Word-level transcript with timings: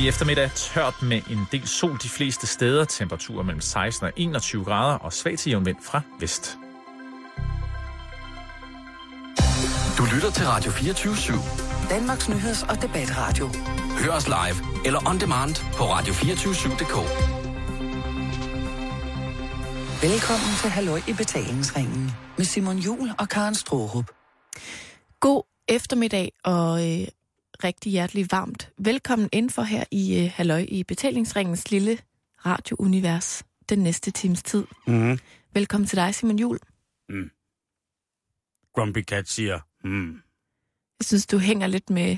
I 0.00 0.08
eftermiddag 0.08 0.50
tørt 0.54 1.02
med 1.02 1.22
en 1.30 1.46
del 1.52 1.68
sol 1.68 1.98
de 2.02 2.08
fleste 2.08 2.46
steder. 2.46 2.84
Temperaturer 2.84 3.42
mellem 3.42 3.60
16 3.60 4.06
og 4.06 4.12
21 4.16 4.64
grader 4.64 4.98
og 4.98 5.12
svag 5.12 5.38
til 5.38 5.50
jævn 5.50 5.66
vind 5.66 5.76
fra 5.82 6.02
vest. 6.20 6.58
Du 9.98 10.04
lytter 10.14 10.30
til 10.30 10.46
Radio 10.46 10.70
24 10.70 11.14
/7. 11.14 11.90
Danmarks 11.90 12.28
nyheds- 12.28 12.62
og 12.70 12.82
debatradio. 12.82 13.48
Hør 14.04 14.12
os 14.12 14.26
live 14.26 14.86
eller 14.86 15.08
on 15.08 15.20
demand 15.20 15.54
på 15.76 15.84
radio247.dk. 15.84 16.96
Velkommen 20.02 20.52
til 20.60 20.70
Halløj 20.70 21.00
i 21.08 21.12
betalingsringen 21.12 22.10
med 22.36 22.44
Simon 22.44 22.78
Jul 22.78 23.10
og 23.18 23.28
Karen 23.28 23.54
Strohrup. 23.54 24.10
God 25.20 25.42
eftermiddag 25.68 26.32
og 26.44 26.88
øh, 26.88 27.06
rigtig 27.64 27.92
hjertelig 27.92 28.26
varmt. 28.30 28.70
Velkommen 28.78 29.28
indenfor 29.32 29.62
her 29.62 29.84
i 29.90 30.18
øh, 30.18 30.30
Halløj 30.34 30.66
i 30.68 30.84
betalingsringens 30.84 31.70
lille 31.70 31.98
radiounivers 32.46 33.44
den 33.68 33.78
næste 33.78 34.10
times 34.10 34.42
tid. 34.42 34.64
Mm. 34.86 35.18
Velkommen 35.54 35.86
til 35.86 35.96
dig, 35.96 36.14
Simon 36.14 36.38
Jul. 36.38 36.58
Grumpy 38.74 39.04
Cat 39.04 39.28
siger, 39.28 39.58
mm. 39.84 40.12
Jeg 40.98 41.04
synes, 41.04 41.26
du 41.26 41.38
hænger 41.38 41.66
lidt 41.66 41.90
med, 41.90 42.16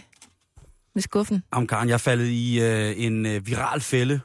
med 0.94 1.02
skuffen. 1.02 1.42
Om 1.50 1.66
Karen, 1.66 1.88
jeg 1.88 1.94
er 1.94 1.98
faldet 1.98 2.26
i 2.26 2.60
øh, 2.60 3.04
en 3.04 3.26
øh, 3.26 3.46
viral 3.46 3.80
fælde. 3.80 4.20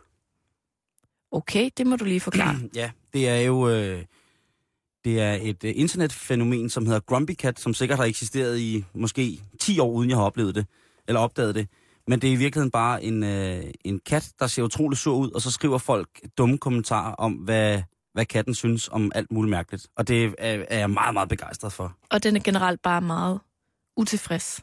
Okay, 1.31 1.69
det 1.77 1.87
må 1.87 1.95
du 1.95 2.05
lige 2.05 2.19
forklare. 2.19 2.59
ja, 2.75 2.91
det 3.13 3.29
er 3.29 3.37
jo 3.37 3.69
øh, 3.69 4.03
det 5.05 5.21
er 5.21 5.33
et 5.33 5.63
øh, 5.63 5.73
internetfænomen, 5.75 6.69
som 6.69 6.85
hedder 6.85 6.99
Grumpy 6.99 7.31
Cat, 7.31 7.59
som 7.59 7.73
sikkert 7.73 7.97
har 7.97 8.05
eksisteret 8.05 8.59
i 8.59 8.83
måske 8.93 9.41
10 9.59 9.79
år, 9.79 9.91
uden 9.91 10.09
jeg 10.09 10.17
har 10.17 10.23
oplevet 10.23 10.55
det, 10.55 10.65
eller 11.07 11.19
opdaget 11.19 11.55
det. 11.55 11.67
Men 12.07 12.21
det 12.21 12.27
er 12.27 12.31
i 12.31 12.35
virkeligheden 12.35 12.71
bare 12.71 13.03
en, 13.03 13.23
øh, 13.23 13.63
en 13.85 13.99
kat, 14.05 14.31
der 14.39 14.47
ser 14.47 14.63
utrolig 14.63 14.97
sur 14.97 15.15
ud, 15.15 15.31
og 15.31 15.41
så 15.41 15.51
skriver 15.51 15.77
folk 15.77 16.09
dumme 16.37 16.57
kommentarer 16.57 17.13
om, 17.13 17.33
hvad, 17.33 17.81
hvad 18.13 18.25
katten 18.25 18.55
synes 18.55 18.89
om 18.91 19.11
alt 19.15 19.31
muligt 19.31 19.49
mærkeligt. 19.49 19.87
Og 19.95 20.07
det 20.07 20.33
er, 20.37 20.65
er 20.69 20.79
jeg 20.79 20.89
meget, 20.89 21.13
meget 21.13 21.29
begejstret 21.29 21.73
for. 21.73 21.97
Og 22.09 22.23
den 22.23 22.35
er 22.35 22.39
generelt 22.39 22.81
bare 22.81 23.01
meget 23.01 23.39
utilfreds. 23.97 24.61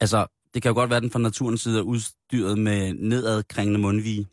Altså, 0.00 0.26
det 0.54 0.62
kan 0.62 0.68
jo 0.68 0.74
godt 0.74 0.90
være, 0.90 0.96
at 0.96 1.02
den 1.02 1.10
fra 1.10 1.18
naturens 1.18 1.60
side 1.60 1.78
er 1.78 1.82
udstyret 1.82 2.58
med 2.58 2.92
nedadkringende 2.92 3.80
mundvige. 3.80 4.26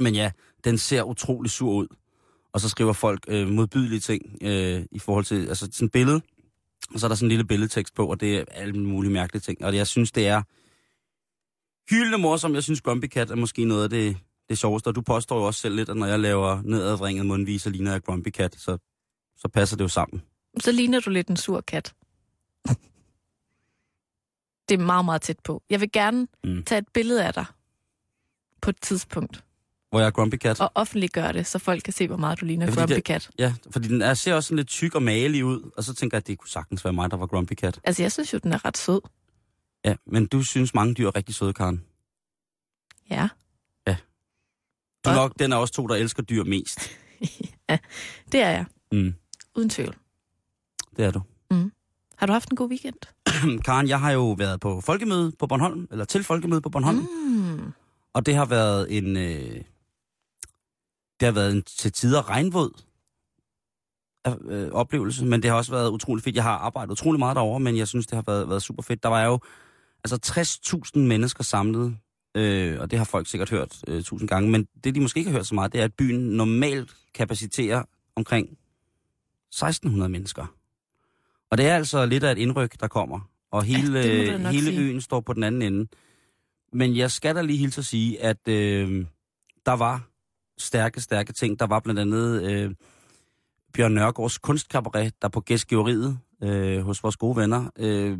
Men 0.00 0.14
ja, 0.14 0.30
den 0.64 0.78
ser 0.78 1.02
utrolig 1.02 1.50
sur 1.50 1.72
ud. 1.72 1.86
Og 2.52 2.60
så 2.60 2.68
skriver 2.68 2.92
folk 2.92 3.24
øh, 3.28 3.48
modbydelige 3.48 4.00
ting 4.00 4.22
øh, 4.42 4.82
i 4.90 4.98
forhold 4.98 5.24
til 5.24 5.46
altså 5.46 5.68
sådan 5.72 5.86
et 5.86 5.92
billede. 5.92 6.20
Og 6.94 7.00
så 7.00 7.06
er 7.06 7.08
der 7.08 7.14
sådan 7.14 7.26
en 7.26 7.28
lille 7.28 7.44
billedtekst 7.44 7.94
på, 7.94 8.06
og 8.06 8.20
det 8.20 8.36
er 8.36 8.44
alle 8.50 8.84
mulige 8.84 9.12
mærkelige 9.12 9.40
ting. 9.40 9.64
Og 9.64 9.76
jeg 9.76 9.86
synes, 9.86 10.12
det 10.12 10.28
er 10.28 10.42
hyldende 11.90 12.18
morsomt. 12.18 12.54
Jeg 12.54 12.62
synes, 12.62 12.80
Grumpy 12.80 13.06
Cat 13.06 13.30
er 13.30 13.34
måske 13.34 13.64
noget 13.64 13.82
af 13.84 13.90
det, 13.90 14.16
det 14.48 14.58
sjoveste. 14.58 14.88
Og 14.88 14.94
du 14.94 15.00
påstår 15.00 15.36
jo 15.38 15.44
også 15.46 15.60
selv 15.60 15.76
lidt, 15.76 15.88
at 15.88 15.96
når 15.96 16.06
jeg 16.06 16.20
laver 16.20 16.62
nedadvringet 16.64 17.26
mundvige, 17.26 17.58
så 17.58 17.70
ligner 17.70 17.92
jeg 17.92 18.02
Grumpy 18.02 18.28
Cat. 18.30 18.54
Så, 18.58 18.78
så 19.36 19.48
passer 19.48 19.76
det 19.76 19.84
jo 19.84 19.88
sammen. 19.88 20.22
Så 20.60 20.72
ligner 20.72 21.00
du 21.00 21.10
lidt 21.10 21.28
en 21.28 21.36
sur 21.36 21.60
kat. 21.60 21.94
Det 24.68 24.80
er 24.80 24.84
meget, 24.84 25.04
meget 25.04 25.22
tæt 25.22 25.38
på. 25.44 25.62
Jeg 25.70 25.80
vil 25.80 25.92
gerne 25.92 26.26
Mm. 26.44 26.62
tage 26.62 26.78
et 26.78 26.88
billede 26.94 27.24
af 27.26 27.34
dig 27.34 27.44
på 28.62 28.70
et 28.70 28.76
tidspunkt, 28.82 29.44
Hvor 29.90 29.98
jeg 30.00 30.06
er 30.06 30.10
Grumpy 30.10 30.34
Cat. 30.36 30.60
og 30.60 30.70
offentliggøre 30.74 31.32
det, 31.32 31.46
så 31.46 31.58
folk 31.58 31.82
kan 31.82 31.92
se, 31.92 32.06
hvor 32.06 32.16
meget 32.16 32.40
du 32.40 32.44
ligner 32.44 32.66
Ja, 32.66 32.74
Grumpy 32.74 32.92
det- 32.92 33.04
Cat. 33.04 33.30
Ja, 33.38 33.54
fordi 33.70 33.88
den 33.88 34.02
er, 34.02 34.14
ser 34.14 34.34
også 34.34 34.46
sådan 34.46 34.56
lidt 34.56 34.68
tyk 34.68 34.94
og 34.94 35.02
magelig 35.02 35.44
ud, 35.44 35.70
og 35.76 35.84
så 35.84 35.94
tænker 35.94 36.16
jeg, 36.16 36.20
at 36.22 36.26
det 36.26 36.38
kunne 36.38 36.48
sagtens 36.48 36.84
være 36.84 36.92
mig, 36.92 37.10
der 37.10 37.16
var 37.16 37.26
Grumpy 37.26 37.52
Cat. 37.52 37.80
Altså, 37.84 38.02
jeg 38.02 38.12
synes 38.12 38.32
jo, 38.32 38.38
den 38.38 38.52
er 38.52 38.64
ret 38.64 38.76
sød. 38.76 39.00
Ja, 39.84 39.94
men 40.06 40.26
du 40.26 40.42
synes 40.42 40.74
mange 40.74 40.94
dyr 40.94 41.06
er 41.06 41.16
rigtig 41.16 41.34
søde, 41.34 41.52
Karen. 41.52 41.84
Ja. 43.10 43.28
Du 45.04 45.10
er 45.10 45.14
nok 45.14 45.38
den 45.38 45.52
af 45.52 45.56
os 45.56 45.70
to, 45.70 45.86
der 45.86 45.94
elsker 45.94 46.22
dyr 46.22 46.44
mest. 46.44 46.78
Det 48.32 48.40
er 48.40 48.50
jeg. 48.50 48.64
Mm, 48.92 49.14
Uden 49.56 49.70
tvivl. 49.70 49.96
det 50.96 51.04
er 51.04 51.10
du. 51.10 51.20
Har 52.16 52.26
du 52.26 52.32
haft 52.32 52.50
en 52.50 52.56
god 52.56 52.68
weekend? 52.68 52.96
Karen, 53.66 53.88
jeg 53.88 54.00
har 54.00 54.12
jo 54.12 54.32
været 54.32 54.60
på 54.60 54.80
folkemøde 54.80 55.32
på 55.38 55.46
Bornholm, 55.46 55.88
eller 55.90 56.04
til 56.04 56.24
folkemøde 56.24 56.60
på 56.60 56.68
Bornholm, 56.68 56.98
mm. 56.98 57.06
Mm. 57.34 57.72
og 58.12 58.26
det 58.26 58.34
har 58.34 58.44
været 58.44 58.96
en... 58.98 59.16
Øh, 59.16 59.62
det 61.20 61.26
har 61.26 61.32
været 61.32 61.52
en 61.52 61.62
til 61.62 61.92
tider 61.92 62.30
regnvåd 62.30 62.82
øh, 64.26 64.70
oplevelse, 64.72 65.24
men 65.24 65.42
det 65.42 65.50
har 65.50 65.56
også 65.56 65.72
været 65.72 65.90
utrolig 65.90 66.24
fedt. 66.24 66.36
Jeg 66.36 66.42
har 66.44 66.58
arbejdet 66.58 66.92
utrolig 66.92 67.18
meget 67.18 67.36
derovre, 67.36 67.60
men 67.60 67.76
jeg 67.76 67.88
synes, 67.88 68.06
det 68.06 68.14
har 68.14 68.24
været, 68.26 68.48
været 68.48 68.62
super 68.62 68.82
fedt. 68.82 69.02
Der 69.02 69.08
var 69.08 69.22
jo 69.24 69.38
altså 70.04 70.18
60.000 70.96 71.00
mennesker 71.00 71.44
samlet, 71.44 71.96
øh, 72.34 72.80
og 72.80 72.90
det 72.90 72.98
har 72.98 73.04
folk 73.04 73.26
sikkert 73.26 73.50
hørt 73.50 73.78
øh, 73.88 74.02
tusind 74.02 74.28
gange, 74.28 74.50
men 74.50 74.66
det, 74.84 74.94
de 74.94 75.00
måske 75.00 75.18
ikke 75.18 75.30
har 75.30 75.38
hørt 75.38 75.46
så 75.46 75.54
meget, 75.54 75.72
det 75.72 75.80
er, 75.80 75.84
at 75.84 75.94
byen 75.94 76.20
normalt 76.20 76.96
kapaciterer 77.14 77.82
omkring 78.16 78.46
1600 78.46 80.08
mennesker. 80.08 80.46
Og 81.50 81.58
det 81.58 81.66
er 81.66 81.74
altså 81.76 82.06
lidt 82.06 82.24
af 82.24 82.32
et 82.32 82.38
indryk, 82.38 82.80
der 82.80 82.88
kommer, 82.88 83.30
og 83.50 83.62
hele, 83.62 83.98
ja, 83.98 84.38
nok 84.38 84.52
hele 84.52 84.66
sige. 84.66 84.80
øen 84.80 85.00
står 85.00 85.20
på 85.20 85.32
den 85.32 85.42
anden 85.42 85.62
ende. 85.62 85.88
Men 86.72 86.96
jeg 86.96 87.10
skal 87.10 87.34
da 87.36 87.42
lige 87.42 87.58
hilse 87.58 87.78
at 87.78 87.84
sige, 87.84 88.22
at 88.22 88.48
øh, 88.48 89.06
der 89.66 89.72
var 89.72 90.08
stærke, 90.58 91.00
stærke 91.00 91.32
ting. 91.32 91.60
Der 91.60 91.66
var 91.66 91.80
blandt 91.80 92.00
andet 92.00 92.42
øh, 92.42 92.74
Bjørn 93.72 93.92
Nørgaards 93.92 94.38
kunstkabaret, 94.38 95.22
der 95.22 95.28
på 95.28 95.40
gæstgiveriet 95.40 96.18
øh, 96.42 96.80
hos 96.80 97.02
vores 97.02 97.16
gode 97.16 97.36
venner, 97.36 97.70
øh, 97.78 98.18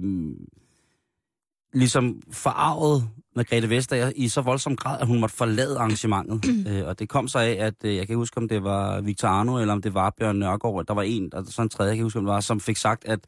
ligesom 1.74 2.22
forarvet 2.30 3.08
Margrethe 3.36 3.70
Vestager 3.70 4.12
i 4.16 4.28
så 4.28 4.40
voldsom 4.40 4.76
grad, 4.76 5.00
at 5.00 5.06
hun 5.06 5.20
måtte 5.20 5.34
forlade 5.34 5.78
arrangementet. 5.78 6.44
øh, 6.68 6.86
og 6.86 6.98
det 6.98 7.08
kom 7.08 7.28
så 7.28 7.38
af, 7.38 7.56
at 7.60 7.74
øh, 7.84 7.96
jeg 7.96 8.06
kan 8.06 8.12
ikke 8.12 8.16
huske, 8.16 8.38
om 8.38 8.48
det 8.48 8.64
var 8.64 9.00
Victor 9.00 9.28
Arno, 9.28 9.58
eller 9.58 9.74
om 9.74 9.82
det 9.82 9.94
var 9.94 10.14
Bjørn 10.18 10.36
Nørgaard. 10.36 10.86
Der 10.86 10.94
var 10.94 11.02
en, 11.02 11.34
og 11.34 11.44
så 11.46 11.62
en 11.62 11.68
tredje, 11.68 11.88
jeg 11.88 11.96
kan 11.96 11.98
ikke 11.98 12.04
huske, 12.04 12.18
om 12.18 12.24
det 12.24 12.32
var, 12.32 12.40
som 12.40 12.60
fik 12.60 12.76
sagt, 12.76 13.04
at 13.04 13.20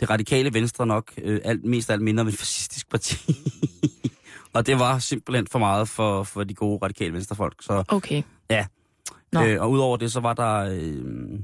det 0.00 0.10
radikale 0.10 0.54
venstre 0.54 0.86
nok 0.86 1.12
øh, 1.22 1.40
alt, 1.44 1.64
mest 1.64 1.90
alt 1.90 2.02
med 2.02 2.26
et 2.26 2.38
fascistisk 2.44 2.90
parti. 2.90 3.16
og 4.54 4.66
det 4.66 4.78
var 4.78 4.98
simpelthen 4.98 5.46
for 5.46 5.58
meget 5.58 5.88
for, 5.88 6.22
for 6.22 6.44
de 6.44 6.54
gode 6.54 6.78
radikale 6.82 7.12
venstrefolk. 7.12 7.62
Så 7.62 7.84
Okay. 7.88 8.22
Ja. 8.50 8.66
Nå. 9.32 9.44
Øh, 9.44 9.62
og 9.62 9.70
udover 9.70 9.96
det, 9.96 10.12
så 10.12 10.20
var 10.20 10.34
der... 10.34 10.58
Øh, 10.58 11.40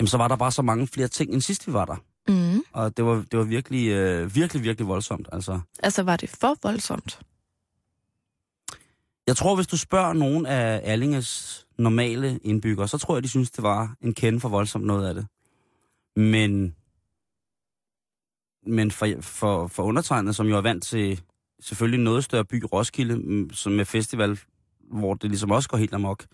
jamen, 0.00 0.06
så 0.06 0.16
var 0.16 0.28
der 0.28 0.36
bare 0.36 0.52
så 0.52 0.62
mange 0.62 0.86
flere 0.86 1.08
ting, 1.08 1.32
end 1.32 1.40
sidst 1.40 1.66
vi 1.66 1.72
var 1.72 1.84
der. 1.84 1.96
Mm. 2.28 2.62
Og 2.72 2.96
det 2.96 3.04
var, 3.04 3.24
det 3.30 3.38
var 3.38 3.44
virkelig, 3.44 3.88
øh, 3.88 4.34
virkelig, 4.34 4.62
virkelig 4.62 4.88
voldsomt. 4.88 5.28
Altså, 5.32 5.60
Altså, 5.82 6.02
var 6.02 6.16
det 6.16 6.30
for 6.30 6.56
voldsomt? 6.62 7.20
jeg 9.28 9.36
tror, 9.36 9.54
hvis 9.54 9.66
du 9.66 9.76
spørger 9.76 10.12
nogen 10.12 10.46
af 10.46 10.80
Allinges 10.84 11.66
normale 11.78 12.38
indbyggere, 12.44 12.88
så 12.88 12.98
tror 12.98 13.16
jeg, 13.16 13.22
de 13.22 13.28
synes, 13.28 13.50
det 13.50 13.62
var 13.62 13.94
en 14.00 14.14
kende 14.14 14.40
for 14.40 14.48
voldsomt 14.48 14.84
noget 14.86 15.08
af 15.08 15.14
det. 15.14 15.26
Men, 16.16 16.74
men 18.66 18.90
for, 18.90 19.08
for, 19.20 19.66
for 19.66 19.82
undertegnet, 19.82 20.36
som 20.36 20.46
jo 20.46 20.56
er 20.56 20.60
vant 20.60 20.84
til 20.84 21.20
selvfølgelig 21.60 22.00
noget 22.00 22.24
større 22.24 22.44
by, 22.44 22.64
Roskilde, 22.72 23.48
som 23.54 23.72
med 23.72 23.84
festival, 23.84 24.38
hvor 24.90 25.14
det 25.14 25.30
ligesom 25.30 25.50
også 25.50 25.68
går 25.68 25.78
helt 25.78 25.94
amok, 25.94 26.26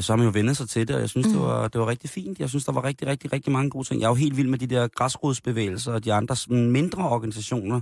så 0.00 0.12
har 0.12 0.16
man 0.16 0.24
jo 0.26 0.30
vendt 0.34 0.56
sig 0.56 0.68
til 0.68 0.88
det, 0.88 0.96
og 0.96 1.00
jeg 1.02 1.10
synes, 1.10 1.26
mm. 1.26 1.32
det, 1.32 1.42
var, 1.42 1.68
det 1.68 1.80
var 1.80 1.86
rigtig 1.86 2.10
fint. 2.10 2.38
Jeg 2.40 2.48
synes, 2.48 2.64
der 2.64 2.72
var 2.72 2.84
rigtig, 2.84 3.08
rigtig, 3.08 3.32
rigtig 3.32 3.52
mange 3.52 3.70
gode 3.70 3.88
ting. 3.88 4.00
Jeg 4.00 4.06
er 4.06 4.10
jo 4.10 4.14
helt 4.14 4.36
vild 4.36 4.48
med 4.48 4.58
de 4.58 4.66
der 4.66 4.88
græsrodsbevægelser 4.88 5.92
og 5.92 6.04
de 6.04 6.12
andre 6.12 6.36
mindre 6.56 7.08
organisationer, 7.08 7.80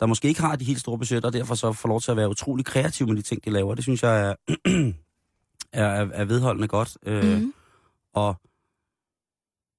der 0.00 0.06
måske 0.06 0.28
ikke 0.28 0.40
har 0.40 0.56
de 0.56 0.64
helt 0.64 0.80
store 0.80 0.98
budgetter, 0.98 1.28
og 1.28 1.32
derfor 1.32 1.54
så 1.54 1.72
får 1.72 1.88
lov 1.88 2.00
til 2.00 2.10
at 2.10 2.16
være 2.16 2.28
utrolig 2.28 2.64
kreative 2.64 3.08
med 3.08 3.16
de 3.16 3.22
ting, 3.22 3.44
de 3.44 3.50
laver. 3.50 3.74
Det 3.74 3.84
synes 3.84 4.02
jeg 4.02 4.20
er, 4.28 4.34
er, 5.72 5.84
er, 5.84 6.08
er 6.12 6.24
vedholdende 6.24 6.68
godt. 6.68 6.96
Øh, 7.06 7.40
Mm. 7.40 7.52
og, 8.14 8.28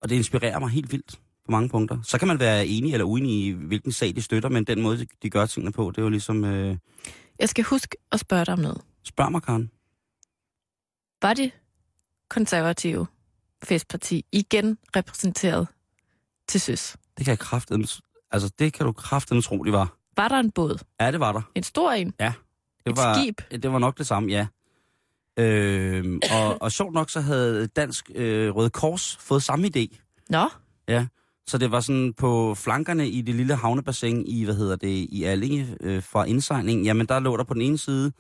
og 0.01 0.09
det 0.09 0.15
inspirerer 0.15 0.59
mig 0.59 0.69
helt 0.69 0.91
vildt 0.91 1.19
på 1.45 1.51
mange 1.51 1.69
punkter. 1.69 2.01
Så 2.03 2.17
kan 2.19 2.27
man 2.27 2.39
være 2.39 2.67
enig 2.67 2.93
eller 2.93 3.05
uenig 3.05 3.45
i, 3.45 3.51
hvilken 3.51 3.91
sag 3.91 4.15
de 4.15 4.21
støtter, 4.21 4.49
men 4.49 4.63
den 4.63 4.81
måde, 4.81 4.97
de, 4.97 5.05
de 5.23 5.29
gør 5.29 5.45
tingene 5.45 5.71
på, 5.71 5.91
det 5.91 5.97
er 5.97 6.01
jo 6.01 6.09
ligesom... 6.09 6.43
Øh, 6.45 6.77
Jeg 7.39 7.49
skal 7.49 7.63
huske 7.63 7.97
at 8.11 8.19
spørge 8.19 8.45
dig 8.45 8.53
om 8.53 8.59
noget. 8.59 8.81
spørg 9.05 9.31
mig, 9.31 9.41
Karen. 9.41 9.71
Var 11.21 11.33
det 11.33 11.51
konservative 12.31 13.07
festparti 13.63 14.25
igen 14.31 14.77
repræsenteret 14.95 15.67
til 16.47 16.61
søs? 16.61 16.97
Det 17.17 17.25
kan 17.25 17.31
jeg 17.31 17.39
kraftedeme... 17.39 17.87
Altså, 18.31 18.51
det 18.59 18.73
kan 18.73 18.85
du 18.85 18.91
kraftedeme 18.91 19.41
tro, 19.41 19.63
det 19.63 19.73
var. 19.73 19.97
Var 20.17 20.27
der 20.27 20.39
en 20.39 20.51
båd? 20.51 20.77
Ja, 21.01 21.11
det 21.11 21.19
var 21.19 21.31
der. 21.31 21.41
En 21.55 21.63
stor 21.63 21.91
en? 21.91 22.13
Det 22.85 22.91
Et 22.91 22.97
var, 22.97 23.13
skib? 23.13 23.41
Det 23.51 23.71
var 23.71 23.79
nok 23.79 23.97
det 23.97 24.07
samme, 24.07 24.31
ja. 24.31 24.47
Øh, 25.37 26.19
og, 26.31 26.61
og 26.61 26.71
sjovt 26.71 26.93
nok, 26.93 27.09
så 27.09 27.21
havde 27.21 27.67
Dansk 27.67 28.11
øh, 28.15 28.55
Røde 28.55 28.69
Kors 28.69 29.17
fået 29.17 29.43
samme 29.43 29.71
idé. 29.75 29.97
Nå, 30.29 30.49
Så 31.47 31.57
det 31.57 31.71
var 31.71 31.79
sådan 31.79 32.13
på 32.13 32.55
flankerne 32.55 33.09
i 33.09 33.21
det 33.21 33.35
lille 33.35 33.55
havnebassin 33.55 34.27
i, 34.27 34.43
hvad 34.43 34.55
hedder 34.55 34.75
det, 34.75 35.07
i 35.09 35.23
Allinge 35.23 35.77
øh, 35.81 36.03
fra 36.03 36.23
indsejling. 36.23 36.83
Jamen, 36.83 37.07
der 37.07 37.19
lå 37.19 37.37
der 37.37 37.43
på 37.43 37.53
den 37.53 37.61
ene 37.61 37.77
side 37.77 38.11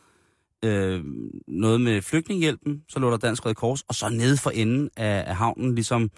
øh, 0.63 1.03
noget 1.47 1.81
med 1.81 2.01
flygtninghjælpen, 2.01 2.83
så 2.89 2.99
lå 2.99 3.11
der 3.11 3.17
Dansk 3.17 3.45
Røde 3.45 3.55
Kors, 3.55 3.81
og 3.81 3.95
så 3.95 4.09
nede 4.09 4.37
for 4.37 4.49
enden 4.49 4.89
af, 4.97 5.23
af 5.27 5.35
havnen, 5.35 5.75
ligesom 5.75 6.11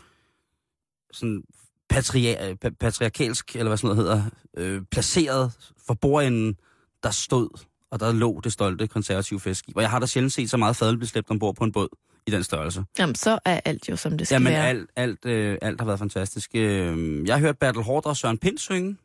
sådan 1.12 1.44
patria, 1.90 2.54
pa- 2.66 2.76
patriarkalsk, 2.80 3.56
eller 3.56 3.70
hvad 3.70 3.78
sådan 3.78 3.96
noget 3.96 4.04
hedder, 4.04 4.24
øh, 4.58 4.82
placeret 4.92 5.52
for 5.88 5.94
bordenden, 5.94 6.56
der 7.04 7.12
stod 7.12 7.50
og 7.92 8.00
der 8.00 8.12
lå 8.14 8.42
det 8.44 8.54
stolte 8.54 8.88
konservative 8.88 9.40
festskib. 9.40 9.76
Og 9.76 9.82
jeg 9.82 9.90
har 9.90 10.00
da 10.00 10.06
sjældent 10.06 10.34
set 10.34 10.50
så 10.50 10.58
meget 10.58 10.76
fadel 10.76 10.98
blive 10.98 11.08
slæbt 11.08 11.32
ombord 11.32 11.56
på 11.56 11.64
en 11.64 11.72
båd 11.72 11.88
i 12.28 12.32
den 12.32 12.44
størrelse. 12.44 12.84
Jamen, 13.00 13.16
så 13.16 13.40
er 13.46 13.60
alt 13.66 13.90
jo, 13.90 13.96
som 13.96 14.18
det 14.18 14.28
skal 14.28 14.36
Jamen, 14.36 14.54
være. 14.54 14.68
alt, 14.68 14.90
alt, 14.96 15.26
øh, 15.26 15.58
alt 15.62 15.82
har 15.82 15.86
været 15.86 16.00
fantastisk. 16.00 16.52
Øh, 16.56 17.28
jeg 17.28 17.36
har 17.36 17.40
hørt 17.40 17.58
Bertel 17.60 17.82
Hård 17.84 18.06
og 18.06 18.18
Søren 18.18 18.38
Pind 18.38 18.58
synge. 18.58 18.98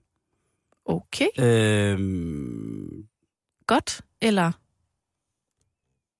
Okay, 0.84 1.26
Øh, 1.38 1.98
godt. 3.66 4.00
Eller 4.22 4.52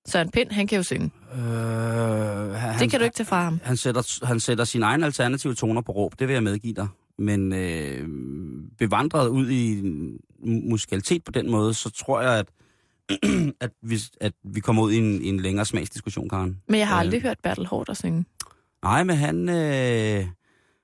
Søren 0.09 0.31
Pind, 0.31 0.51
han 0.51 0.67
kan 0.67 0.77
jo 0.77 0.83
synge. 0.83 1.11
øh, 1.35 1.39
han, 1.41 2.79
Det 2.79 2.91
kan 2.91 3.01
du 3.01 3.05
ikke 3.05 3.17
tage 3.17 3.27
fra 3.27 3.43
ham. 3.45 3.61
Han 3.65 3.77
sætter, 3.77 4.27
han 4.27 4.41
sætter 4.41 4.65
sine 4.65 4.87
egne 4.87 5.07
alternative 5.07 5.55
toner 5.55 5.81
på 5.81 5.93
råb, 5.93 6.19
det 6.19 6.29
vil 6.29 6.35
jeg 6.35 6.43
medgive 6.43 6.75
dig. 6.75 6.89
Men 7.19 7.53
øh, 7.53 8.09
bevandret 8.79 9.29
ud 9.29 9.51
i 9.51 9.81
mu- 9.81 10.69
musikalitet 10.71 11.25
på 11.25 11.33
den 11.33 11.51
måde, 11.51 11.75
så 11.75 11.91
tror 11.91 12.21
jeg, 12.21 12.33
at, 12.39 12.47
at, 13.61 13.71
vi, 13.83 13.99
at 14.21 14.33
vi 14.45 14.61
kommer 14.61 14.83
ud 14.83 14.93
i 14.93 14.97
en, 14.97 15.23
en 15.23 15.41
længere 15.41 15.65
smagsdiskussion, 15.67 16.29
Karen. 16.29 16.61
Men 16.69 16.79
jeg 16.79 16.89
har 16.89 16.95
Øh. 16.95 17.01
aldrig 17.01 17.23
hørt 17.23 17.37
Bertel 17.43 17.67
Hård 17.67 17.95
synge. 17.95 18.25
Nej, 18.83 19.03
men 19.05 19.17
han, 19.17 19.49
øh, 19.49 20.27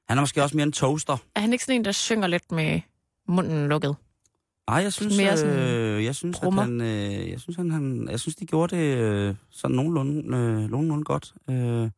han 0.09 0.19
er 0.19 0.21
måske 0.21 0.43
også 0.43 0.57
mere 0.57 0.67
en 0.67 0.73
toaster. 0.73 1.17
Er 1.37 1.41
han 1.41 1.53
ikke 1.53 1.65
sådan 1.65 1.81
en, 1.81 1.85
der 1.85 1.93
synger 1.93 2.27
lidt 2.27 2.53
med 2.53 2.81
munden 3.29 3.69
lukket? 3.69 3.97
Nej, 4.71 4.83
jeg 4.83 4.93
synes, 4.93 5.17
Mere 5.17 5.37
sådan 5.37 5.59
øh, 5.59 6.05
jeg 6.05 6.15
synes, 6.15 6.37
at 6.37 6.43
brummer. 6.43 6.63
han, 6.63 6.81
øh, 6.81 7.31
jeg 7.31 7.41
synes, 7.41 7.57
han, 7.57 7.71
han, 7.71 8.09
jeg 8.11 8.21
synes, 8.21 8.37
de 8.37 8.47
gjorde 8.47 8.77
det 8.77 8.97
øh, 8.97 9.35
sådan 9.51 9.77
nogenlunde, 9.77 10.37
øh, 10.37 10.71
nogenlunde 10.71 11.05
godt. 11.05 11.35
Øh, 11.51 11.91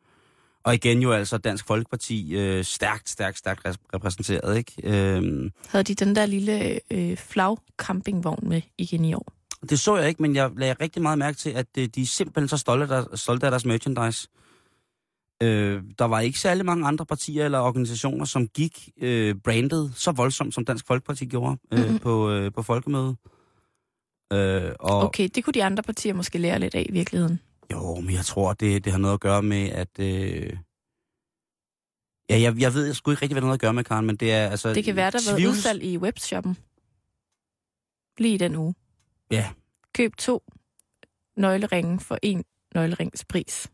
og 0.65 0.75
igen 0.75 1.03
jo 1.03 1.13
altså 1.13 1.39
Dansk 1.39 1.67
Folkeparti 1.67 2.37
øh, 2.37 2.65
stærkt, 2.65 3.09
stærkt, 3.09 3.39
stærkt 3.39 3.61
repræsenteret, 3.95 4.57
ikke? 4.59 4.73
Øh, 4.85 5.51
Havde 5.69 5.85
de 5.85 5.95
den 5.95 6.17
der 6.17 6.27
lille 6.27 6.81
øh, 6.93 7.17
flag-campingvogn 7.17 8.49
med 8.49 8.63
igen 8.79 9.05
i 9.05 9.15
år? 9.15 9.33
det 9.71 9.81
så 9.81 9.97
jeg 9.97 10.09
ikke, 10.09 10.23
men 10.23 10.37
jeg 10.37 10.51
lagde 10.57 10.75
rigtig 10.81 11.03
meget 11.03 11.19
mærke 11.19 11.37
til, 11.39 11.51
at 11.51 11.67
øh, 11.79 11.89
de 11.95 12.03
er 12.03 12.07
simpelthen 12.07 12.49
så 12.49 12.57
stolte 12.57 12.83
af, 12.83 12.89
deres, 12.89 13.21
stolte 13.21 13.47
af 13.47 13.51
deres 13.51 13.65
merchandise. 13.65 14.29
Øh, 14.33 14.46
der 15.41 16.05
var 16.05 16.21
ikke 16.21 16.39
særlig 16.39 16.65
mange 16.67 16.87
andre 16.87 17.07
partier 17.07 17.45
eller 17.45 17.59
organisationer, 17.61 18.25
som 18.25 18.49
gik 18.49 18.89
øh, 19.03 19.35
brandet 19.45 19.93
så 19.97 20.13
voldsomt, 20.13 20.55
som 20.55 20.65
Dansk 20.65 20.87
Folkeparti 20.87 21.27
gjorde 21.27 21.57
øh, 21.73 21.89
Mhm. 21.91 21.99
på, 21.99 22.31
øh, 22.31 22.53
på 22.53 22.63
folkemødet. 22.63 23.17
Øh, 24.33 24.73
og, 24.81 25.03
Okay, 25.03 25.29
det 25.35 25.45
kunne 25.45 25.53
de 25.55 25.65
andre 25.65 25.83
partier 25.83 26.15
måske 26.15 26.39
lære 26.39 26.59
lidt 26.59 26.75
af 26.75 26.87
i 26.89 26.93
virkeligheden. 26.93 27.41
Jo, 27.73 27.95
men 28.01 28.15
jeg 28.15 28.25
tror, 28.25 28.53
det, 28.53 28.85
det 28.85 28.93
har 28.93 28.99
noget 28.99 29.15
at 29.15 29.21
gøre 29.21 29.43
med, 29.43 29.69
at... 29.69 29.99
Øh... 29.99 30.57
Ja, 32.31 32.41
jeg, 32.41 32.61
jeg 32.61 32.75
ved 32.75 32.87
jeg 32.87 32.97
sgu 32.97 33.11
ikke 33.11 33.23
rigtig, 33.23 33.35
hvad 33.35 33.41
det 33.41 33.45
har 33.45 33.49
noget 33.49 33.59
at 33.59 33.61
gøre 33.61 33.73
med, 33.75 33.85
Karen, 33.85 34.07
men 34.07 34.17
det 34.17 34.33
er 34.33 34.49
altså... 34.49 34.75
Det 34.75 34.85
kan 34.85 34.97
være, 34.97 35.11
der 35.11 35.19
har 35.31 35.37
været 35.37 35.49
udsalg 35.49 35.83
i 35.83 35.99
webshoppen. 35.99 36.57
Lige 38.19 38.35
i 38.35 38.39
den 38.39 38.57
uge. 38.57 38.75
Ja, 39.31 39.51
Køb 39.95 40.17
to 40.17 40.43
nøgleringe 41.37 42.01
for 42.01 42.19
en 42.23 42.45
nøglerings 42.75 43.25
pris. 43.25 43.71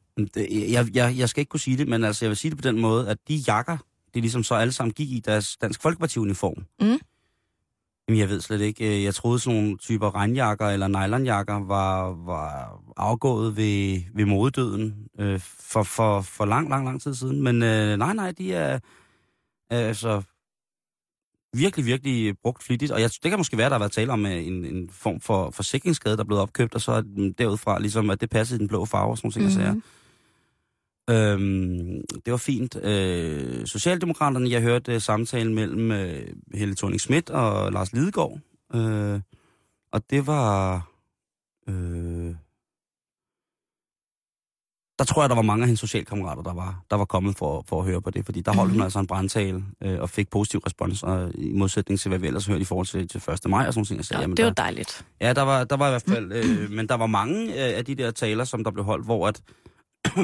Jeg, 0.73 0.87
jeg, 0.95 1.15
jeg 1.17 1.29
skal 1.29 1.41
ikke 1.41 1.51
kunne 1.51 1.61
sige 1.61 1.77
det, 1.77 1.89
men 1.89 2.05
altså, 2.05 2.25
jeg 2.25 2.31
vil 2.31 2.37
sige 2.37 2.51
det 2.51 2.59
på 2.59 2.69
den 2.69 2.81
måde, 2.81 3.09
at 3.09 3.19
de 3.29 3.35
jakker, 3.35 3.77
det 4.15 4.23
ligesom 4.23 4.43
så 4.43 4.55
alle 4.55 4.73
sammen 4.73 4.93
gik 4.93 5.11
i 5.11 5.21
deres 5.25 5.57
Dansk 5.57 5.83
Folkeparti-uniform. 5.83 6.65
Mm. 6.81 6.99
Jamen, 8.09 8.21
jeg 8.21 8.29
ved 8.29 8.41
slet 8.41 8.61
ikke. 8.61 8.97
øh, 8.97 9.05
Jeg 9.05 9.15
troede, 9.15 9.39
sådan 9.39 9.61
nogle 9.61 9.79
typer 9.79 10.15
regnjakker 10.15 10.69
eller 10.69 10.89
nylonjakker 10.89 11.55
var, 11.55 12.09
var 12.25 12.81
afgået 12.97 13.57
ved, 13.57 14.01
ved 14.15 14.25
moddøden 14.25 14.95
øh, 15.19 15.41
for, 15.41 15.83
for, 15.83 16.21
for 16.21 16.45
lang, 16.45 16.69
lang, 16.69 16.85
lang 16.85 17.03
tid 17.03 17.15
siden. 17.15 17.43
Men 17.43 17.63
øh, 17.63 17.97
nej, 17.97 18.15
nej, 18.15 18.31
de 18.31 18.55
er, 18.55 18.79
er 19.71 19.81
altså 19.81 20.23
virkelig, 21.57 21.87
virkelig 21.87 22.39
brugt 22.43 22.63
flittigt. 22.63 22.93
Og 22.93 23.01
jeg, 23.01 23.11
det 23.23 23.31
kan 23.31 23.39
måske 23.39 23.59
være, 23.59 23.69
der 23.69 23.75
har 23.75 23.79
været 23.79 23.93
tale 23.93 24.13
om 24.13 24.27
øh, 24.27 24.47
en, 24.47 24.65
en 24.65 24.91
form 24.93 25.21
for 25.21 25.51
forsikringsskade, 25.51 26.17
der 26.17 26.23
er 26.23 26.27
blevet 26.27 26.43
opkøbt, 26.43 26.75
og 26.75 26.81
så 26.81 26.93
er 26.93 27.33
derudfra, 27.39 27.79
ligesom 27.79 28.11
at 28.11 28.21
det 28.21 28.31
passede 28.31 28.59
i 28.59 28.61
den 28.61 28.69
blå 28.69 28.85
farve 28.85 29.11
og 29.11 29.19
sådan 29.19 29.43
nogle 29.43 29.51
ting, 29.51 29.73
mm. 29.75 29.83
Mhm. 31.09 31.15
Øhm, 31.17 32.01
det 32.25 32.31
var 32.31 32.37
fint. 32.37 32.77
Øh, 32.77 33.67
Socialdemokraterne, 33.67 34.51
jeg 34.51 34.63
hørte 34.63 34.95
øh, 34.95 35.01
samtalen 35.01 35.55
mellem 35.55 35.91
øh, 35.91 36.27
Helle 36.55 36.75
thorning 36.75 37.01
Schmidt 37.01 37.31
og 37.31 37.73
Lars 37.73 37.93
Lidegaard. 37.93 38.39
Øh, 38.75 39.21
og 39.93 40.03
det 40.11 40.27
var... 40.27 40.75
Øh, 41.69 42.35
der 44.99 45.05
tror 45.07 45.23
jeg, 45.23 45.31
der 45.31 45.35
var 45.35 45.43
mange 45.43 45.63
af 45.63 45.67
hendes 45.67 45.81
socialkammerater, 45.81 46.43
der 46.43 46.53
var, 46.55 46.83
der 46.91 46.97
var 46.97 47.05
kommet 47.05 47.37
for, 47.37 47.65
for 47.69 47.81
at 47.81 47.87
høre 47.87 48.03
på 48.03 48.11
det. 48.11 48.25
Fordi 48.25 48.41
der 48.41 48.53
holdt 48.53 48.69
mm-hmm. 48.69 48.81
hun 48.81 48.85
altså 48.85 48.99
en 48.99 49.07
brandtale 49.07 49.65
øh, 49.83 50.01
og 50.01 50.11
fik 50.11 50.31
positiv 50.31 50.61
respons, 50.61 51.03
og 51.03 51.31
i 51.35 51.53
modsætning 51.53 52.01
til, 52.01 52.09
hvad 52.09 52.19
vi 52.19 52.27
ellers 52.27 52.47
hørte 52.47 52.61
i 52.61 52.65
forhold 52.65 52.87
til, 52.87 53.09
til 53.09 53.23
1. 53.33 53.51
maj 53.51 53.67
og 53.67 53.75
sådan 53.75 53.79
nogle 53.79 53.87
ting. 53.87 53.97
Jeg 53.97 54.05
sagde, 54.05 54.19
Ja, 54.19 54.23
jamen, 54.23 54.37
det 54.37 54.45
var 54.45 54.51
der, 54.51 54.63
dejligt. 54.63 55.07
Ja, 55.21 55.33
der 55.33 55.43
var, 55.43 55.65
der 55.65 55.77
var 55.77 55.87
i 55.87 55.91
hvert 55.91 56.05
fald, 56.09 56.33
øh, 56.33 56.71
men 56.71 56.89
der 56.89 56.95
var 56.95 57.07
mange 57.07 57.45
øh, 57.45 57.79
af 57.79 57.85
de 57.85 57.95
der 57.95 58.11
taler, 58.11 58.45
som 58.45 58.65
der 58.65 58.71
blev 58.71 58.85
holdt, 58.85 59.05
hvor 59.05 59.29
at, 59.29 59.43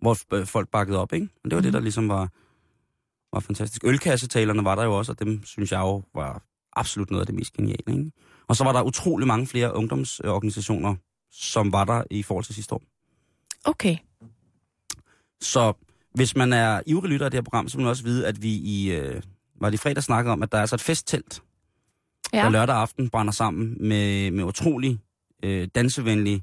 hvor 0.00 0.34
øh, 0.34 0.46
folk 0.46 0.68
bakkede 0.68 0.98
op, 0.98 1.12
ikke? 1.12 1.28
Og 1.44 1.50
det 1.50 1.56
var 1.56 1.60
mm. 1.60 1.64
det, 1.64 1.72
der 1.72 1.80
ligesom 1.80 2.08
var, 2.08 2.28
var 3.32 3.40
fantastisk. 3.40 3.84
Ølkassetalerne 3.84 4.64
var 4.64 4.74
der 4.74 4.84
jo 4.84 4.98
også, 4.98 5.12
og 5.12 5.18
dem 5.18 5.44
synes 5.44 5.72
jeg 5.72 5.80
jo 5.80 6.02
var 6.14 6.42
absolut 6.72 7.10
noget 7.10 7.20
af 7.20 7.26
det 7.26 7.34
mest 7.34 7.52
geniale, 7.52 7.82
ikke? 7.88 8.12
Og 8.48 8.56
så 8.56 8.64
var 8.64 8.72
der 8.72 8.82
utrolig 8.82 9.26
mange 9.26 9.46
flere 9.46 9.74
ungdomsorganisationer, 9.74 10.94
som 11.30 11.72
var 11.72 11.84
der 11.84 12.02
i 12.10 12.22
forhold 12.22 12.44
til 12.44 12.54
sidste 12.54 12.74
år. 12.74 12.82
Okay. 13.64 13.96
Så 15.40 15.72
hvis 16.14 16.36
man 16.36 16.52
er 16.52 16.80
ivrig 16.86 17.10
lytter 17.10 17.26
af 17.26 17.30
det 17.30 17.38
her 17.38 17.42
program, 17.42 17.68
så 17.68 17.78
må 17.78 17.82
man 17.82 17.90
også 17.90 18.04
vide, 18.04 18.26
at 18.26 18.42
vi 18.42 18.48
i, 18.48 18.92
øh, 18.92 19.22
var 19.60 19.70
det 19.70 19.74
i 19.74 19.78
fredag 19.82 20.02
snakkede 20.02 20.32
om, 20.32 20.42
at 20.42 20.52
der 20.52 20.58
er 20.58 20.60
altså 20.60 20.76
et 20.76 20.80
festtelt. 20.80 21.42
Ja. 22.32 22.42
der 22.42 22.48
lørdag 22.48 22.76
aften 22.76 23.10
brænder 23.10 23.32
sammen 23.32 23.88
med, 23.88 24.30
med 24.30 24.44
utrolig 24.44 24.98
øh, 25.44 25.68
dansevenlig 25.74 26.42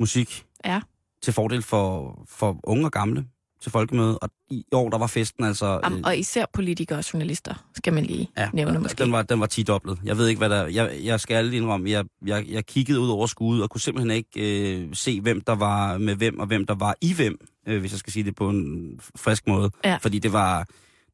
musik 0.00 0.46
Ja. 0.64 0.80
Til 1.22 1.32
fordel 1.32 1.62
for, 1.62 2.18
for 2.28 2.60
unge 2.64 2.84
og 2.84 2.92
gamle 2.92 3.24
til 3.62 3.72
folkemødet. 3.72 4.18
Og 4.22 4.30
i 4.50 4.64
år, 4.72 4.90
der 4.90 4.98
var 4.98 5.06
festen 5.06 5.44
altså... 5.44 5.80
Am, 5.82 6.02
og 6.04 6.18
især 6.18 6.44
politikere 6.52 6.98
og 6.98 7.12
journalister, 7.12 7.54
skal 7.76 7.92
man 7.92 8.04
lige 8.04 8.30
ja, 8.36 8.48
nævne 8.52 8.78
måske. 8.78 9.04
Den 9.04 9.12
var, 9.12 9.22
den 9.22 9.40
var 9.40 9.46
10 9.46 9.62
dobblet. 9.62 9.98
Jeg 10.04 10.18
ved 10.18 10.28
ikke, 10.28 10.38
hvad 10.38 10.50
der... 10.50 10.66
Jeg, 10.66 10.90
jeg 11.02 11.20
skal 11.20 11.34
alle 11.34 11.56
indrømme, 11.56 11.90
jeg, 11.90 12.04
jeg, 12.26 12.44
jeg 12.48 12.66
kiggede 12.66 13.00
ud 13.00 13.08
over 13.08 13.26
skuddet 13.26 13.62
og 13.62 13.70
kunne 13.70 13.80
simpelthen 13.80 14.10
ikke 14.10 14.76
øh, 14.80 14.88
se, 14.92 15.20
hvem 15.20 15.40
der 15.40 15.54
var 15.54 15.98
med 15.98 16.14
hvem, 16.14 16.38
og 16.38 16.46
hvem 16.46 16.66
der 16.66 16.74
var 16.74 16.94
i 17.00 17.14
hvem, 17.14 17.38
øh, 17.68 17.80
hvis 17.80 17.92
jeg 17.92 17.98
skal 17.98 18.12
sige 18.12 18.24
det 18.24 18.34
på 18.34 18.48
en 18.48 18.92
frisk 19.16 19.46
måde. 19.46 19.70
Ja. 19.84 19.96
Fordi 19.96 20.18
det 20.18 20.32
var, 20.32 20.66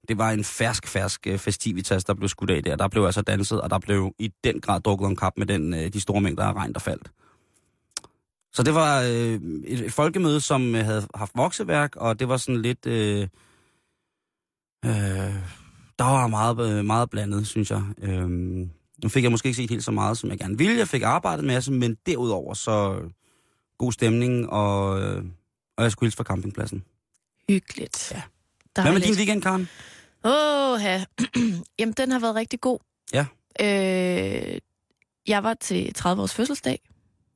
det 0.09 0.19
var 0.19 0.31
en 0.31 0.45
fersk, 0.45 0.87
fersk 0.87 1.27
øh, 1.27 1.39
festivitas, 1.39 2.05
der 2.05 2.15
blev 2.15 2.29
skudt 2.29 2.51
af 2.51 2.63
der. 2.63 2.77
Der 2.77 2.89
blev 2.89 3.05
altså 3.05 3.23
danset, 3.23 3.61
og 3.61 3.71
der 3.71 3.79
blev 3.79 4.13
i 4.19 4.31
den 4.45 4.61
grad 4.61 4.81
drukket 4.81 5.07
om 5.07 5.17
kap 5.17 5.33
med 5.37 5.47
den, 5.47 5.75
øh, 5.75 5.93
de 5.93 6.01
store 6.01 6.21
mængder 6.21 6.45
af 6.45 6.53
regn, 6.53 6.73
der 6.73 6.81
faldt. 6.81 7.11
Så 8.55 8.63
det 8.63 8.75
var 8.75 9.03
øh, 9.03 9.41
et, 9.65 9.93
folkemøde, 9.93 10.41
som 10.41 10.75
øh, 10.75 10.85
havde 10.85 11.07
haft 11.15 11.33
vokseværk, 11.35 11.97
og 11.97 12.19
det 12.19 12.29
var 12.29 12.37
sådan 12.37 12.63
lidt... 12.63 12.87
Øh, 12.87 13.29
øh, 14.85 15.35
der 15.99 16.05
var 16.05 16.27
meget, 16.27 16.79
øh, 16.79 16.85
meget 16.85 17.11
blandet, 17.11 17.47
synes 17.47 17.71
jeg. 17.71 17.83
Øh, 18.03 18.29
nu 19.03 19.09
fik 19.09 19.23
jeg 19.23 19.31
måske 19.31 19.47
ikke 19.47 19.57
set 19.57 19.71
helt 19.71 19.85
så 19.85 19.91
meget, 19.91 20.19
som 20.19 20.31
jeg 20.31 20.39
gerne 20.39 20.59
ville. 20.59 20.79
Jeg 20.79 20.89
fik 20.89 21.03
arbejdet 21.03 21.45
med 21.45 21.71
men 21.71 21.97
derudover 22.07 22.55
så 22.55 23.01
god 23.79 23.93
stemning, 23.93 24.51
og, 24.51 25.03
øh, 25.03 25.25
og 25.77 25.85
jeg 25.85 25.93
skulle 25.93 26.07
hilse 26.07 26.17
fra 26.17 26.25
campingpladsen. 26.25 26.85
Hyggeligt. 27.49 28.13
Ja. 28.15 28.23
Hvad 28.83 28.93
med 28.93 29.01
din 29.01 29.15
weekend, 29.17 29.43
Karen? 29.43 29.69
Åh, 30.25 30.83
ja. 30.83 31.05
Jamen, 31.79 31.93
den 31.93 32.11
har 32.11 32.19
været 32.19 32.35
rigtig 32.35 32.61
god. 32.61 32.79
Ja. 33.13 33.27
Øh, 33.61 34.59
jeg 35.27 35.43
var 35.43 35.55
til 35.55 35.95
30 35.95 36.23
års 36.23 36.35
fødselsdag 36.35 36.81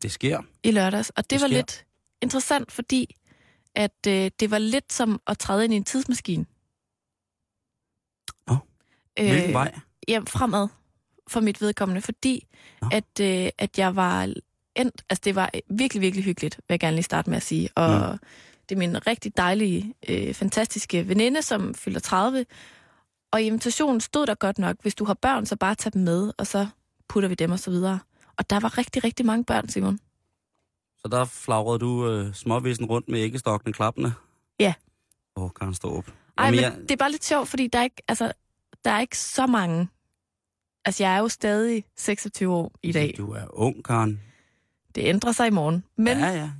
Det 0.02 0.12
sker. 0.12 0.40
i 0.64 0.70
lørdags, 0.70 1.10
og 1.10 1.22
det, 1.24 1.30
Det 1.30 1.40
var 1.40 1.46
sker. 1.48 1.56
lidt 1.56 1.84
interessant, 2.22 2.72
fordi 2.72 3.16
at 3.74 4.06
øh, 4.08 4.30
det 4.40 4.50
var 4.50 4.58
lidt 4.58 4.92
som 4.92 5.20
at 5.26 5.38
træde 5.38 5.64
ind 5.64 5.74
i 5.74 5.76
en 5.76 5.84
tidsmaskine. 5.84 6.46
Nå. 8.48 8.56
Hvilken 9.16 9.52
vej? 9.52 9.74
Jamen, 10.08 10.26
fremad 10.26 10.68
for 11.28 11.40
mit 11.40 11.60
vedkommende, 11.60 12.02
fordi 12.02 12.46
Nå. 12.82 12.88
at, 12.92 13.20
øh, 13.20 13.48
at 13.58 13.78
jeg 13.78 13.96
var 13.96 14.22
endt, 14.76 15.02
altså 15.10 15.20
det 15.24 15.34
var 15.34 15.50
virkelig, 15.70 16.00
virkelig 16.00 16.24
hyggeligt, 16.24 16.56
vil 16.56 16.64
jeg 16.74 16.80
gerne 16.80 16.96
lige 16.96 17.04
starte 17.04 17.30
med 17.30 17.36
at 17.36 17.42
sige, 17.42 17.68
og 17.74 18.12
Mm. 18.12 18.18
det 18.68 18.74
er 18.74 18.78
min 18.78 19.06
rigtig 19.06 19.36
dejlige, 19.36 19.94
øh, 20.08 20.34
fantastiske 20.34 21.08
veninde, 21.08 21.42
som 21.42 21.74
fylder 21.74 22.00
30, 22.00 22.46
og 23.32 23.42
i 23.42 23.46
invitationen 23.46 24.00
stod 24.00 24.26
der 24.26 24.34
godt 24.34 24.58
nok, 24.58 24.76
hvis 24.82 24.94
du 24.94 25.04
har 25.04 25.14
børn, 25.14 25.46
så 25.46 25.56
bare 25.56 25.74
tag 25.74 25.92
dem 25.92 26.02
med, 26.02 26.32
og 26.38 26.46
så 26.46 26.66
putter 27.08 27.28
vi 27.28 27.34
dem 27.34 27.50
og 27.52 27.58
så 27.58 27.70
videre. 27.70 27.98
Og 28.38 28.50
der 28.50 28.60
var 28.60 28.78
rigtig, 28.78 29.04
rigtig 29.04 29.26
mange 29.26 29.44
børn, 29.44 29.68
Simon. 29.68 30.00
Så 30.98 31.08
der 31.08 31.24
flagrede 31.24 31.78
du 31.78 32.10
øh, 32.10 32.34
småvisen 32.34 32.84
rundt 32.86 33.08
med 33.08 33.20
æggestokkene 33.20 33.72
klappende? 33.72 34.12
Ja. 34.60 34.74
Åh, 35.36 35.44
oh, 35.44 35.50
Karen 35.60 35.74
Storup. 35.74 36.06
Ej, 36.38 36.44
Jamen, 36.44 36.56
men 36.56 36.62
jeg- 36.64 36.78
det 36.82 36.90
er 36.90 36.96
bare 36.96 37.10
lidt 37.10 37.24
sjovt, 37.24 37.48
fordi 37.48 37.66
der 37.66 37.78
er 37.78 37.82
ikke, 37.82 38.02
altså, 38.08 38.32
der 38.84 38.90
er 38.90 39.00
ikke 39.00 39.18
så 39.18 39.46
mange. 39.46 39.88
Altså, 40.84 41.02
jeg 41.02 41.14
er 41.14 41.18
jo 41.18 41.28
stadig 41.28 41.84
26 41.96 42.54
år 42.54 42.72
i 42.82 42.92
dag. 42.92 43.14
Du 43.16 43.30
er 43.32 43.44
ung, 43.60 43.84
Karen. 43.84 44.20
Det 44.94 45.04
ændrer 45.04 45.32
sig 45.32 45.46
i 45.46 45.50
morgen. 45.50 45.84
Men 45.96 46.18
Ja, 46.18 46.26
ja, 46.26 46.34
ja. 46.36 46.50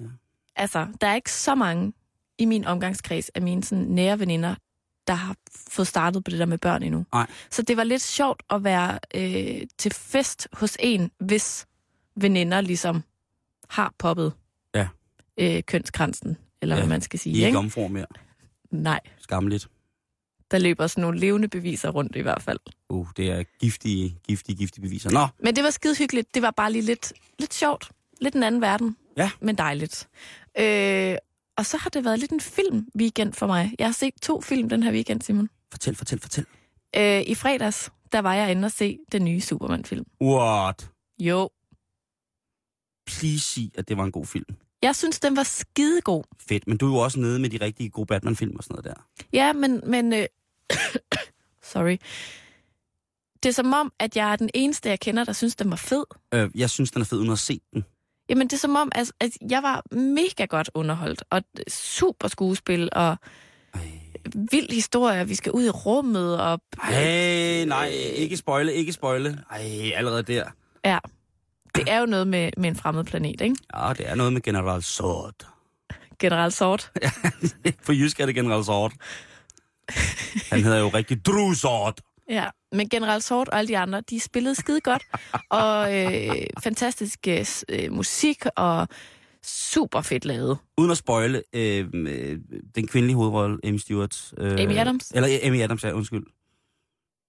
altså, 0.56 0.86
der 1.00 1.06
er 1.06 1.14
ikke 1.14 1.32
så 1.32 1.54
mange 1.54 1.92
i 2.38 2.44
min 2.44 2.64
omgangskreds 2.64 3.28
af 3.28 3.42
mine 3.42 3.64
sådan, 3.64 3.84
nære 3.84 4.18
veninder, 4.18 4.54
der 5.06 5.14
har 5.14 5.36
fået 5.68 5.88
startet 5.88 6.24
på 6.24 6.30
det 6.30 6.38
der 6.38 6.46
med 6.46 6.58
børn 6.58 6.82
endnu. 6.82 7.04
Nej. 7.12 7.26
Så 7.50 7.62
det 7.62 7.76
var 7.76 7.84
lidt 7.84 8.02
sjovt 8.02 8.42
at 8.50 8.64
være 8.64 8.98
øh, 9.14 9.66
til 9.78 9.92
fest 9.94 10.48
hos 10.52 10.76
en, 10.80 11.10
hvis 11.20 11.66
veninder 12.22 12.60
ligesom 12.60 13.02
har 13.68 13.94
poppet 13.98 14.32
Ja. 14.74 14.88
øh, 15.40 15.62
kønskransen, 15.62 16.36
eller 16.62 16.76
Ja, 16.76 16.80
hvad 16.80 16.88
man 16.88 17.00
skal 17.00 17.18
sige. 17.18 17.32
I 17.32 17.36
ikke 17.36 17.46
Ikke? 17.46 17.58
omfor 17.58 17.88
mere. 17.88 18.06
Nej, 18.70 19.00
Skamligt. 19.18 19.68
der 20.50 20.58
løber 20.58 20.86
sådan 20.86 21.02
nogle 21.02 21.18
levende 21.18 21.48
beviser 21.48 21.90
rundt 21.90 22.16
i 22.16 22.20
hvert 22.20 22.42
fald. 22.42 22.58
Uh, 22.88 23.08
det 23.16 23.30
er 23.30 23.42
giftige, 23.60 24.18
giftige, 24.28 24.56
giftige 24.56 24.82
beviser. 24.82 25.10
Nå, 25.10 25.26
Men 25.44 25.56
det 25.56 25.64
var 25.64 25.70
skide 25.70 25.96
hyggeligt. 25.98 26.34
Det 26.34 26.42
var 26.42 26.50
bare 26.50 26.72
lige 26.72 26.82
lidt, 26.82 27.12
lidt 27.38 27.54
sjovt. 27.54 27.90
Lidt 28.20 28.34
en 28.34 28.42
anden 28.42 28.60
verden. 28.60 28.96
Ja. 29.16 29.30
Men 29.40 29.54
dejligt. 29.54 30.08
Øh, 30.58 31.16
og 31.56 31.66
så 31.66 31.76
har 31.76 31.90
det 31.90 32.04
været 32.04 32.18
lidt 32.18 32.30
en 32.32 32.40
film-weekend 32.40 33.32
for 33.32 33.46
mig. 33.46 33.74
Jeg 33.78 33.86
har 33.86 33.92
set 33.92 34.14
to 34.22 34.40
film 34.40 34.68
den 34.68 34.82
her 34.82 34.92
weekend, 34.92 35.22
Simon. 35.22 35.50
fortæl, 35.72 35.94
fortæl, 35.96 36.20
fortæl. 36.20 36.44
Øh, 36.96 37.20
I 37.26 37.34
fredags, 37.34 37.90
der 38.12 38.18
var 38.18 38.34
jeg 38.34 38.50
inde 38.50 38.66
og 38.66 38.72
se 38.72 38.98
den 39.12 39.24
nye 39.24 39.40
Superman-film. 39.40 40.06
What? 40.22 40.90
Jo. 41.18 41.50
Please 43.08 43.40
sig, 43.44 43.70
at 43.74 43.88
det 43.88 43.96
var 43.96 44.04
en 44.04 44.12
god 44.12 44.26
film. 44.26 44.44
Jeg 44.82 44.96
synes, 44.96 45.20
den 45.20 45.36
var 45.36 45.42
skidegod. 45.42 46.22
Fedt, 46.48 46.66
men 46.66 46.76
du 46.76 46.86
er 46.86 46.90
jo 46.90 46.96
også 46.96 47.20
nede 47.20 47.38
med 47.38 47.50
de 47.50 47.58
rigtige 47.64 47.90
gode 47.90 48.06
Batman-film 48.06 48.56
og 48.56 48.64
sådan 48.64 48.74
noget 48.74 48.84
der. 48.84 49.24
Ja, 49.32 49.52
men... 49.52 49.80
men 49.86 50.12
øh, 50.12 50.26
sorry. 51.72 51.96
Det 53.42 53.48
er 53.48 53.52
som 53.52 53.72
om, 53.72 53.92
at 53.98 54.16
jeg 54.16 54.32
er 54.32 54.36
den 54.36 54.50
eneste, 54.54 54.88
jeg 54.88 55.00
kender, 55.00 55.24
der 55.24 55.32
synes, 55.32 55.56
den 55.56 55.70
var 55.70 55.76
fed. 55.76 56.04
Øh, 56.34 56.50
jeg 56.54 56.70
synes, 56.70 56.90
den 56.90 57.00
er 57.02 57.06
fed 57.06 57.18
uden 57.18 57.32
at 57.32 57.38
se 57.38 57.60
den. 57.74 57.84
Jamen, 58.28 58.46
det 58.48 58.52
er 58.52 58.58
som 58.58 58.76
om, 58.76 58.92
at, 58.94 59.12
at 59.20 59.30
jeg 59.50 59.62
var 59.62 59.94
mega 59.94 60.44
godt 60.44 60.70
underholdt, 60.74 61.24
og 61.30 61.42
super 61.68 62.28
skuespil, 62.28 62.88
og 62.92 63.16
Ej. 63.74 63.80
vild 64.50 64.72
historie, 64.72 65.28
vi 65.28 65.34
skal 65.34 65.52
ud 65.52 65.64
i 65.64 65.70
rummet, 65.70 66.40
og 66.40 66.60
Hey, 66.82 67.66
nej, 67.66 67.86
ikke 68.16 68.36
spoile, 68.36 68.74
ikke 68.74 68.92
spoile. 68.92 69.44
Ej, 69.50 69.92
allerede 69.94 70.22
der. 70.22 70.44
ja, 70.84 70.98
det 71.78 71.92
er 71.92 72.00
jo 72.00 72.06
noget 72.06 72.26
med, 72.26 72.50
med 72.56 72.68
en 72.68 72.76
fremmed 72.76 73.04
planet, 73.04 73.40
ikke? 73.40 73.56
Ja, 73.76 73.92
det 73.92 74.08
er 74.08 74.14
noget 74.14 74.32
med 74.32 74.40
General 74.40 74.82
Sort. 74.82 75.46
General 76.20 76.52
Sort. 76.52 76.92
På 77.86 77.92
jysk 77.92 78.20
er 78.20 78.26
det 78.26 78.34
General 78.34 78.64
Sort. 78.64 78.92
Han 80.50 80.62
hedder 80.62 80.78
jo 80.78 80.88
rigtig 80.88 81.26
Drew 81.26 81.52
Sort. 81.52 82.00
Ja, 82.30 82.46
men 82.72 82.88
General 82.88 83.22
Sort 83.22 83.48
og 83.48 83.58
alle 83.58 83.68
de 83.68 83.78
andre, 83.78 84.00
de 84.00 84.20
spillede 84.20 84.54
skide 84.54 84.80
godt, 84.80 85.02
og 85.50 85.96
øh, 85.96 86.46
fantastisk 86.62 87.28
øh, 87.68 87.92
musik, 87.92 88.44
og 88.56 88.88
super 89.44 90.00
fedt 90.00 90.24
lavet. 90.24 90.58
Uden 90.78 90.90
at 90.90 90.96
spoile, 90.96 91.42
øh, 91.52 91.86
øh, 91.94 92.38
den 92.74 92.86
kvindelige 92.86 93.16
hovedrolle, 93.16 93.58
Amy 93.64 93.76
Stewart. 93.76 94.32
Øh, 94.38 94.52
Amy 94.52 94.76
Adams. 94.78 95.10
Eller 95.14 95.30
øh, 95.42 95.48
Amy 95.48 95.62
Adams, 95.62 95.84
ja, 95.84 95.92
undskyld. 95.92 96.22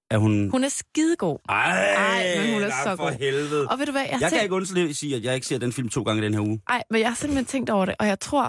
Er 0.10 0.18
hun... 0.18 0.50
Hun 0.50 0.64
er 0.64 0.70
skidegod. 0.70 1.38
Ej, 1.50 1.94
Ej, 1.94 2.38
men 2.44 2.54
hun 2.54 2.64
er 2.64 2.68
nej, 2.68 2.84
så 2.84 2.96
for 2.96 3.10
god. 3.10 3.18
helvede. 3.18 3.68
Og 3.68 3.80
ved 3.80 3.86
du 3.86 3.92
hvad, 3.92 4.02
jeg, 4.02 4.12
Jeg 4.12 4.22
jeg 4.22 4.30
kan 4.30 4.30
tænkt, 4.30 4.44
ikke 4.44 4.56
undslå 4.56 4.82
at 4.90 4.96
sige, 4.96 5.16
at 5.16 5.24
jeg 5.24 5.36
ikke 5.36 5.48
ser 5.48 5.58
den 5.58 5.74
film 5.74 5.90
to 5.90 6.04
gange 6.04 6.22
i 6.22 6.26
den 6.26 6.34
her 6.34 6.42
uge. 6.42 6.62
ej, 6.68 6.84
men 6.90 7.02
jeg 7.02 7.10
har 7.10 7.16
simpelthen 7.16 7.46
tænkt 7.46 7.70
over 7.70 7.86
det, 7.86 7.96
og 8.00 8.08
jeg 8.08 8.20
tror, 8.20 8.44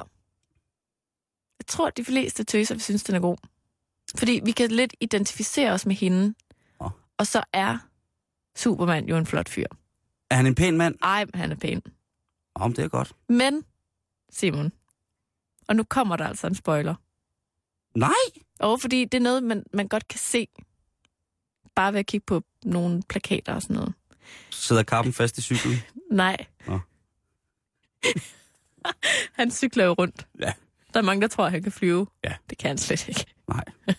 jeg 1.58 1.66
tror, 1.66 1.86
at 1.86 1.96
de 1.96 2.04
fleste 2.04 2.44
tøser 2.44 2.74
vil 2.74 2.82
synes, 2.82 3.02
den 3.04 3.14
er 3.14 3.20
god. 3.20 3.36
Fordi 4.16 4.40
vi 4.44 4.52
kan 4.52 4.70
lidt 4.70 4.94
identificere 5.00 5.72
os 5.72 5.86
med 5.86 5.94
hende, 5.94 6.34
Åh. 6.80 6.90
og 7.18 7.26
så 7.26 7.42
er 7.52 7.78
Superman 8.56 9.04
jo 9.08 9.16
en 9.16 9.26
flot 9.26 9.48
fyr. 9.48 9.66
Er 10.30 10.34
han 10.34 10.46
en 10.46 10.54
pæn 10.54 10.76
mand? 10.76 10.94
Ej, 11.02 11.24
men 11.24 11.34
han 11.40 11.52
er 11.52 11.56
pæn. 11.56 11.82
Om 12.54 12.72
det 12.72 12.84
er 12.84 12.88
godt. 12.88 13.12
Men, 13.28 13.64
Simon, 14.32 14.72
og 15.68 15.76
nu 15.76 15.82
kommer 15.84 16.16
der 16.16 16.26
altså 16.26 16.46
en 16.46 16.54
spoiler. 16.54 16.94
Nej! 17.98 18.42
Og 18.60 18.80
fordi 18.80 19.04
det 19.04 19.14
er 19.18 19.22
noget, 19.22 19.42
man, 19.42 19.64
man 19.74 19.88
godt 19.88 20.08
kan 20.08 20.18
se, 20.18 20.46
bare 21.74 21.92
ved 21.92 22.00
at 22.00 22.06
kigge 22.06 22.24
på 22.26 22.42
nogle 22.64 23.02
plakater 23.08 23.54
og 23.54 23.62
sådan 23.62 23.76
noget. 23.76 23.92
Sidder 24.50 24.82
kappen 24.82 25.12
fast 25.12 25.38
i 25.38 25.42
cyklen. 25.42 25.76
Nej. 26.12 26.36
Nå. 26.66 26.78
han 29.38 29.50
cykler 29.50 29.84
jo 29.84 29.92
rundt. 29.92 30.26
Ja. 30.40 30.52
Der 30.94 31.00
er 31.00 31.04
mange, 31.04 31.20
der 31.22 31.28
tror, 31.28 31.44
at 31.46 31.50
han 31.52 31.62
kan 31.62 31.72
flyve. 31.72 32.06
Ja. 32.24 32.34
Det 32.50 32.58
kan 32.58 32.68
han 32.68 32.78
slet 32.78 33.08
ikke. 33.08 33.24
Nej. 33.48 33.64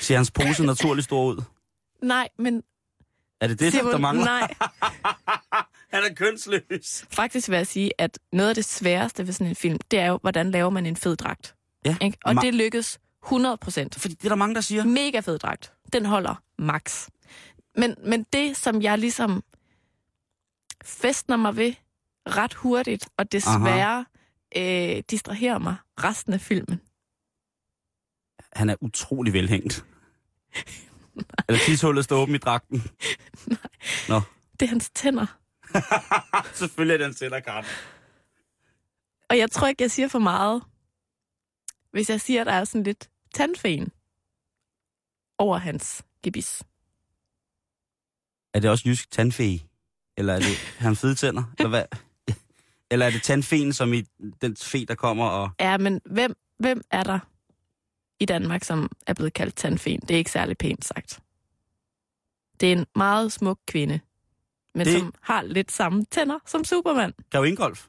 Ser 0.00 0.16
hans 0.16 0.30
pose 0.30 0.66
naturligt 0.66 1.04
stor 1.04 1.24
ud? 1.24 1.42
Nej, 2.02 2.28
men 2.38 2.62
Er 3.40 3.46
det 3.46 3.60
det, 3.60 3.72
Simon, 3.72 3.92
der 3.92 3.98
mangler? 3.98 4.24
nej. 4.24 4.54
Han 5.92 6.02
er 6.10 6.14
kønsløs. 6.14 7.04
Faktisk 7.10 7.48
vil 7.48 7.56
jeg 7.56 7.66
sige, 7.66 7.90
at 7.98 8.18
noget 8.32 8.48
af 8.48 8.54
det 8.54 8.64
sværeste 8.64 9.26
ved 9.26 9.32
sådan 9.32 9.46
en 9.46 9.56
film, 9.56 9.78
det 9.90 9.98
er 9.98 10.06
jo, 10.06 10.18
hvordan 10.22 10.50
laver 10.50 10.70
man 10.70 10.86
en 10.86 10.96
fed 10.96 11.16
dragt. 11.16 11.54
Ja. 11.84 11.96
Ikke? 12.00 12.18
Og 12.24 12.32
Ma- 12.32 12.40
det 12.40 12.54
lykkes 12.54 13.00
100 13.24 13.56
procent. 13.56 13.94
Fordi 13.94 14.14
det 14.14 14.24
er 14.24 14.28
der 14.28 14.36
mange, 14.36 14.54
der 14.54 14.60
siger. 14.60 14.84
Mega 14.84 15.20
fed 15.20 15.38
dragt. 15.38 15.72
Den 15.92 16.06
holder 16.06 16.42
max. 16.58 17.08
Men, 17.76 17.94
men 18.04 18.26
det, 18.32 18.56
som 18.56 18.82
jeg 18.82 18.98
ligesom 18.98 19.44
festner 20.84 21.36
mig 21.36 21.56
ved 21.56 21.74
ret 22.26 22.54
hurtigt, 22.54 23.08
og 23.16 23.32
desværre 23.32 24.04
øh, 24.56 25.02
distraherer 25.10 25.58
mig 25.58 25.76
resten 26.04 26.32
af 26.32 26.40
filmen, 26.40 26.80
Han 28.52 28.70
er 28.70 28.76
utrolig 28.80 29.32
velhængt. 29.32 29.84
Eller 31.48 31.60
tidshullet 31.66 32.04
står 32.04 32.16
åben 32.16 32.34
i 32.34 32.38
dragten. 32.38 32.82
Nå, 34.08 34.20
det 34.60 34.66
er 34.66 34.68
hans 34.68 34.90
tænder. 34.90 35.26
selvfølgelig 36.60 36.94
er 36.94 37.06
den 37.06 37.14
sælgerkart. 37.14 37.66
Og 39.30 39.38
jeg 39.38 39.50
tror 39.50 39.66
ikke, 39.66 39.82
jeg 39.82 39.90
siger 39.90 40.08
for 40.08 40.18
meget, 40.18 40.62
hvis 41.92 42.10
jeg 42.10 42.20
siger, 42.20 42.40
at 42.40 42.46
der 42.46 42.52
er 42.52 42.64
sådan 42.64 42.82
lidt 42.82 43.09
tandfen 43.34 43.92
over 45.38 45.58
hans 45.58 46.02
gebis. 46.22 46.62
Er 48.54 48.60
det 48.60 48.70
også 48.70 48.88
jysk 48.88 49.10
tandfæ? 49.10 49.56
Eller 50.16 50.34
er 50.34 50.38
det 50.38 50.56
han 50.78 50.96
fede 50.96 51.14
tænder? 51.14 51.42
Eller 51.58 51.68
hvad? 51.68 51.84
Eller 52.90 53.06
er 53.06 53.10
det 53.10 53.22
tandfen, 53.22 53.72
som 53.72 53.92
i 53.92 54.02
den 54.42 54.56
fe, 54.56 54.84
der 54.84 54.94
kommer 54.94 55.26
og... 55.26 55.50
Ja, 55.60 55.78
men 55.78 56.00
hvem, 56.04 56.36
hvem 56.58 56.82
er 56.90 57.02
der 57.02 57.18
i 58.20 58.24
Danmark, 58.24 58.64
som 58.64 58.90
er 59.06 59.14
blevet 59.14 59.32
kaldt 59.32 59.56
tandfen? 59.56 60.00
Det 60.00 60.10
er 60.10 60.18
ikke 60.18 60.30
særlig 60.30 60.58
pænt 60.58 60.84
sagt. 60.84 61.20
Det 62.60 62.68
er 62.72 62.76
en 62.76 62.86
meget 62.96 63.32
smuk 63.32 63.58
kvinde, 63.66 64.00
men 64.74 64.86
Det- 64.86 64.98
som 64.98 65.14
har 65.20 65.42
lidt 65.42 65.72
samme 65.72 66.04
tænder 66.04 66.38
som 66.46 66.64
Superman. 66.64 67.12
Greve 67.30 67.48
Ingolf? 67.48 67.86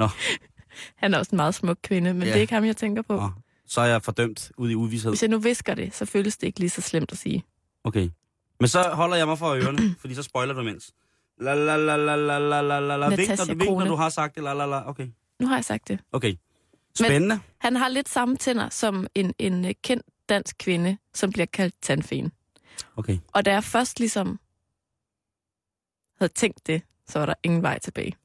Han 0.96 1.14
er 1.14 1.18
også 1.18 1.30
en 1.32 1.36
meget 1.36 1.54
smuk 1.54 1.78
kvinde, 1.82 2.14
men 2.14 2.22
ja. 2.22 2.28
det 2.28 2.36
er 2.36 2.40
ikke 2.40 2.54
ham, 2.54 2.64
jeg 2.64 2.76
tænker 2.76 3.02
på. 3.02 3.16
Nå, 3.16 3.30
så 3.66 3.80
er 3.80 3.84
jeg 3.84 4.02
fordømt 4.02 4.52
ud 4.56 4.70
i 4.70 4.74
uvidshed. 4.74 5.10
Hvis 5.10 5.22
jeg 5.22 5.30
nu 5.30 5.38
visker 5.38 5.74
det, 5.74 5.94
så 5.94 6.04
føles 6.04 6.36
det 6.36 6.46
ikke 6.46 6.60
lige 6.60 6.70
så 6.70 6.80
slemt 6.80 7.12
at 7.12 7.18
sige. 7.18 7.44
Okay. 7.84 8.08
Men 8.60 8.68
så 8.68 8.82
holder 8.82 9.16
jeg 9.16 9.26
mig 9.26 9.38
for 9.38 9.54
ørerne, 9.54 9.94
fordi 10.00 10.14
så 10.14 10.22
spoiler 10.22 10.54
du 10.54 10.60
imens. 10.60 10.92
La 11.40 11.54
la 11.54 11.76
la 11.76 11.96
la 11.96 12.16
la 12.16 12.38
la 12.38 12.60
la 12.60 12.80
la 12.80 12.96
la. 12.96 13.08
Vink, 13.08 13.28
når, 13.28 13.54
vink, 13.54 13.70
når 13.70 13.86
du 13.86 13.94
har 13.94 14.08
sagt 14.08 14.34
det. 14.34 14.42
La 14.42 14.54
la 14.54 14.66
la. 14.66 14.88
Okay. 14.88 15.08
Nu 15.40 15.46
har 15.46 15.54
jeg 15.54 15.64
sagt 15.64 15.88
det. 15.88 16.00
Okay. 16.12 16.34
Spændende. 16.98 17.40
Han 17.58 17.76
har 17.76 17.88
lidt 17.88 18.08
samme 18.08 18.36
tænder 18.36 18.68
som 18.68 19.06
en, 19.14 19.34
en 19.38 19.64
øh, 19.64 19.74
kendt 19.82 20.06
dansk 20.28 20.56
kvinde, 20.58 20.98
som 21.14 21.30
bliver 21.30 21.46
kaldt 21.46 21.74
tandfen. 21.82 22.32
Okay. 22.96 23.18
Og 23.32 23.44
da 23.44 23.52
jeg 23.52 23.64
først 23.64 23.98
ligesom 23.98 24.38
havde 26.18 26.32
tænkt 26.32 26.66
det, 26.66 26.82
så 27.06 27.18
var 27.18 27.26
der 27.26 27.34
ingen 27.42 27.62
vej 27.62 27.78
tilbage. 27.78 28.16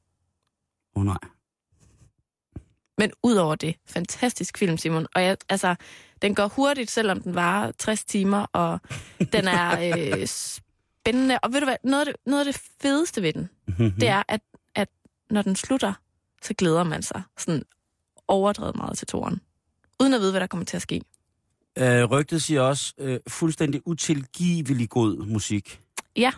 Åh 0.96 1.00
oh, 1.00 1.06
nej. 1.06 1.18
Men 3.00 3.12
udover 3.22 3.54
det, 3.54 3.76
fantastisk 3.86 4.58
film, 4.58 4.76
Simon. 4.76 5.06
Og 5.14 5.22
jeg, 5.22 5.36
altså, 5.48 5.74
den 6.22 6.34
går 6.34 6.48
hurtigt, 6.48 6.90
selvom 6.90 7.20
den 7.20 7.34
varer 7.34 7.72
60 7.78 8.04
timer, 8.04 8.46
og 8.52 8.80
den 9.32 9.48
er 9.48 9.80
øh, 9.96 10.26
spændende. 10.26 11.38
Og 11.42 11.52
ved 11.52 11.60
du 11.60 11.66
hvad, 11.66 11.76
noget 11.84 12.00
af 12.00 12.06
det, 12.06 12.16
noget 12.26 12.46
af 12.46 12.52
det 12.52 12.62
fedeste 12.82 13.22
ved 13.22 13.32
den, 13.32 13.48
det 14.00 14.08
er, 14.08 14.22
at, 14.28 14.40
at 14.74 14.88
når 15.30 15.42
den 15.42 15.56
slutter, 15.56 15.92
så 16.42 16.54
glæder 16.54 16.84
man 16.84 17.02
sig 17.02 17.22
sådan 17.38 17.62
overdrevet 18.28 18.76
meget 18.76 18.98
til 18.98 19.06
toren. 19.06 19.40
Uden 20.00 20.14
at 20.14 20.20
vide, 20.20 20.30
hvad 20.30 20.40
der 20.40 20.46
kommer 20.46 20.64
til 20.64 20.76
at 20.76 20.82
ske. 20.82 21.02
Øh, 21.78 22.04
rygtet 22.04 22.42
siger 22.42 22.60
også 22.60 22.94
øh, 22.98 23.20
fuldstændig 23.28 23.80
utilgivelig 23.86 24.88
god 24.88 25.16
musik. 25.26 25.80
Ja, 26.16 26.32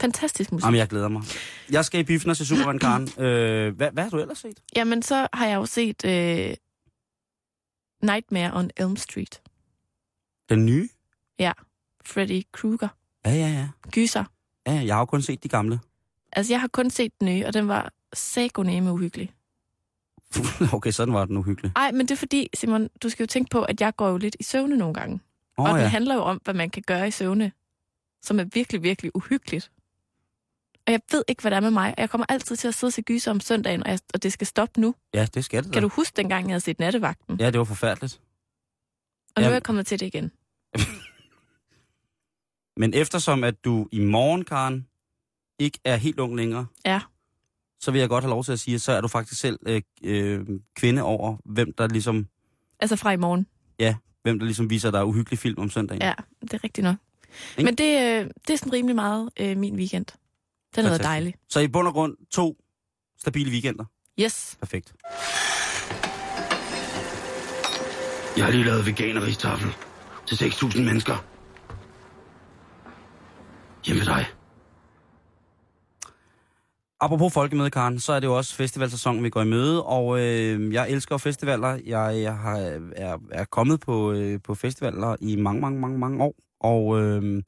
fantastisk 0.00 0.52
musik. 0.52 0.64
Jamen, 0.64 0.78
jeg 0.78 0.88
glæder 0.88 1.08
mig. 1.08 1.22
Jeg 1.70 1.84
skal 1.84 2.00
i 2.00 2.02
biffen 2.02 2.30
og 2.30 2.36
se 2.36 2.46
Superman 2.46 2.78
Karen. 2.78 3.08
Øh, 3.24 3.76
hvad, 3.76 3.90
hvad 3.90 4.02
har 4.02 4.10
du 4.10 4.18
ellers 4.18 4.38
set? 4.38 4.58
Jamen, 4.76 5.02
så 5.02 5.28
har 5.32 5.46
jeg 5.46 5.56
jo 5.56 5.66
set 5.66 6.04
øh, 6.04 6.54
Nightmare 8.02 8.50
on 8.54 8.70
Elm 8.76 8.96
Street. 8.96 9.42
Den 10.48 10.66
nye? 10.66 10.88
Freddy 12.08 12.42
Krueger. 12.52 12.88
Ja, 13.24 13.30
ja, 13.30 13.48
ja. 13.48 13.68
Gyser. 13.90 14.24
ja 14.66 14.72
jeg 14.72 14.94
har 14.94 15.00
jo 15.00 15.04
kun 15.04 15.22
set 15.22 15.42
de 15.42 15.48
gamle. 15.48 15.80
Altså, 16.32 16.52
jeg 16.52 16.60
har 16.60 16.68
kun 16.68 16.90
set 16.90 17.12
den 17.20 17.28
nye, 17.28 17.46
og 17.46 17.54
den 17.54 17.68
var 17.68 17.92
sagoneme 18.12 18.92
uhyggelig. 18.92 19.32
okay, 20.76 20.90
sådan 20.90 21.14
var 21.14 21.24
den 21.24 21.36
uhyggelig. 21.36 21.72
Ej, 21.76 21.90
men 21.92 22.00
det 22.00 22.10
er 22.10 22.16
fordi, 22.16 22.48
Simon, 22.54 22.88
du 23.02 23.08
skal 23.08 23.22
jo 23.22 23.26
tænke 23.26 23.50
på, 23.50 23.62
at 23.62 23.80
jeg 23.80 23.96
går 23.96 24.08
jo 24.08 24.16
lidt 24.16 24.36
i 24.40 24.42
søvne 24.42 24.76
nogle 24.76 24.94
gange. 24.94 25.20
Åh 25.58 25.64
og 25.64 25.70
oh, 25.70 25.76
den 25.76 25.84
ja. 25.84 25.88
handler 25.88 26.14
jo 26.14 26.20
om, 26.20 26.40
hvad 26.44 26.54
man 26.54 26.70
kan 26.70 26.82
gøre 26.86 27.08
i 27.08 27.10
søvne, 27.10 27.52
som 28.22 28.40
er 28.40 28.44
virkelig, 28.44 28.82
virkelig 28.82 29.16
uhyggeligt. 29.16 29.70
Og 30.88 30.92
jeg 30.92 31.00
ved 31.12 31.22
ikke, 31.28 31.42
hvad 31.42 31.50
det 31.50 31.56
er 31.56 31.60
med 31.60 31.70
mig. 31.70 31.88
Og 31.96 32.00
jeg 32.00 32.10
kommer 32.10 32.24
altid 32.28 32.56
til 32.56 32.68
at 32.68 32.74
sidde 32.74 32.88
og 32.88 32.92
se 32.92 33.02
gyser 33.02 33.30
om 33.30 33.40
søndagen, 33.40 33.82
og, 33.84 33.90
jeg, 33.90 33.98
og 34.14 34.22
det 34.22 34.32
skal 34.32 34.46
stoppe 34.46 34.80
nu. 34.80 34.94
Ja, 35.14 35.26
det 35.34 35.44
skal 35.44 35.64
det 35.64 35.68
da. 35.68 35.72
Kan 35.72 35.82
du 35.82 35.88
huske, 35.88 36.16
dengang 36.16 36.44
jeg 36.46 36.52
havde 36.52 36.60
set 36.60 36.78
Nattevagten? 36.78 37.40
Ja, 37.40 37.50
det 37.50 37.58
var 37.58 37.64
forfærdeligt. 37.64 38.20
Og 39.36 39.42
nu 39.42 39.44
Ja. 39.44 39.48
er 39.48 39.52
jeg 39.52 39.62
kommet 39.62 39.86
til 39.86 40.00
det 40.00 40.06
igen. 40.06 40.32
Men 42.80 42.94
eftersom 42.94 43.44
at 43.44 43.64
du 43.64 43.88
i 43.92 44.00
morgen, 44.00 44.44
Karen, 44.44 44.86
ikke 45.58 45.78
er 45.84 45.96
helt 45.96 46.18
ung 46.20 46.36
længere, 46.36 46.66
Ja. 46.86 47.00
så 47.80 47.90
vil 47.90 47.98
jeg 47.98 48.08
godt 48.08 48.24
have 48.24 48.30
lov 48.30 48.44
til 48.44 48.52
at 48.52 48.60
sige, 48.60 48.74
at 48.74 48.80
så 48.80 48.92
er 48.92 49.00
du 49.00 49.08
faktisk 49.08 49.40
selv 49.40 49.58
øh, 49.66 49.82
øh, 50.04 50.46
kvinde 50.76 51.02
over, 51.02 51.36
hvem 51.44 51.72
der 51.72 51.86
ligesom, 51.88 52.26
Altså 52.80 52.96
fra 52.96 53.12
i 53.12 53.16
morgen. 53.16 53.46
hvem 54.22 54.38
der 54.38 54.46
ligesom 54.46 54.70
viser 54.70 54.90
dig 54.90 55.04
uhyggelig 55.04 55.38
film 55.38 55.58
om 55.60 55.70
søndagen. 55.70 56.02
Ja, 56.02 56.14
det 56.42 56.52
er 56.54 56.64
rigtigt 56.64 56.84
nok. 56.84 56.96
Ikke? 57.58 57.64
Men 57.64 57.74
det, 57.74 57.84
øh, 58.24 58.30
det 58.46 58.50
er 58.52 58.56
sådan 58.56 58.72
rimelig 58.72 58.94
meget 58.96 59.30
øh, 59.40 59.56
min 59.56 59.76
weekend. 59.76 60.06
Den 60.78 60.84
har 60.84 60.92
været 60.92 61.02
dejlig. 61.02 61.34
Så 61.48 61.60
i 61.60 61.68
bund 61.68 61.88
og 61.88 61.94
grund 61.94 62.16
to 62.30 62.56
stabile 63.20 63.50
weekender. 63.50 63.84
Yes. 64.20 64.56
Perfekt. 64.60 64.94
Jeg 68.36 68.44
har 68.44 68.50
lige 68.50 68.64
lavet 68.64 68.86
veganer 68.86 69.20
til 70.26 70.34
6.000 70.34 70.80
mennesker. 70.80 71.24
Hjemme 73.86 74.00
ved 74.00 74.06
dig. 74.06 74.26
Apropos 77.00 77.32
folkemøde, 77.32 77.70
Karen, 77.70 78.00
så 78.00 78.12
er 78.12 78.20
det 78.20 78.26
jo 78.26 78.36
også 78.36 78.54
festivalsæson, 78.54 79.24
vi 79.24 79.30
går 79.30 79.42
i 79.42 79.46
møde, 79.46 79.84
og 79.84 80.20
øh, 80.20 80.72
jeg 80.72 80.90
elsker 80.90 81.16
festivaler. 81.16 81.78
Jeg, 81.86 82.22
jeg 82.22 82.36
har, 82.36 82.56
er, 82.96 83.18
er 83.30 83.44
kommet 83.44 83.80
på, 83.80 84.12
øh, 84.12 84.40
på 84.44 84.54
festivaler 84.54 85.16
i 85.20 85.36
mange, 85.36 85.60
mange, 85.60 85.80
mange, 85.80 85.98
mange 85.98 86.24
år, 86.24 86.34
og 86.60 87.00
øh, 87.00 87.42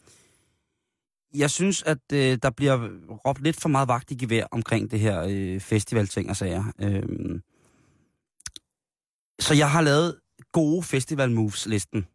jeg 1.34 1.50
synes, 1.50 1.82
at 1.82 1.99
øh, 2.12 2.38
der 2.42 2.50
bliver 2.50 2.88
råbt 3.26 3.42
lidt 3.42 3.60
for 3.60 3.68
meget 3.68 3.88
vagt 3.88 4.10
i 4.10 4.14
gevær 4.14 4.46
omkring 4.50 4.90
det 4.90 5.00
her 5.00 5.26
øh, 5.28 5.60
festivalting 5.60 6.30
og 6.30 6.37
sager. 6.37 6.64
Øh, 6.78 7.40
så 9.40 9.54
jeg 9.54 9.70
har 9.70 9.80
lavet 9.80 10.16
gode 10.52 10.82
festival 10.82 11.30
moves-listen. 11.30 12.06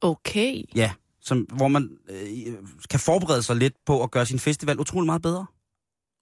Okay. 0.00 0.62
Ja, 0.74 0.92
som, 1.20 1.38
hvor 1.38 1.68
man 1.68 1.98
øh, 2.08 2.54
kan 2.90 3.00
forberede 3.00 3.42
sig 3.42 3.56
lidt 3.56 3.74
på 3.86 4.02
at 4.02 4.10
gøre 4.10 4.26
sin 4.26 4.38
festival 4.38 4.80
utrolig 4.80 5.06
meget 5.06 5.22
bedre. 5.22 5.46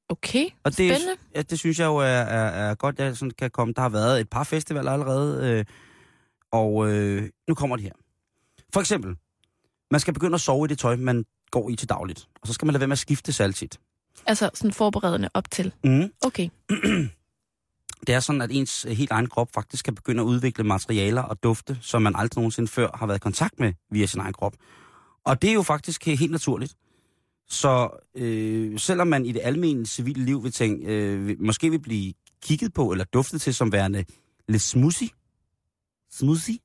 Okay. 0.08 0.48
Og 0.64 0.76
det, 0.78 0.96
Spændende. 0.96 1.16
Ja, 1.34 1.42
det 1.42 1.58
synes 1.58 1.78
jeg 1.78 1.86
jo 1.86 1.96
er, 1.96 2.04
er, 2.04 2.70
er 2.70 2.74
godt, 2.74 2.98
jeg 2.98 3.16
sådan 3.16 3.30
kan 3.30 3.50
komme. 3.50 3.74
Der 3.74 3.82
har 3.82 3.88
været 3.88 4.20
et 4.20 4.30
par 4.30 4.44
festivaler 4.44 4.92
allerede, 4.92 5.50
øh, 5.50 5.64
og 6.50 6.90
øh, 6.90 7.30
nu 7.48 7.54
kommer 7.54 7.76
det 7.76 7.84
her. 7.84 7.92
For 8.72 8.80
eksempel, 8.80 9.16
man 9.90 10.00
skal 10.00 10.14
begynde 10.14 10.34
at 10.34 10.40
sove 10.40 10.64
i 10.64 10.68
det 10.68 10.78
tøj, 10.78 10.96
man 10.96 11.24
går 11.50 11.70
i 11.70 11.76
til 11.76 11.88
dagligt. 11.88 12.28
Og 12.40 12.46
så 12.46 12.52
skal 12.52 12.66
man 12.66 12.72
lade 12.72 12.80
være 12.80 12.88
med 12.88 12.92
at 12.92 12.98
skifte 12.98 13.44
altid. 13.44 13.68
Altså 14.26 14.50
sådan 14.54 14.72
forberedende 14.72 15.28
op 15.34 15.50
til. 15.50 15.72
Mm. 15.84 16.10
Okay. 16.20 16.48
Det 18.06 18.14
er 18.14 18.20
sådan, 18.20 18.42
at 18.42 18.50
ens 18.52 18.84
øh, 18.84 18.92
helt 18.92 19.10
egen 19.10 19.26
krop 19.26 19.48
faktisk 19.54 19.84
kan 19.84 19.94
begynde 19.94 20.22
at 20.22 20.24
udvikle 20.24 20.64
materialer 20.64 21.22
og 21.22 21.42
dufte, 21.42 21.78
som 21.80 22.02
man 22.02 22.16
aldrig 22.16 22.40
nogensinde 22.40 22.68
før 22.68 22.90
har 22.94 23.06
været 23.06 23.18
i 23.18 23.20
kontakt 23.20 23.60
med 23.60 23.72
via 23.90 24.06
sin 24.06 24.20
egen 24.20 24.32
krop. 24.32 24.54
Og 25.24 25.42
det 25.42 25.50
er 25.50 25.54
jo 25.54 25.62
faktisk 25.62 26.06
helt 26.06 26.30
naturligt. 26.30 26.74
Så 27.48 27.88
øh, 28.14 28.78
selvom 28.78 29.06
man 29.06 29.26
i 29.26 29.32
det 29.32 29.40
almindelige 29.44 29.86
civile 29.86 30.24
liv 30.24 30.44
vil 30.44 30.52
tænke, 30.52 30.86
øh, 30.86 31.36
måske 31.40 31.70
vil 31.70 31.78
blive 31.78 32.12
kigget 32.42 32.74
på 32.74 32.92
eller 32.92 33.04
duftet 33.04 33.40
til 33.40 33.54
som 33.54 33.72
værende 33.72 34.04
lidt 34.48 34.62
smoothie, 34.62 35.08
smoothie 36.10 36.58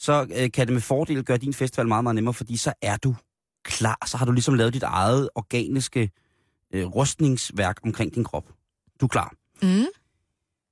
så 0.00 0.26
øh, 0.36 0.50
kan 0.50 0.66
det 0.66 0.72
med 0.72 0.80
fordel 0.80 1.24
gøre 1.24 1.38
din 1.38 1.54
festival 1.54 1.88
meget, 1.88 2.04
meget 2.04 2.14
nemmere, 2.14 2.34
fordi 2.34 2.56
så 2.56 2.72
er 2.82 2.96
du 2.96 3.14
klar. 3.64 4.06
Så 4.06 4.16
har 4.16 4.26
du 4.26 4.32
ligesom 4.32 4.54
lavet 4.54 4.74
dit 4.74 4.82
eget 4.82 5.28
organiske 5.34 6.10
øh, 6.74 6.86
rustningsværk 6.86 7.76
omkring 7.84 8.14
din 8.14 8.24
krop. 8.24 8.48
Du 9.00 9.06
er 9.06 9.08
klar. 9.08 9.32
Mm. 9.62 9.86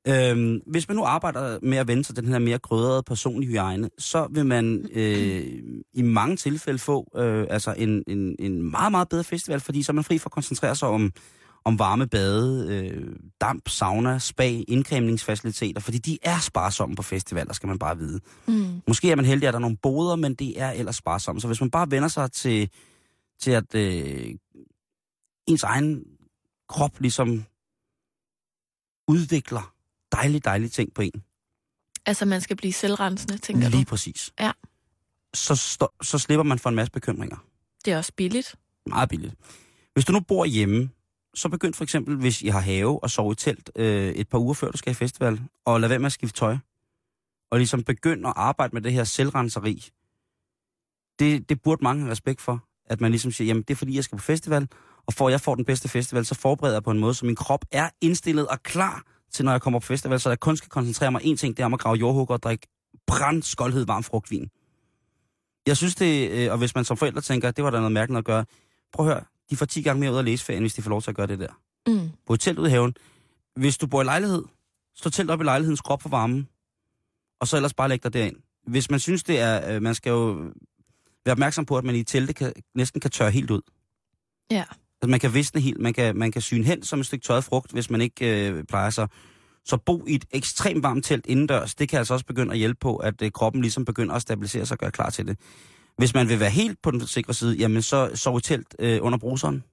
Øhm, 0.09 0.61
hvis 0.67 0.89
man 0.89 0.97
nu 0.97 1.05
arbejder 1.05 1.59
med 1.63 1.79
at 1.79 1.89
vende 1.89 2.05
sig 2.05 2.17
den 2.17 2.29
her 2.29 2.39
mere 2.39 2.59
krydrede 2.59 3.03
personlige 3.03 3.49
hygiejne, 3.49 3.91
så 3.99 4.29
vil 4.31 4.47
man 4.47 4.89
øh, 4.93 5.47
i 5.95 6.03
mange 6.03 6.37
tilfælde 6.37 6.79
få 6.79 7.11
øh, 7.17 7.47
altså 7.51 7.75
en, 7.79 8.05
en, 8.07 8.37
en 8.39 8.71
meget, 8.71 8.91
meget 8.91 9.09
bedre 9.09 9.25
festival, 9.25 9.61
fordi 9.61 9.83
så 9.83 9.93
er 9.93 9.95
man 9.95 10.05
fri 10.05 10.19
for 10.19 10.29
at 10.29 10.33
koncentrere 10.33 10.77
sig 10.77 10.89
om, 10.89 11.13
om 11.65 11.79
varme 11.79 12.07
bade, 12.07 12.67
øh, 12.75 13.17
damp, 13.41 13.69
sauna, 13.69 14.19
spa, 14.19 14.63
indkræmningsfaciliteter, 14.69 15.81
fordi 15.81 15.99
de 15.99 16.19
er 16.23 16.39
sparsomme 16.39 16.97
på 16.97 17.03
festivaler, 17.03 17.53
skal 17.53 17.67
man 17.67 17.79
bare 17.79 17.99
vide. 17.99 18.21
Mm. 18.47 18.83
Måske 18.89 19.11
er 19.11 19.17
man 19.17 19.25
heldig, 19.25 19.49
at 19.49 19.53
der 19.53 19.59
er 19.59 19.61
nogle 19.61 19.77
boder, 19.77 20.17
men 20.17 20.35
det 20.35 20.61
er 20.61 20.71
ellers 20.71 20.97
sparsomt. 20.97 21.43
Så 21.43 21.47
hvis 21.47 21.61
man 21.61 21.71
bare 21.71 21.91
vender 21.91 22.09
sig 22.09 22.33
til, 22.33 22.71
til 23.41 23.51
at 23.51 23.75
øh, 23.75 24.35
ens 25.47 25.63
egen 25.63 26.05
krop 26.69 27.01
ligesom 27.01 27.45
udvikler 29.09 29.75
dejlige, 30.13 30.41
dejlige 30.41 30.69
ting 30.69 30.95
på 30.95 31.03
en. 31.03 31.23
Altså 32.07 32.25
man 32.25 32.41
skal 32.41 32.57
blive 32.57 32.73
selvrensende, 32.73 33.39
tænker 33.39 33.69
Lige 33.69 33.85
du? 33.85 33.89
præcis. 33.89 34.33
Ja. 34.41 34.53
Så, 35.35 35.55
stå, 35.57 35.89
så 36.03 36.19
slipper 36.19 36.43
man 36.43 36.59
for 36.59 36.69
en 36.69 36.77
masse 36.77 36.93
bekymringer. 36.93 37.37
Det 37.85 37.93
er 37.93 37.97
også 37.99 38.13
billigt. 38.17 38.55
Meget 38.87 39.09
billigt. 39.09 39.35
Hvis 39.95 40.05
du 40.05 40.13
nu 40.13 40.21
bor 40.21 40.45
hjemme, 40.45 40.91
så 41.35 41.49
begynd 41.49 41.75
for 41.75 41.85
eksempel, 41.85 42.17
hvis 42.17 42.43
I 42.43 42.49
har 42.49 42.61
have 42.61 43.03
og 43.03 43.11
sove 43.11 43.33
i 43.33 43.35
telt 43.35 43.71
øh, 43.77 44.13
et 44.13 44.29
par 44.29 44.39
uger 44.39 44.55
før 44.55 44.71
du 44.71 44.79
skal 44.79 44.91
i 44.91 44.95
festival, 44.95 45.41
og 45.65 45.81
lad 45.81 45.89
være 45.89 45.99
med 45.99 46.07
at 46.07 46.13
skifte 46.13 46.39
tøj. 46.39 46.57
Og 47.51 47.59
ligesom 47.59 47.83
begynd 47.83 48.27
at 48.27 48.33
arbejde 48.37 48.75
med 48.75 48.83
det 48.83 48.93
her 48.93 49.05
selvrenseri. 49.05 49.89
Det, 51.19 51.49
det 51.49 51.63
burde 51.63 51.85
mange 51.85 52.03
have 52.03 52.11
respekt 52.11 52.41
for. 52.41 52.65
At 52.87 53.01
man 53.01 53.11
ligesom 53.11 53.33
siger, 53.33 53.47
jamen 53.47 53.63
det 53.63 53.71
er 53.71 53.77
fordi, 53.77 53.97
jeg 53.97 54.05
skal 54.05 54.19
på 54.19 54.25
festival, 54.25 54.69
og 55.07 55.15
for 55.15 55.27
at 55.27 55.33
jeg 55.33 55.41
får 55.41 55.55
den 55.55 55.65
bedste 55.65 55.89
festival, 55.89 56.27
så 56.27 56.35
forbereder 56.35 56.77
jeg 56.77 56.83
på 56.83 56.91
en 56.91 56.99
måde, 56.99 57.15
så 57.15 57.27
min 57.27 57.37
krop 57.37 57.65
er 57.71 57.91
indstillet 58.01 58.49
og 58.49 58.63
klar 58.63 59.03
til, 59.33 59.45
når 59.45 59.53
jeg 59.53 59.63
kommer 59.63 59.81
på 59.81 59.87
festival, 59.87 60.21
så 60.21 60.29
jeg 60.29 60.41
kun 60.41 60.57
skal 60.57 60.69
koncentrere 60.69 61.13
mig 61.13 61.21
en 61.25 61.37
ting, 61.37 61.57
det 61.57 61.63
er 61.63 61.67
om 61.67 61.75
at 61.75 61.81
grave 61.81 61.97
jordhugger 61.97 62.35
og 62.35 62.43
drikke 62.43 62.67
brandskoldhed 63.07 63.87
varm 63.87 64.03
frugtvin. 64.03 64.51
Jeg 65.67 65.77
synes 65.77 65.95
det, 65.95 66.31
øh, 66.31 66.53
og 66.53 66.59
hvis 66.59 66.75
man 66.75 66.85
som 66.85 66.97
forældre 66.97 67.21
tænker, 67.21 67.51
det 67.51 67.65
var 67.65 67.71
der 67.71 67.79
noget 67.79 67.93
mærkeligt 67.93 68.19
at 68.19 68.25
gøre, 68.25 68.45
prøv 68.93 69.07
at 69.07 69.13
høre, 69.13 69.25
de 69.51 69.57
får 69.57 69.67
10 69.67 69.83
gange 69.83 70.01
mere 70.01 70.13
ud 70.13 70.17
af 70.17 70.25
læseferien, 70.25 70.63
hvis 70.63 70.75
de 70.75 70.83
får 70.83 70.91
lov 70.91 71.03
til 71.03 71.11
at 71.11 71.17
gøre 71.17 71.27
det 71.27 71.39
der. 71.39 71.61
Mm. 71.87 72.11
På 72.27 72.35
et 72.35 72.41
telt 72.41 72.59
ude 72.59 72.69
i 72.69 72.71
haven. 72.71 72.95
Hvis 73.57 73.79
du 73.79 73.87
bor 73.87 74.01
i 74.01 74.05
lejlighed, 74.05 74.43
så 74.95 75.11
telt 75.11 75.31
op 75.31 75.41
i 75.41 75.45
lejlighedens 75.45 75.81
krop 75.81 76.03
for 76.03 76.09
varmen, 76.09 76.49
og 77.41 77.49
så 77.49 77.57
ellers 77.57 77.75
bare 77.75 77.89
læg 77.89 78.03
dig 78.03 78.13
derind. 78.13 78.37
Hvis 78.67 78.91
man 78.91 79.01
synes, 79.01 79.23
det 79.23 79.41
er, 79.41 79.75
øh, 79.75 79.83
man 79.83 79.95
skal 79.95 80.11
jo 80.11 80.33
være 81.25 81.33
opmærksom 81.33 81.67
på, 81.67 81.77
at 81.77 81.85
man 81.85 81.95
i 81.95 82.01
et 82.01 82.07
telte 82.07 82.33
kan, 82.33 82.53
næsten 82.75 83.01
kan 83.01 83.11
tørre 83.11 83.31
helt 83.31 83.51
ud. 83.51 83.61
Ja. 84.51 84.65
Altså, 85.03 85.11
man 85.11 85.21
kan 85.21 85.35
visne 85.35 85.61
helt, 85.61 85.81
man 85.81 85.95
kan, 85.95 86.17
man 86.17 86.33
kan 86.33 86.43
syne 86.43 86.65
hen 86.65 86.83
som 86.83 87.01
et 87.01 87.07
stykke 87.07 87.25
tørret 87.25 87.45
frugt, 87.45 87.73
hvis 87.73 87.91
man 87.91 88.01
ikke 88.01 88.49
øh, 88.49 88.65
plejer 88.65 88.91
sig. 88.91 89.09
Så 89.65 89.77
bo 89.77 90.07
i 90.07 90.15
et 90.15 90.25
ekstremt 90.31 90.83
varmt 90.83 91.05
telt 91.05 91.27
indendørs, 91.27 91.75
det 91.75 91.89
kan 91.89 91.99
altså 91.99 92.15
også 92.15 92.27
begynde 92.27 92.53
at 92.53 92.59
hjælpe 92.59 92.79
på, 92.81 92.97
at 92.97 93.23
øh, 93.23 93.33
kroppen 93.33 93.63
ligesom 93.63 93.85
begynder 93.85 94.15
at 94.15 94.23
stabilisere 94.23 94.67
sig 94.67 94.75
og 94.75 94.79
gøre 94.79 94.91
klar 94.91 95.11
til 95.11 95.27
det. 95.27 95.39
Hvis 95.99 96.15
man 96.15 96.29
vil 96.29 96.41
være 96.41 96.51
helt 96.51 96.83
på 96.83 96.91
den 96.91 97.07
sikre 97.07 97.35
side, 97.35 97.57
jamen 97.57 97.83
så 97.83 98.11
sov 98.15 98.39
i 98.39 98.41
telt 98.41 98.77
øh, 98.79 98.99
under 99.03 99.19
bruseren. 99.19 99.65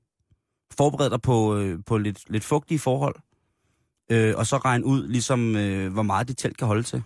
Forbered 0.78 1.10
dig 1.10 1.22
på, 1.22 1.58
øh, 1.58 1.80
på 1.86 1.98
lidt, 1.98 2.30
lidt 2.30 2.44
fugtige 2.44 2.80
forhold. 2.80 3.16
Øh, 4.12 4.34
og 4.38 4.48
så 4.48 4.58
regn 4.58 4.84
ud, 4.84 5.08
ligesom, 5.08 5.56
øh, 5.56 5.94
hvor 5.94 6.04
meget 6.04 6.28
dit 6.28 6.38
telt 6.38 6.58
kan 6.58 6.68
holde 6.68 6.84
til. 6.84 7.04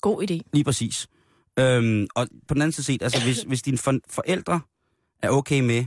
God 0.00 0.22
idé. 0.22 0.50
Lige 0.52 0.64
præcis. 0.64 1.08
Øhm, 1.58 2.06
og 2.14 2.28
på 2.48 2.54
den 2.54 2.62
anden 2.62 2.72
side 2.72 2.86
set, 2.86 3.02
altså 3.02 3.24
hvis, 3.24 3.42
hvis 3.42 3.62
dine 3.62 3.78
for, 3.78 3.94
forældre 4.08 4.60
er 5.22 5.30
okay 5.30 5.60
med, 5.60 5.84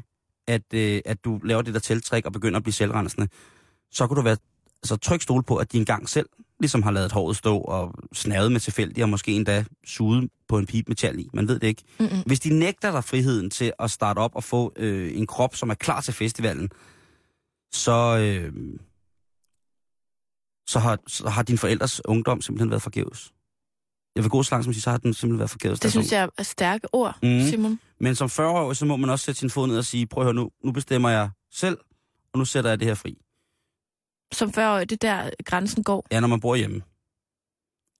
at, 0.47 0.73
øh, 0.73 1.01
at 1.05 1.25
du 1.25 1.39
laver 1.43 1.61
det 1.61 1.73
der 1.73 1.79
telttræk 1.79 2.25
og 2.25 2.33
begynder 2.33 2.57
at 2.57 2.63
blive 2.63 2.73
selvrensende, 2.73 3.27
så 3.91 4.07
kunne 4.07 4.17
du 4.17 4.21
være 4.21 4.37
altså, 4.83 4.95
tryg 4.95 5.21
stole 5.21 5.43
på, 5.43 5.55
at 5.55 5.71
de 5.71 5.77
engang 5.77 6.09
selv 6.09 6.29
ligesom 6.61 6.83
har 6.83 6.91
lavet 6.91 7.11
håret 7.11 7.37
stå 7.37 7.57
og 7.57 7.93
snavet 8.13 8.51
med 8.51 8.59
tilfældigt, 8.59 9.03
og 9.03 9.09
måske 9.09 9.31
endda 9.31 9.65
suget 9.85 10.29
på 10.47 10.57
en 10.57 10.65
pipe 10.65 10.89
med 10.89 10.95
tjal 10.95 11.19
i. 11.19 11.29
Man 11.33 11.47
ved 11.47 11.59
det 11.59 11.67
ikke. 11.67 11.83
Mm-mm. 11.99 12.21
Hvis 12.25 12.39
de 12.39 12.59
nægter 12.59 12.91
dig 12.91 13.03
friheden 13.03 13.49
til 13.49 13.73
at 13.79 13.91
starte 13.91 14.19
op 14.19 14.35
og 14.35 14.43
få 14.43 14.73
øh, 14.75 15.17
en 15.17 15.27
krop, 15.27 15.55
som 15.55 15.69
er 15.69 15.73
klar 15.73 16.01
til 16.01 16.13
festivalen, 16.13 16.69
så, 17.71 18.17
øh, 18.17 18.53
så, 20.67 20.79
har, 20.79 20.97
så 21.07 21.29
har 21.29 21.43
din 21.43 21.57
forældres 21.57 22.05
ungdom 22.05 22.41
simpelthen 22.41 22.69
været 22.69 22.81
forgæves. 22.81 23.31
Jeg 24.15 24.23
vil 24.23 24.29
gå 24.29 24.43
så 24.43 24.51
langt 24.51 24.65
som 24.65 24.69
at 24.69 24.75
sige, 24.75 24.81
så 24.81 24.89
har 24.91 24.97
den 24.97 25.13
simpelthen 25.13 25.39
været 25.39 25.49
forgæves. 25.49 25.79
Det 25.79 25.91
synes 25.91 26.11
jeg 26.11 26.29
er 26.37 26.43
stærke 26.43 26.93
ord, 26.93 27.17
mm. 27.23 27.41
Simon. 27.49 27.79
Men 27.99 28.15
som 28.15 28.29
40 28.29 28.75
så 28.75 28.85
må 28.85 28.95
man 28.95 29.09
også 29.09 29.25
sætte 29.25 29.39
sin 29.39 29.49
fod 29.49 29.67
ned 29.67 29.77
og 29.77 29.85
sige, 29.85 30.07
prøv 30.07 30.21
at 30.21 30.25
høre 30.25 30.33
nu, 30.33 30.49
nu 30.63 30.71
bestemmer 30.71 31.09
jeg 31.09 31.29
selv, 31.51 31.77
og 32.33 32.39
nu 32.39 32.45
sætter 32.45 32.69
jeg 32.69 32.79
det 32.79 32.87
her 32.87 32.95
fri. 32.95 33.17
Som 34.33 34.53
før 34.53 34.79
det 34.83 35.03
er 35.03 35.23
der 35.23 35.29
grænsen 35.45 35.83
går. 35.83 36.07
Ja, 36.11 36.19
når 36.19 36.27
man 36.27 36.39
bor 36.39 36.55
hjemme. 36.55 36.81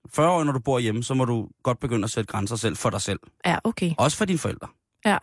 40 0.09 0.29
år, 0.31 0.43
når 0.43 0.51
du 0.51 0.59
bor 0.59 0.79
hjemme, 0.79 1.03
så 1.03 1.13
må 1.13 1.25
du 1.25 1.49
godt 1.63 1.79
begynde 1.79 2.03
at 2.03 2.09
sætte 2.11 2.27
grænser 2.27 2.55
selv 2.55 2.75
for 2.77 2.89
dig 2.89 3.01
selv. 3.01 3.19
Ja, 3.45 3.57
okay. 3.63 3.91
Også 3.97 4.17
for 4.17 4.25
dine 4.25 4.39
forældre. 4.39 4.67
Ja. 5.05 5.17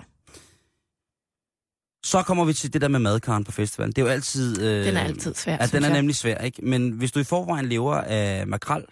Så 2.04 2.22
kommer 2.22 2.44
vi 2.44 2.52
til 2.52 2.72
det 2.72 2.80
der 2.80 2.88
med 2.88 2.98
madkaren 2.98 3.44
på 3.44 3.52
festivalen. 3.52 3.92
Det 3.92 4.02
er 4.02 4.06
jo 4.06 4.12
altid... 4.12 4.62
Øh, 4.62 4.84
Den 4.86 4.96
er 4.96 5.00
altid 5.00 5.34
svær, 5.34 5.56
Ja, 5.60 5.66
den 5.66 5.84
er 5.84 5.88
jeg. 5.88 5.96
nemlig 5.96 6.16
svær, 6.16 6.38
ikke? 6.38 6.64
Men 6.64 6.90
hvis 6.90 7.12
du 7.12 7.20
i 7.20 7.24
forvejen 7.24 7.66
lever 7.66 7.94
af 7.94 8.46
makrel, 8.46 8.84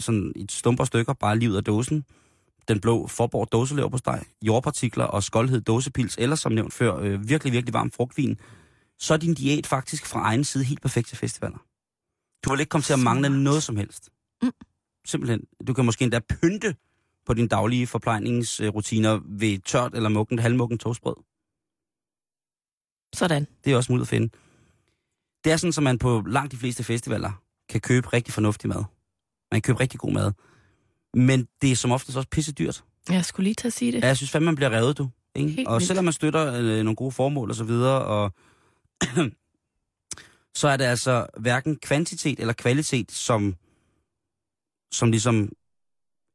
sådan 0.00 0.32
i 0.36 0.46
stumper 0.50 0.84
stykker, 0.84 1.12
bare 1.12 1.38
lige 1.38 1.50
ud 1.50 1.56
af 1.56 1.64
dåsen, 1.64 2.04
den 2.68 2.80
blå 2.80 3.06
forborg 3.06 3.48
dåselever 3.52 3.88
på 3.88 3.98
steg, 3.98 4.22
jordpartikler 4.42 5.04
og 5.04 5.22
skoldhed 5.22 5.60
dåsepils, 5.60 6.16
eller 6.18 6.36
som 6.36 6.52
nævnt 6.52 6.72
før, 6.74 6.96
øh, 6.96 7.28
virkelig, 7.28 7.52
virkelig 7.52 7.74
varm 7.74 7.90
frugtvin, 7.90 8.38
så 8.98 9.14
er 9.14 9.18
din 9.18 9.34
diæt 9.34 9.66
faktisk 9.66 10.06
fra 10.06 10.20
egen 10.20 10.44
side 10.44 10.64
helt 10.64 10.82
perfekt 10.82 11.08
til 11.08 11.16
festivaler. 11.18 11.58
Du 12.44 12.50
vil 12.50 12.60
ikke 12.60 12.70
komme 12.70 12.82
til 12.82 12.92
at 12.92 12.98
mangle 12.98 13.42
noget 13.42 13.62
som 13.62 13.76
helst. 13.76 14.10
Mm. 14.42 14.52
Simpelthen. 15.06 15.40
Du 15.66 15.74
kan 15.74 15.84
måske 15.84 16.02
endda 16.02 16.18
pynte 16.18 16.74
på 17.26 17.34
dine 17.34 17.48
daglige 17.48 17.86
forplejningsrutiner 17.86 19.20
ved 19.24 19.58
tørt 19.58 19.94
eller 19.94 20.08
mukken, 20.08 20.38
halvmukken 20.38 20.78
toastbrød. 20.78 21.16
Sådan. 23.14 23.46
Det 23.64 23.72
er 23.72 23.76
også 23.76 23.92
muligt 23.92 24.04
at 24.04 24.08
finde. 24.08 24.28
Det 25.44 25.52
er 25.52 25.56
sådan, 25.56 25.72
at 25.76 25.82
man 25.82 25.98
på 25.98 26.22
langt 26.26 26.52
de 26.52 26.56
fleste 26.56 26.84
festivaler 26.84 27.42
kan 27.68 27.80
købe 27.80 28.08
rigtig 28.12 28.34
fornuftig 28.34 28.68
mad. 28.68 28.84
Man 29.50 29.60
kan 29.60 29.62
købe 29.62 29.80
rigtig 29.80 30.00
god 30.00 30.12
mad. 30.12 30.32
Men 31.14 31.48
det 31.62 31.72
er 31.72 31.76
som 31.76 31.92
oftest 31.92 32.16
også 32.16 32.28
pisse 32.28 32.52
dyrt. 32.52 32.84
Jeg 33.08 33.24
skulle 33.24 33.44
lige 33.44 33.54
til 33.54 33.66
at 33.66 33.72
sige 33.72 33.92
det. 33.92 34.02
Ja, 34.02 34.06
jeg 34.06 34.16
synes 34.16 34.30
fandme, 34.30 34.44
man 34.44 34.54
bliver 34.54 34.70
revet, 34.70 34.98
du. 34.98 35.08
Ikke? 35.34 35.50
Helt 35.50 35.68
og 35.68 35.74
vildt. 35.74 35.86
selvom 35.86 36.04
man 36.04 36.12
støtter 36.12 36.54
øh, 36.54 36.82
nogle 36.84 36.96
gode 36.96 37.12
formål 37.12 37.50
og 37.50 37.56
så 37.56 37.64
videre, 37.64 38.04
og 38.04 38.32
så 40.60 40.68
er 40.68 40.76
det 40.76 40.84
altså 40.84 41.26
hverken 41.38 41.76
kvantitet 41.76 42.40
eller 42.40 42.52
kvalitet, 42.52 43.12
som, 43.12 43.54
som 44.92 45.10
ligesom 45.10 45.48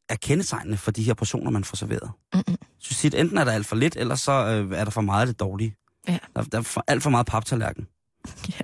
er 0.09 0.15
kendetegnende 0.15 0.77
for 0.77 0.91
de 0.91 1.03
her 1.03 1.13
portioner, 1.13 1.51
man 1.51 1.63
får 1.63 1.75
serveret. 1.75 2.11
Mm-mm. 2.33 2.57
Synes 2.79 2.97
tit, 2.99 3.15
enten 3.15 3.37
er 3.37 3.43
der 3.43 3.51
alt 3.51 3.65
for 3.65 3.75
lidt, 3.75 3.95
eller 3.95 4.15
så 4.15 4.31
øh, 4.31 4.77
er 4.79 4.83
der 4.83 4.91
for 4.91 5.01
meget 5.01 5.21
af 5.21 5.27
det 5.27 5.39
dårlige. 5.39 5.75
Ja. 6.07 6.17
Der, 6.35 6.43
der 6.43 6.57
er 6.57 6.61
for, 6.61 6.83
alt 6.87 7.03
for 7.03 7.09
meget 7.09 7.25
paptallerken, 7.27 7.87
Ja. 8.49 8.61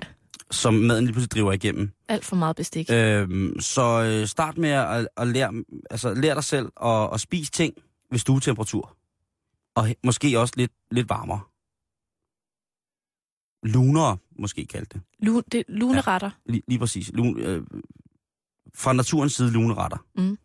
som 0.50 0.74
maden 0.74 1.04
lige 1.04 1.12
pludselig 1.12 1.30
driver 1.30 1.52
igennem. 1.52 1.90
Alt 2.08 2.24
for 2.24 2.36
meget 2.36 2.56
bestik. 2.56 2.90
Øhm, 2.90 3.60
så 3.60 4.02
øh, 4.02 4.26
start 4.26 4.58
med 4.58 4.70
at, 4.70 5.08
at 5.16 5.28
lære, 5.28 5.64
altså, 5.90 6.14
lære 6.14 6.34
dig 6.34 6.44
selv 6.44 6.72
at, 6.82 7.10
at 7.14 7.20
spise 7.20 7.50
ting 7.50 7.74
ved 8.10 8.18
stuetemperatur. 8.18 8.96
Og 9.74 9.88
måske 10.04 10.40
også 10.40 10.54
lidt, 10.56 10.72
lidt 10.90 11.08
varmere. 11.08 11.40
Lunere, 13.64 14.16
måske 14.38 14.66
kaldt 14.66 14.92
det. 14.92 15.00
Lu, 15.18 15.42
det 15.52 15.64
luneretter. 15.68 16.30
Lige, 16.46 16.62
lige 16.68 16.78
præcis. 16.78 17.10
Lun, 17.14 17.38
øh, 17.38 17.62
fra 18.74 18.92
naturens 18.92 19.32
side 19.32 19.52
luneretter. 19.52 20.06
Mm. 20.16 20.38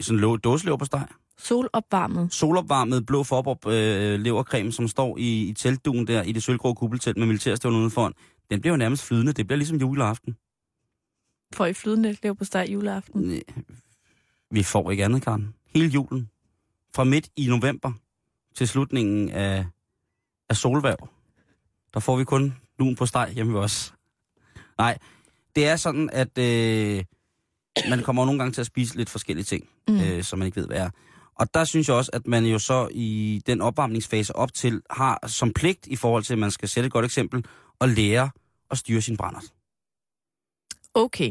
Sådan 0.00 0.20
lå, 0.20 0.36
dåselever 0.36 0.76
på 0.76 0.84
steg. 0.84 1.06
Solopvarmet. 1.38 2.32
Solopvarmet 2.32 3.06
blå 3.06 3.22
forborg 3.22 3.72
øh, 3.72 4.20
levercreme, 4.20 4.72
som 4.72 4.88
står 4.88 5.18
i, 5.18 5.48
i 5.48 5.52
teltduen 5.52 6.06
der 6.06 6.22
i 6.22 6.32
det 6.32 6.42
sølvgrå 6.42 6.74
kuppeltelt 6.74 7.16
med 7.16 7.26
militærstøvlen 7.26 7.78
udenfor. 7.80 8.12
Den 8.50 8.60
bliver 8.60 8.72
jo 8.72 8.76
nærmest 8.76 9.02
flydende. 9.04 9.32
Det 9.32 9.46
bliver 9.46 9.56
ligesom 9.56 9.76
juleaften. 9.76 10.36
For 11.54 11.66
i 11.66 11.72
flydende 11.72 12.16
lever 12.22 12.34
på 12.34 12.44
steg 12.44 12.66
juleaften. 12.72 13.20
Næh, 13.22 13.40
Vi 14.50 14.62
får 14.62 14.90
ikke 14.90 15.04
andet, 15.04 15.22
Karen. 15.22 15.54
Hele 15.74 15.88
julen. 15.88 16.30
Fra 16.94 17.04
midt 17.04 17.28
i 17.36 17.46
november 17.46 17.92
til 18.54 18.68
slutningen 18.68 19.30
af, 19.30 19.66
af 20.48 20.56
solværv. 20.56 21.08
Der 21.98 22.02
får 22.02 22.16
vi 22.16 22.24
kun 22.24 22.54
lun 22.78 22.96
på 22.96 23.06
steg 23.06 23.30
hjemme 23.34 23.54
ved 23.54 23.60
os. 23.60 23.94
Nej, 24.78 24.98
det 25.56 25.66
er 25.66 25.76
sådan, 25.76 26.10
at 26.12 26.38
øh, 26.38 27.04
man 27.90 28.02
kommer 28.02 28.24
nogle 28.24 28.38
gange 28.38 28.52
til 28.52 28.60
at 28.60 28.66
spise 28.66 28.96
lidt 28.96 29.10
forskellige 29.10 29.44
ting, 29.44 29.68
Mm. 29.88 30.00
øh, 30.00 30.22
som 30.22 30.38
man 30.38 30.46
ikke 30.46 30.56
ved, 30.60 30.66
hvad 30.66 30.76
er. 30.76 30.90
Og 31.34 31.54
der 31.54 31.64
synes 31.64 31.88
jeg 31.88 31.96
også, 31.96 32.10
at 32.14 32.26
man 32.26 32.44
jo 32.44 32.58
så 32.58 32.88
i 32.90 33.42
den 33.46 33.60
opvarmningsfase 33.60 34.36
op 34.36 34.54
til, 34.54 34.82
har 34.90 35.26
som 35.26 35.52
pligt 35.52 35.86
i 35.86 35.96
forhold 35.96 36.22
til, 36.22 36.32
at 36.32 36.38
man 36.38 36.50
skal 36.50 36.68
sætte 36.68 36.86
et 36.86 36.92
godt 36.92 37.04
eksempel, 37.04 37.44
at 37.80 37.88
lære 37.88 38.30
at 38.70 38.78
styre 38.78 39.00
sin 39.00 39.16
brændert. 39.16 39.44
Okay. 40.94 41.30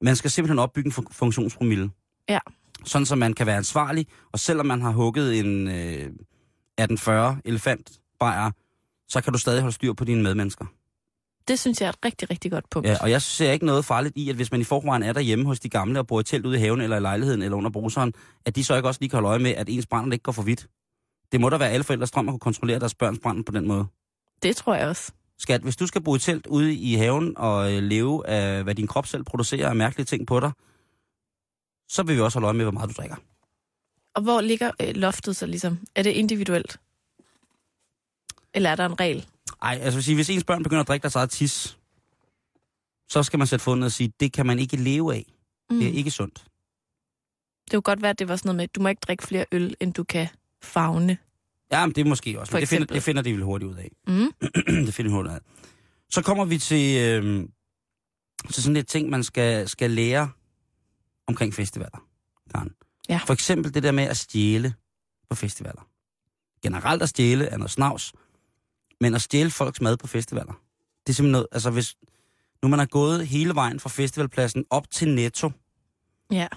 Man 0.00 0.16
skal 0.16 0.30
simpelthen 0.30 0.58
opbygge 0.58 0.86
en 0.88 0.92
fun- 0.92 1.12
funktionspromille. 1.12 1.90
Ja. 2.28 2.38
Sådan, 2.84 3.06
så 3.06 3.16
man 3.16 3.34
kan 3.34 3.46
være 3.46 3.56
ansvarlig, 3.56 4.06
og 4.32 4.38
selvom 4.38 4.66
man 4.66 4.82
har 4.82 4.90
hugget 4.90 5.38
en 5.38 5.68
øh, 5.68 5.74
1840 5.74 7.40
elefant 7.44 7.92
bajer, 8.20 8.50
så 9.08 9.20
kan 9.20 9.32
du 9.32 9.38
stadig 9.38 9.60
holde 9.60 9.74
styr 9.74 9.92
på 9.92 10.04
dine 10.04 10.22
medmennesker. 10.22 10.64
Det 11.48 11.58
synes 11.58 11.80
jeg 11.80 11.86
er 11.86 11.90
et 11.90 11.98
rigtig, 12.04 12.30
rigtig 12.30 12.50
godt 12.50 12.70
punkt. 12.70 12.88
Ja, 12.88 12.96
og 13.00 13.10
jeg 13.10 13.22
ser 13.22 13.52
ikke 13.52 13.66
noget 13.66 13.84
farligt 13.84 14.16
i, 14.16 14.30
at 14.30 14.36
hvis 14.36 14.50
man 14.52 14.60
i 14.60 14.64
forvejen 14.64 15.02
er 15.02 15.12
derhjemme 15.12 15.44
hos 15.46 15.60
de 15.60 15.68
gamle 15.68 15.98
og 15.98 16.06
bor 16.06 16.20
i 16.20 16.24
telt 16.24 16.46
ude 16.46 16.56
i 16.56 16.60
haven 16.60 16.80
eller 16.80 16.96
i 16.96 17.00
lejligheden 17.00 17.42
eller 17.42 17.56
under 17.56 17.70
bruseren, 17.70 18.12
at 18.46 18.56
de 18.56 18.64
så 18.64 18.76
ikke 18.76 18.88
også 18.88 19.00
lige 19.00 19.10
kan 19.10 19.16
holde 19.16 19.28
øje 19.28 19.38
med, 19.38 19.50
at 19.50 19.68
ens 19.68 19.86
brænder 19.86 20.12
ikke 20.12 20.22
går 20.22 20.32
for 20.32 20.42
vidt. 20.42 20.66
Det 21.32 21.40
må 21.40 21.48
da 21.48 21.56
være 21.56 21.70
alle 21.70 21.84
forældres 21.84 22.10
drøm 22.10 22.28
at 22.28 22.32
kunne 22.32 22.40
kontrollere 22.40 22.78
deres 22.78 22.94
børns 22.94 23.18
brand 23.22 23.44
på 23.44 23.52
den 23.52 23.68
måde. 23.68 23.86
Det 24.42 24.56
tror 24.56 24.74
jeg 24.74 24.88
også. 24.88 25.12
Skat, 25.38 25.60
hvis 25.60 25.76
du 25.76 25.86
skal 25.86 26.02
bo 26.02 26.16
i 26.16 26.18
telt 26.18 26.46
ude 26.46 26.74
i 26.74 26.94
haven 26.94 27.38
og 27.38 27.72
øh, 27.72 27.82
leve 27.82 28.26
af, 28.26 28.62
hvad 28.64 28.74
din 28.74 28.86
krop 28.86 29.06
selv 29.06 29.24
producerer 29.24 29.68
af 29.68 29.76
mærkelige 29.76 30.06
ting 30.06 30.26
på 30.26 30.40
dig, 30.40 30.52
så 31.88 32.02
vil 32.02 32.16
vi 32.16 32.20
også 32.20 32.38
holde 32.38 32.46
øje 32.46 32.56
med, 32.56 32.64
hvor 32.64 32.72
meget 32.72 32.88
du 32.88 32.94
drikker. 32.96 33.16
Og 34.14 34.22
hvor 34.22 34.40
ligger 34.40 34.70
øh, 34.82 34.94
loftet 34.94 35.36
så 35.36 35.46
ligesom? 35.46 35.78
Er 35.94 36.02
det 36.02 36.10
individuelt? 36.10 36.80
Eller 38.54 38.70
er 38.70 38.76
der 38.76 38.86
en 38.86 39.00
regel? 39.00 39.26
Ej, 39.62 39.78
altså 39.82 40.02
sige, 40.02 40.14
hvis 40.14 40.30
ens 40.30 40.44
børn 40.44 40.62
begynder 40.62 40.80
at 40.80 40.88
drikke 40.88 41.02
deres 41.02 41.16
eget 41.16 41.30
tis, 41.30 41.78
så 43.08 43.22
skal 43.22 43.38
man 43.38 43.46
sætte 43.46 43.62
foden 43.62 43.80
ned 43.80 43.86
og 43.86 43.92
sige, 43.92 44.12
det 44.20 44.32
kan 44.32 44.46
man 44.46 44.58
ikke 44.58 44.76
leve 44.76 45.14
af. 45.14 45.34
Mm. 45.70 45.78
Det 45.78 45.88
er 45.88 45.92
ikke 45.92 46.10
sundt. 46.10 46.44
Det 47.64 47.72
kunne 47.72 47.82
godt 47.82 48.02
være, 48.02 48.10
at 48.10 48.18
det 48.18 48.28
var 48.28 48.36
sådan 48.36 48.48
noget 48.48 48.56
med, 48.56 48.68
du 48.68 48.82
må 48.82 48.88
ikke 48.88 49.00
drikke 49.00 49.22
flere 49.22 49.44
øl, 49.52 49.76
end 49.80 49.94
du 49.94 50.04
kan 50.04 50.28
fagne. 50.62 51.18
Ja, 51.72 51.86
men 51.86 51.94
det 51.94 52.00
er 52.00 52.08
måske 52.08 52.40
også. 52.40 52.50
For 52.50 52.56
Men 52.56 52.60
det, 52.60 52.68
finder, 52.68 52.86
det 52.86 53.02
finder 53.02 53.22
de 53.22 53.32
vel 53.32 53.42
hurtigt 53.42 53.70
ud 53.70 53.76
af. 53.76 53.90
Mm. 54.06 54.32
det 54.86 54.94
finder 54.94 55.10
de 55.10 55.14
hurtigt 55.14 55.30
ud 55.30 55.36
af. 55.36 55.40
Så 56.10 56.22
kommer 56.22 56.44
vi 56.44 56.58
til, 56.58 57.00
øh, 57.00 57.48
til 58.52 58.62
sådan 58.62 58.76
et 58.76 58.88
ting, 58.88 59.10
man 59.10 59.24
skal, 59.24 59.68
skal 59.68 59.90
lære 59.90 60.30
omkring 61.26 61.54
festivaler. 61.54 62.06
Karen. 62.50 62.72
Ja. 63.08 63.20
For 63.26 63.32
eksempel 63.32 63.74
det 63.74 63.82
der 63.82 63.92
med 63.92 64.04
at 64.04 64.16
stjæle 64.16 64.74
på 65.30 65.34
festivaler. 65.34 65.88
Generelt 66.62 67.02
at 67.02 67.08
stjæle 67.08 67.46
er 67.46 67.56
noget 67.56 67.70
snavs, 67.70 68.12
men 69.00 69.14
at 69.14 69.22
stjæle 69.22 69.50
folks 69.50 69.80
mad 69.80 69.96
på 69.96 70.06
festivaler, 70.06 70.52
det 71.06 71.12
er 71.12 71.14
simpelthen 71.14 71.32
noget, 71.32 71.46
altså 71.52 71.70
hvis 71.70 71.96
nu 72.62 72.68
man 72.68 72.78
har 72.78 72.86
gået 72.86 73.26
hele 73.26 73.54
vejen 73.54 73.80
fra 73.80 73.88
festivalpladsen 73.88 74.64
op 74.70 74.90
til 74.90 75.14
Netto. 75.14 75.50
Ja. 76.30 76.48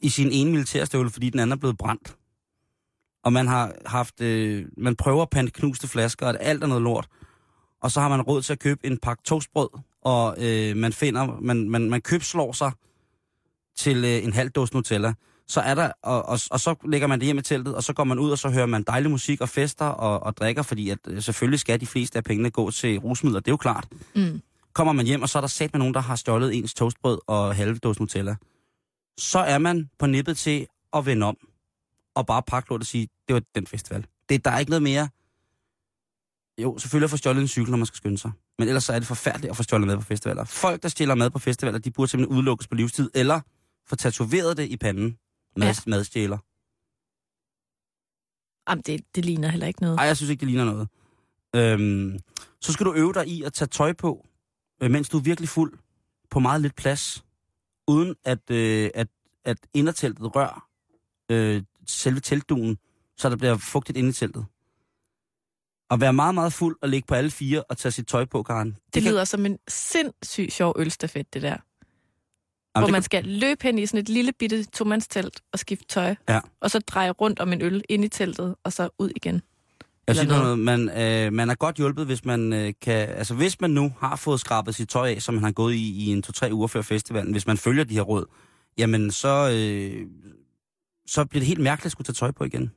i 0.00 0.08
sin 0.08 0.28
ene 0.32 0.50
militærstøvle, 0.50 1.10
fordi 1.10 1.30
den 1.30 1.40
anden 1.40 1.52
er 1.52 1.56
blevet 1.56 1.78
brændt, 1.78 2.16
og 3.24 3.32
man 3.32 3.48
har 3.48 3.74
haft, 3.86 4.20
øh, 4.20 4.66
man 4.76 4.96
prøver 4.96 5.22
at 5.22 5.30
pante 5.30 5.52
knuste 5.52 5.88
flasker, 5.88 6.26
og 6.26 6.36
alt 6.40 6.62
er 6.62 6.66
noget 6.66 6.82
lort, 6.82 7.08
og 7.80 7.90
så 7.90 8.00
har 8.00 8.08
man 8.08 8.22
råd 8.22 8.42
til 8.42 8.52
at 8.52 8.58
købe 8.58 8.86
en 8.86 8.98
pakke 8.98 9.22
toastbrød, 9.22 9.68
og 10.02 10.36
øh, 10.38 10.76
man 10.76 10.92
finder, 10.92 11.40
man, 11.40 11.68
man, 11.68 11.90
man 11.90 12.00
købslår 12.00 12.52
sig 12.52 12.72
til 13.76 14.04
øh, 14.04 14.24
en 14.24 14.32
halv 14.32 14.50
dåse 14.50 14.74
Nutella, 14.74 15.14
så 15.48 15.60
er 15.60 15.74
der, 15.74 15.92
og, 16.02 16.22
og, 16.28 16.38
og 16.50 16.60
så 16.60 16.74
lægger 16.84 17.06
man 17.06 17.18
det 17.18 17.26
hjem 17.26 17.38
i 17.38 17.42
teltet, 17.42 17.74
og 17.74 17.82
så 17.82 17.92
går 17.92 18.04
man 18.04 18.18
ud, 18.18 18.30
og 18.30 18.38
så 18.38 18.50
hører 18.50 18.66
man 18.66 18.82
dejlig 18.82 19.10
musik 19.10 19.40
og 19.40 19.48
fester 19.48 19.84
og, 19.84 20.22
og 20.22 20.36
drikker, 20.36 20.62
fordi 20.62 20.90
at, 20.90 20.98
øh, 21.08 21.22
selvfølgelig 21.22 21.60
skal 21.60 21.80
de 21.80 21.86
fleste 21.86 22.18
af 22.18 22.24
pengene 22.24 22.50
gå 22.50 22.70
til 22.70 22.98
rusmidler, 22.98 23.40
det 23.40 23.48
er 23.48 23.52
jo 23.52 23.56
klart. 23.56 23.88
Mm. 24.14 24.42
Kommer 24.72 24.92
man 24.92 25.06
hjem, 25.06 25.22
og 25.22 25.28
så 25.28 25.38
er 25.38 25.40
der 25.40 25.48
sat 25.48 25.72
med 25.72 25.78
nogen, 25.78 25.94
der 25.94 26.00
har 26.00 26.16
stjålet 26.16 26.54
ens 26.58 26.74
toastbrød 26.74 27.18
og 27.26 27.54
halve 27.54 27.78
dåse 27.78 28.00
Nutella. 28.00 28.36
Så 29.18 29.38
er 29.38 29.58
man 29.58 29.90
på 29.98 30.06
nippet 30.06 30.36
til 30.36 30.66
at 30.92 31.06
vende 31.06 31.26
om, 31.26 31.36
og 32.14 32.26
bare 32.26 32.42
pakke 32.42 32.70
lort 32.70 32.80
og 32.80 32.86
sige, 32.86 33.08
det 33.28 33.34
var 33.34 33.42
den 33.54 33.66
festival. 33.66 34.06
Det, 34.28 34.44
der 34.44 34.50
er 34.50 34.58
ikke 34.58 34.70
noget 34.70 34.82
mere... 34.82 35.08
Jo, 36.58 36.78
selvfølgelig 36.78 37.04
at 37.04 37.10
få 37.10 37.16
stjålet 37.16 37.42
en 37.42 37.48
cykel, 37.48 37.70
når 37.70 37.78
man 37.78 37.86
skal 37.86 37.96
skynde 37.96 38.18
sig. 38.18 38.30
Men 38.58 38.68
ellers 38.68 38.84
så 38.84 38.92
er 38.92 38.98
det 38.98 39.08
forfærdeligt 39.08 39.50
at 39.50 39.56
få 39.56 39.62
stjålet 39.62 39.86
mad 39.86 39.96
på 39.96 40.02
festivaler. 40.02 40.44
Folk, 40.44 40.82
der 40.82 40.88
stjæler 40.88 41.14
mad 41.14 41.30
på 41.30 41.38
festivaler, 41.38 41.78
de 41.78 41.90
burde 41.90 42.10
simpelthen 42.10 42.36
udelukkes 42.36 42.68
på 42.68 42.74
livstid, 42.74 43.10
eller 43.14 43.40
få 43.88 43.96
tatoveret 43.96 44.56
det 44.56 44.68
i 44.68 44.76
panden. 44.76 45.16
Mad, 45.56 45.68
Ja. 45.68 45.90
Madstjæler. 45.90 46.38
Jamen, 48.70 48.82
det, 48.82 49.14
det 49.14 49.24
ligner 49.24 49.48
heller 49.48 49.66
ikke 49.66 49.82
noget. 49.82 49.98
Ej, 49.98 50.04
jeg 50.04 50.16
synes 50.16 50.30
ikke, 50.30 50.40
det 50.40 50.48
ligner 50.48 50.64
noget. 50.64 50.88
Øhm, 51.56 52.18
så 52.60 52.72
skal 52.72 52.86
du 52.86 52.94
øve 52.94 53.12
dig 53.12 53.28
i 53.28 53.42
at 53.42 53.52
tage 53.52 53.68
tøj 53.68 53.92
på, 53.92 54.26
øh, 54.82 54.90
mens 54.90 55.08
du 55.08 55.18
er 55.18 55.22
virkelig 55.22 55.48
fuld, 55.48 55.78
på 56.30 56.38
meget 56.40 56.60
lidt 56.60 56.76
plads, 56.76 57.24
uden 57.88 58.14
at, 58.24 58.50
øh, 58.50 58.90
at, 58.94 59.08
at 59.44 59.58
inderteltet 59.74 60.36
rør 60.36 60.68
øh, 61.30 61.62
selve 61.86 62.20
teltduen, 62.20 62.78
så 63.16 63.28
der 63.28 63.36
bliver 63.36 63.56
fugtigt 63.56 63.98
inde 63.98 64.10
i 64.10 64.12
teltet. 64.12 64.46
Og 65.90 66.00
være 66.00 66.12
meget, 66.12 66.34
meget 66.34 66.52
fuld 66.52 66.76
og 66.82 66.88
ligge 66.88 67.06
på 67.06 67.14
alle 67.14 67.30
fire 67.30 67.62
og 67.62 67.78
tage 67.78 67.92
sit 67.92 68.06
tøj 68.06 68.24
på, 68.24 68.42
Karen. 68.42 68.70
Det, 68.72 68.94
det 68.94 69.02
lyder 69.02 69.24
som 69.24 69.46
en 69.46 69.58
sindssygt 69.68 70.52
sjov 70.52 70.74
ølstafet, 70.78 71.34
det 71.34 71.42
der. 71.42 71.56
Jamen, 72.76 72.88
hvor 72.88 72.92
man 72.92 73.02
skal 73.02 73.24
løbe 73.24 73.62
hen 73.62 73.78
i 73.78 73.86
sådan 73.86 74.00
et 74.00 74.08
lille 74.08 74.32
bitte 74.32 74.64
tomandstelt 74.64 75.40
og 75.52 75.58
skifte 75.58 75.84
tøj. 75.88 76.14
Ja. 76.28 76.40
Og 76.60 76.70
så 76.70 76.78
dreje 76.78 77.10
rundt 77.10 77.40
om 77.40 77.52
en 77.52 77.62
øl 77.62 77.82
ind 77.88 78.04
i 78.04 78.08
teltet, 78.08 78.54
og 78.64 78.72
så 78.72 78.88
ud 78.98 79.10
igen. 79.16 79.42
Jeg 80.06 80.16
siger 80.16 80.28
noget. 80.28 80.58
Man, 80.58 80.90
øh, 81.00 81.32
man 81.32 81.50
er 81.50 81.54
godt 81.54 81.76
hjulpet, 81.76 82.06
hvis 82.06 82.24
man 82.24 82.52
øh, 82.52 82.72
kan... 82.80 83.08
Altså, 83.08 83.34
hvis 83.34 83.60
man 83.60 83.70
nu 83.70 83.92
har 83.98 84.16
fået 84.16 84.40
skrabet 84.40 84.74
sit 84.74 84.88
tøj 84.88 85.08
af, 85.08 85.22
som 85.22 85.34
man 85.34 85.44
har 85.44 85.52
gået 85.52 85.74
i 85.74 86.04
i 86.04 86.06
en 86.06 86.22
to-tre 86.22 86.48
uger 86.52 86.66
før 86.66 86.82
festivalen, 86.82 87.32
hvis 87.32 87.46
man 87.46 87.56
følger 87.56 87.84
de 87.84 87.94
her 87.94 88.02
råd, 88.02 88.24
jamen 88.78 89.10
så, 89.10 89.50
øh, 89.52 90.06
så 91.06 91.24
bliver 91.24 91.40
det 91.40 91.46
helt 91.46 91.60
mærkeligt 91.60 91.86
at 91.86 91.92
skulle 91.92 92.06
tage 92.06 92.14
tøj 92.14 92.30
på 92.30 92.44
igen. 92.44 92.72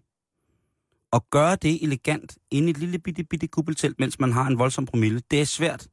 Og 1.12 1.25
gøre 1.29 1.55
det 1.55 1.84
elegant 1.84 2.38
inde 2.51 2.67
i 2.67 2.71
et 2.71 2.77
lille 2.77 2.99
bitte, 2.99 3.23
bitte 3.23 3.47
kuppeltelt, 3.47 3.99
mens 3.99 4.19
man 4.19 4.31
har 4.31 4.47
en 4.47 4.60
voldsom 4.60 4.86
promille, 4.86 5.21
det 5.31 5.41
er 5.41 5.45
svært. 5.45 5.88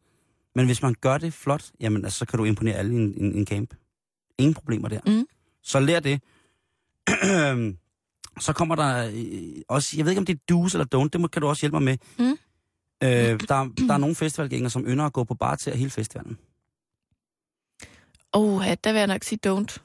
Men 0.55 0.67
hvis 0.67 0.83
man 0.83 0.95
gør 1.01 1.19
det 1.19 1.33
flot, 1.33 1.71
jamen 1.81 2.05
altså, 2.05 2.19
så 2.19 2.27
kan 2.27 2.39
du 2.39 2.45
imponere 2.45 2.75
alle 2.75 2.93
i 2.95 2.97
en, 2.97 3.15
en, 3.17 3.35
en 3.35 3.47
camp. 3.47 3.75
Ingen 4.43 4.55
problemer 4.55 4.89
der. 4.89 5.01
Mm. 5.07 5.27
Så 5.63 5.81
lær 5.81 6.01
det. 6.01 6.23
så 8.47 8.53
kommer 8.53 8.75
der 8.75 9.11
øh, 9.15 9.63
også, 9.69 9.97
jeg 9.97 10.05
ved 10.05 10.13
ikke 10.13 10.19
om 10.21 10.27
det 10.27 10.35
er 10.35 10.55
do's 10.55 10.75
eller 10.75 10.87
don't, 10.95 11.09
det 11.13 11.21
må, 11.21 11.29
kan 11.29 11.43
du 11.43 11.49
også 11.49 11.61
hjælpe 11.61 11.81
mig 11.81 11.83
med. 11.83 11.97
Mm. 12.19 12.37
Øh, 13.03 13.41
der, 13.49 13.87
der 13.89 13.95
er 13.95 13.99
nogle 13.99 14.15
festivalgængere, 14.15 14.71
som 14.71 14.85
ynder 14.87 15.05
at 15.05 15.13
gå 15.13 15.25
på 15.25 15.35
bar 15.35 15.57
til 15.57 15.77
hele 15.77 15.91
festivalen. 15.91 16.39
Åh, 18.35 18.55
oh, 18.55 18.65
der 18.85 18.93
vil 18.93 18.99
jeg 18.99 19.07
nok 19.07 19.25
sige 19.25 19.39
don't. 19.47 19.79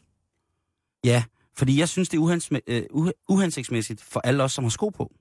Ja, 1.03 1.23
Fordi 1.57 1.79
jeg 1.79 1.89
synes, 1.89 2.09
det 2.09 2.17
er 2.17 2.59
øh, 2.67 2.83
uhe- 2.93 3.25
uhensigtsmæssigt 3.29 4.01
for 4.01 4.19
alle 4.19 4.43
os, 4.43 4.51
som 4.51 4.63
har 4.63 4.69
sko 4.69 4.89
på. 4.89 5.11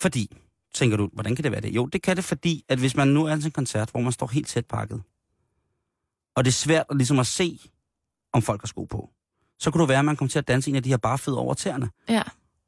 Fordi, 0.00 0.36
tænker 0.74 0.96
du, 0.96 1.10
hvordan 1.12 1.36
kan 1.36 1.42
det 1.44 1.52
være 1.52 1.60
det? 1.60 1.68
Jo, 1.74 1.86
det 1.86 2.02
kan 2.02 2.16
det, 2.16 2.24
fordi 2.24 2.64
at 2.68 2.78
hvis 2.78 2.96
man 2.96 3.08
nu 3.08 3.24
er 3.24 3.36
til 3.36 3.44
en 3.44 3.50
koncert, 3.50 3.90
hvor 3.90 4.00
man 4.00 4.12
står 4.12 4.26
helt 4.26 4.48
tæt 4.48 4.66
pakket, 4.66 5.02
og 6.36 6.44
det 6.44 6.50
er 6.50 6.54
svært 6.54 6.86
at, 6.90 6.96
ligesom 6.96 7.18
at 7.18 7.26
se, 7.26 7.58
om 8.32 8.42
folk 8.42 8.60
har 8.62 8.66
sko 8.66 8.84
på, 8.84 9.10
så 9.58 9.70
kunne 9.70 9.80
det 9.80 9.88
være, 9.88 9.98
at 9.98 10.04
man 10.04 10.16
kommer 10.16 10.30
til 10.30 10.38
at 10.38 10.48
danse 10.48 10.70
en 10.70 10.76
af 10.76 10.82
de 10.82 10.88
her 10.88 10.96
bare 10.96 11.18
fødder 11.18 11.38
over 11.38 11.54
tæerne. 11.54 11.90
Ja. 12.08 12.22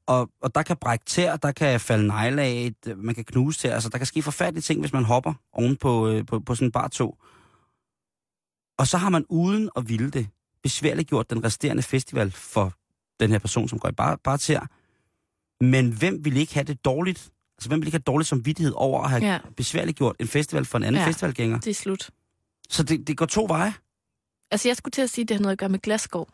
Og, 0.07 0.31
og 0.43 0.55
der 0.55 0.63
kan 0.63 0.77
brække 0.77 1.05
tær, 1.05 1.37
der 1.37 1.53
kan 1.53 1.81
falde 1.81 2.07
negle 2.07 2.43
af, 2.43 2.73
d- 2.87 2.95
man 2.95 3.15
kan 3.15 3.25
knuse 3.25 3.59
tær, 3.61 3.75
altså 3.75 3.89
der 3.89 3.99
kan 3.99 4.07
ske 4.07 4.23
forfærdelige 4.23 4.63
ting, 4.63 4.81
hvis 4.81 4.93
man 4.93 5.05
hopper 5.05 5.35
oven 5.53 5.77
på, 5.77 6.09
øh, 6.09 6.27
på, 6.27 6.41
på 6.41 6.55
sådan 6.55 6.69
en 6.69 6.73
bar 6.73 6.89
tog. 6.89 7.19
Og 8.79 8.87
så 8.87 8.97
har 8.99 9.09
man 9.09 9.25
uden 9.29 9.71
at 9.77 9.89
ville 9.89 10.11
det, 10.11 10.29
besværligt 10.63 11.09
gjort 11.09 11.31
den 11.31 11.45
resterende 11.45 11.83
festival 11.83 12.31
for 12.31 12.73
den 13.21 13.31
her 13.31 13.39
person, 13.39 13.69
som 13.69 13.79
går 13.79 13.89
i 13.89 13.93
bare, 13.93 14.19
bare 14.25 14.39
tær. 14.39 14.61
Men 15.65 15.93
hvem 15.93 16.25
vil 16.25 16.37
ikke 16.37 16.55
have 16.55 16.65
det 16.65 16.85
dårligt? 16.85 17.31
Altså 17.59 17.69
hvem 17.69 17.81
vil 17.81 17.87
ikke 17.87 17.95
have 17.97 18.03
dårligt 18.03 18.29
som 18.29 18.47
vidtighed 18.47 18.73
over 18.77 19.03
at 19.05 19.11
have 19.11 19.25
Ja. 19.25 19.39
besværligt 19.57 19.99
gjort 19.99 20.17
en 20.21 20.29
festival 20.29 20.65
for 20.65 20.79
en 20.79 20.85
anden 20.85 21.03
ja. 21.03 21.09
festivalgænger? 21.09 21.59
Det 21.61 21.71
er 21.71 21.75
slut. 21.75 22.11
Så 22.71 22.83
det, 22.83 23.07
det 23.07 23.17
går 23.17 23.27
to 23.27 23.45
veje. 23.49 23.75
Altså, 24.51 24.69
jeg 24.69 24.77
skulle 24.77 24.93
til 24.93 25.03
at 25.03 25.11
sige, 25.11 25.23
at 25.23 25.29
det 25.29 25.37
har 25.37 25.43
noget 25.43 25.53
at 25.53 25.59
gøre 25.59 25.69
med 25.69 25.79
glasskov. 25.79 26.29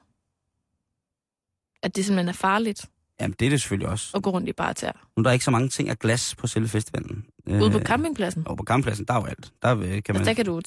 At 1.82 1.96
det 1.96 2.04
simpelthen 2.04 2.28
er 2.28 2.32
farligt 2.32 2.86
Jamen 3.20 3.34
det 3.40 3.46
er 3.46 3.50
det 3.50 3.60
selvfølgelig 3.60 3.88
også. 3.88 4.16
at 4.16 4.22
gå 4.22 4.30
rundt 4.30 4.48
i 4.48 4.52
bare 4.52 4.74
tær. 4.74 4.92
Nu 5.16 5.20
er 5.20 5.24
der 5.24 5.32
ikke 5.32 5.44
så 5.44 5.50
mange 5.50 5.68
ting 5.68 5.88
af 5.88 5.98
glas 5.98 6.34
på 6.34 6.46
selve 6.46 6.68
festivalen. 6.68 7.26
Ude 7.46 7.70
på 7.70 7.78
campingpladsen. 7.78 8.42
Og 8.46 8.56
på 8.56 8.62
gamlepladsen, 8.62 9.04
der 9.04 9.14
er 9.14 9.18
jo 9.20 9.24
alt. 9.26 9.52
Der 9.62 9.76
øh, 9.76 9.82
kan 9.84 9.92
Altså, 9.94 10.12
man... 10.12 10.24
der 10.24 10.34
kan 10.34 10.44
du 10.44 10.60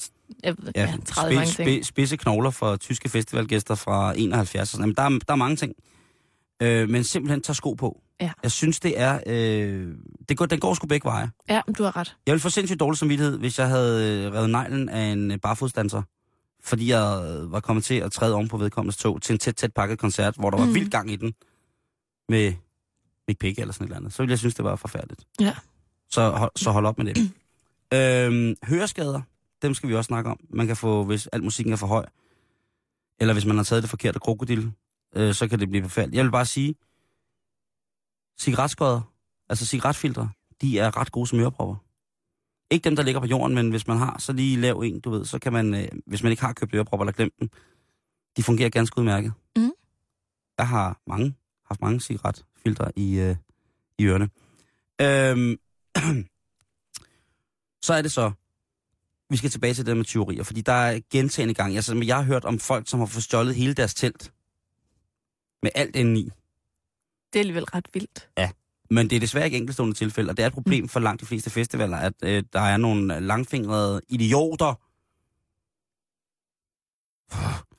jeg 0.44 0.54
ja, 0.76 0.82
Ja, 0.82 0.96
30 1.06 1.34
mange 1.34 1.50
ting. 1.50 1.66
spi, 1.68 1.82
spidse 1.82 2.16
knogler 2.16 2.50
for 2.50 2.76
tyske 2.76 3.08
festivalgæster 3.08 3.74
fra 3.74 4.14
71. 4.16 4.62
og 4.62 4.66
sådan. 4.66 4.82
Jamen, 4.82 4.94
der, 4.94 5.02
er, 5.02 5.08
der 5.08 5.32
er 5.32 5.36
mange 5.36 5.56
ting. 5.56 5.74
Øh, 6.62 6.88
men 6.88 7.04
simpelthen 7.04 7.42
tage 7.42 7.54
sko 7.54 7.72
på. 7.74 8.00
Ja. 8.20 8.32
Jeg 8.42 8.50
synes, 8.50 8.80
det 8.80 9.00
er... 9.00 9.20
Øh, 9.26 9.94
det 10.28 10.36
går, 10.36 10.46
den 10.46 10.60
går 10.60 10.74
sgu 10.74 10.86
begge 10.86 11.04
veje. 11.04 11.30
Ja, 11.48 11.62
men 11.66 11.74
du 11.74 11.82
har 11.82 11.96
ret. 11.96 12.16
Jeg 12.26 12.32
ville 12.32 12.40
få 12.40 12.50
sindssygt 12.50 12.80
dårlig 12.80 12.98
samvittighed, 12.98 13.38
hvis 13.38 13.58
jeg 13.58 13.68
havde 13.68 14.24
øh, 14.26 14.32
revet 14.32 14.50
neglen 14.50 14.88
af 14.88 15.02
en 15.02 15.30
øh, 15.30 15.38
barfodsdanser. 15.38 16.02
Fordi 16.64 16.90
jeg 16.90 17.24
øh, 17.28 17.52
var 17.52 17.60
kommet 17.60 17.84
til 17.84 17.94
at 17.94 18.12
træde 18.12 18.34
om 18.34 18.48
på 18.48 18.56
vedkommendes 18.56 18.96
tog 18.96 19.22
til 19.22 19.32
en 19.32 19.38
tæt, 19.38 19.56
tæt 19.56 19.72
pakket 19.72 19.98
koncert, 19.98 20.34
hvor 20.36 20.50
der 20.50 20.58
var 20.58 20.66
mm. 20.66 20.74
vild 20.74 20.90
gang 20.90 21.10
i 21.10 21.16
den. 21.16 21.34
Med 22.28 22.54
Mick 23.28 23.40
Pick 23.40 23.58
eller 23.58 23.72
sådan 23.72 23.84
et 23.84 23.88
eller 23.88 23.96
andet. 23.96 24.12
Så 24.12 24.22
ville 24.22 24.30
jeg 24.30 24.38
synes, 24.38 24.54
det 24.54 24.64
var 24.64 24.76
forfærdeligt. 24.76 25.24
Ja. 25.40 25.54
Så, 26.10 26.30
hold, 26.30 26.50
så 26.56 26.70
hold 26.70 26.86
op 26.86 26.98
med 26.98 27.14
det. 27.14 27.16
øhm, 27.98 28.54
høreskader, 28.64 29.20
dem 29.62 29.74
skal 29.74 29.88
vi 29.88 29.94
også 29.94 30.08
snakke 30.08 30.30
om. 30.30 30.40
Man 30.50 30.66
kan 30.66 30.76
få, 30.76 31.04
hvis 31.04 31.26
al 31.26 31.42
musikken 31.42 31.72
er 31.72 31.76
for 31.76 31.86
høj, 31.86 32.04
eller 33.20 33.34
hvis 33.34 33.46
man 33.46 33.56
har 33.56 33.64
taget 33.64 33.82
det 33.82 33.90
forkerte 33.90 34.18
krokodil, 34.18 34.72
øh, 35.16 35.34
så 35.34 35.48
kan 35.48 35.60
det 35.60 35.68
blive 35.68 35.82
forfærdeligt. 35.82 36.16
Jeg 36.16 36.24
vil 36.24 36.30
bare 36.30 36.46
sige, 36.46 36.74
cigaretskåder, 38.40 39.00
altså 39.48 39.66
cigaretfiltre, 39.66 40.30
de 40.60 40.78
er 40.78 40.96
ret 40.96 41.12
gode 41.12 41.26
som 41.26 41.40
ørepropper. 41.40 41.76
Ikke 42.70 42.84
dem, 42.84 42.96
der 42.96 43.02
ligger 43.02 43.20
på 43.20 43.26
jorden, 43.26 43.54
men 43.54 43.70
hvis 43.70 43.86
man 43.86 43.96
har, 43.96 44.18
så 44.18 44.32
lige 44.32 44.60
lav 44.60 44.80
en, 44.80 45.00
du 45.00 45.10
ved, 45.10 45.24
så 45.24 45.38
kan 45.38 45.52
man, 45.52 45.74
øh, 45.74 45.88
hvis 46.06 46.22
man 46.22 46.32
ikke 46.32 46.42
har 46.42 46.52
købt 46.52 46.74
ørepropper 46.74 47.04
eller 47.04 47.12
glemt 47.12 47.34
dem, 47.40 47.50
de 48.36 48.42
fungerer 48.42 48.70
ganske 48.70 48.98
udmærket. 48.98 49.32
Mhm. 49.56 49.72
Jeg 50.58 50.68
har 50.68 51.00
mange, 51.06 51.34
haft 51.66 51.80
mange 51.80 52.00
cigaretfiltre 52.00 52.92
i, 52.96 53.18
øh, 53.18 53.36
i 53.98 54.04
ørerne. 54.04 54.28
Øhm, 55.00 55.58
så 57.86 57.94
er 57.94 58.02
det 58.02 58.12
så, 58.12 58.32
vi 59.30 59.36
skal 59.36 59.50
tilbage 59.50 59.74
til 59.74 59.86
det 59.86 59.96
med 59.96 60.04
tyverier, 60.04 60.42
fordi 60.42 60.60
der 60.60 60.72
er 60.72 61.00
gentagende 61.10 61.54
gang. 61.54 61.76
Altså, 61.76 62.02
jeg 62.06 62.16
har 62.16 62.22
hørt 62.22 62.44
om 62.44 62.58
folk, 62.58 62.88
som 62.88 63.00
har 63.00 63.06
fået 63.06 63.24
stjålet 63.24 63.54
hele 63.54 63.74
deres 63.74 63.94
telt. 63.94 64.32
Med 65.62 65.70
alt 65.74 65.96
indeni. 65.96 66.30
Det 67.32 67.38
er 67.38 67.40
alligevel 67.40 67.64
ret 67.64 67.86
vildt. 67.94 68.28
Men 68.90 69.10
det 69.10 69.16
er 69.16 69.20
desværre 69.20 69.44
ikke 69.44 69.56
enkeltstående 69.56 69.94
tilfælde, 69.94 70.30
og 70.30 70.36
det 70.36 70.42
er 70.42 70.46
et 70.46 70.52
problem 70.52 70.88
for 70.88 71.00
langt 71.00 71.20
de 71.20 71.26
fleste 71.26 71.50
festivaler, 71.50 71.96
at 71.96 72.12
øh, 72.22 72.42
der 72.52 72.60
er 72.60 72.76
nogle 72.76 73.20
langfingrede 73.20 74.00
idioter. 74.08 74.74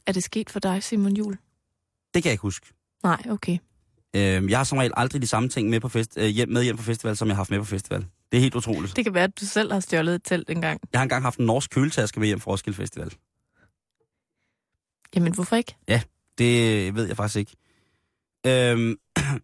Er 0.05 0.11
det 0.11 0.23
sket 0.23 0.49
for 0.49 0.59
dig, 0.59 0.83
Simon 0.83 1.17
Jul? 1.17 1.37
Det 2.13 2.23
kan 2.23 2.29
jeg 2.29 2.31
ikke 2.31 2.41
huske. 2.41 2.73
Nej, 3.03 3.23
okay. 3.29 3.57
Øh, 4.15 4.49
jeg 4.49 4.59
har 4.59 4.63
som 4.63 4.77
regel 4.77 4.93
aldrig 4.97 5.21
de 5.21 5.27
samme 5.27 5.49
ting 5.49 5.69
med, 5.69 5.79
på 5.79 5.89
fest, 5.89 6.17
øh, 6.17 6.25
hjem, 6.25 6.49
med 6.49 6.63
hjem 6.63 6.77
på 6.77 6.83
festival, 6.83 7.17
som 7.17 7.27
jeg 7.27 7.35
har 7.35 7.39
haft 7.39 7.49
med 7.49 7.59
på 7.59 7.65
festival. 7.65 8.05
Det 8.31 8.37
er 8.37 8.41
helt 8.41 8.55
utroligt. 8.55 8.95
Det 8.95 9.05
kan 9.05 9.13
være, 9.13 9.23
at 9.23 9.39
du 9.39 9.45
selv 9.45 9.71
har 9.73 9.79
stjålet 9.79 10.15
et 10.15 10.23
telt 10.23 10.49
engang. 10.49 10.81
Jeg 10.93 10.99
har 10.99 11.03
engang 11.03 11.23
haft 11.23 11.39
en 11.39 11.45
norsk 11.45 11.71
køletaske 11.71 12.19
med 12.19 12.27
hjem 12.27 12.39
fra 12.39 12.51
Roskilde 12.51 12.77
Festival. 12.77 13.13
Jamen, 15.15 15.33
hvorfor 15.33 15.55
ikke? 15.55 15.75
Det 16.37 16.95
ved 16.95 17.07
jeg 17.07 17.17
faktisk 17.17 17.37
ikke. 17.37 17.55
Øhm, 18.45 18.99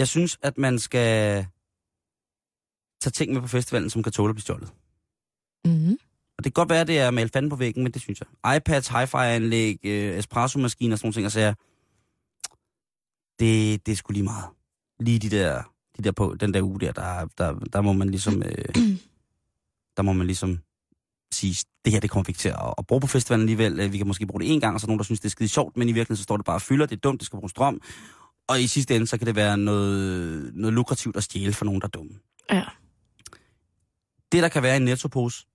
jeg 0.00 0.08
synes, 0.08 0.38
at 0.42 0.58
man 0.58 0.78
skal 0.78 1.46
tage 3.00 3.10
ting 3.10 3.32
med 3.32 3.40
på 3.40 3.48
festivalen, 3.48 3.90
som 3.90 4.02
kan 4.02 4.12
tåle 4.12 4.30
at 4.30 4.34
blive 4.34 4.42
stjålet. 4.42 4.72
Mm-hmm. 5.64 5.98
Og 6.38 6.44
det 6.44 6.54
kan 6.54 6.60
godt 6.60 6.70
være, 6.70 6.80
at 6.80 6.86
det 6.86 6.98
er 6.98 7.10
malet 7.10 7.32
fanden 7.32 7.50
på 7.50 7.56
væggen, 7.56 7.82
men 7.82 7.92
det 7.92 8.02
synes 8.02 8.20
jeg. 8.20 8.56
iPads, 8.56 8.88
hi-fi-anlæg, 8.88 9.78
øh, 9.84 10.18
espresso-maskiner 10.18 10.94
og 10.94 10.98
sådan 10.98 11.06
nogle 11.06 11.14
ting, 11.14 11.26
og 11.26 11.32
så 11.32 11.40
jeg, 11.40 11.54
det, 13.38 13.86
det 13.86 13.92
er 13.92 13.96
sgu 13.96 14.12
lige 14.12 14.22
meget. 14.22 14.44
Lige 15.00 15.18
de 15.18 15.30
der, 15.30 15.62
de 15.96 16.02
der 16.02 16.12
på, 16.12 16.34
den 16.40 16.54
der 16.54 16.62
uge 16.62 16.80
der, 16.80 16.92
der, 16.92 17.26
der, 17.38 17.52
der 17.52 17.80
må 17.80 17.92
man 17.92 18.10
ligesom, 18.10 18.42
øh, 18.42 18.74
der 19.96 20.02
må 20.02 20.12
man 20.12 20.26
ligesom 20.26 20.58
sige, 21.34 21.64
det 21.84 21.92
her, 21.92 22.00
det 22.00 22.10
kommer 22.10 22.24
vi 22.26 22.30
ikke 22.30 22.38
til 22.38 22.48
at, 22.48 22.74
at 22.78 22.86
bruge 22.86 23.00
på 23.00 23.06
festivalen 23.06 23.42
alligevel. 23.42 23.80
Øh, 23.80 23.92
Vi 23.92 23.98
kan 23.98 24.06
måske 24.06 24.26
bruge 24.26 24.40
det 24.40 24.52
en 24.52 24.60
gang, 24.60 24.74
og 24.74 24.80
så 24.80 24.84
er 24.84 24.88
nogen, 24.88 24.98
der 24.98 25.04
synes, 25.04 25.20
det 25.20 25.26
er 25.26 25.30
skide 25.30 25.48
sjovt, 25.48 25.76
men 25.76 25.88
i 25.88 25.92
virkeligheden 25.92 26.16
så 26.16 26.22
står 26.22 26.36
det 26.36 26.46
bare 26.46 26.56
og 26.56 26.62
fylder, 26.62 26.86
det 26.86 26.96
er 26.96 27.00
dumt, 27.00 27.20
det 27.20 27.26
skal 27.26 27.36
bruge 27.36 27.50
strøm. 27.50 27.80
Og 28.48 28.60
i 28.60 28.66
sidste 28.66 28.96
ende, 28.96 29.06
så 29.06 29.18
kan 29.18 29.26
det 29.26 29.36
være 29.36 29.56
noget, 29.58 30.54
noget 30.54 30.74
lukrativt 30.74 31.16
at 31.16 31.24
stjæle 31.24 31.52
for 31.52 31.64
nogen, 31.64 31.80
der 31.80 31.86
er 31.86 31.90
dumme. 31.90 32.18
Ja. 32.50 32.64
Det, 34.32 34.42
der 34.42 34.48
kan 34.48 34.62
være 34.62 34.74
i 34.74 34.76
en 34.76 34.84
nettopose, 34.84 35.46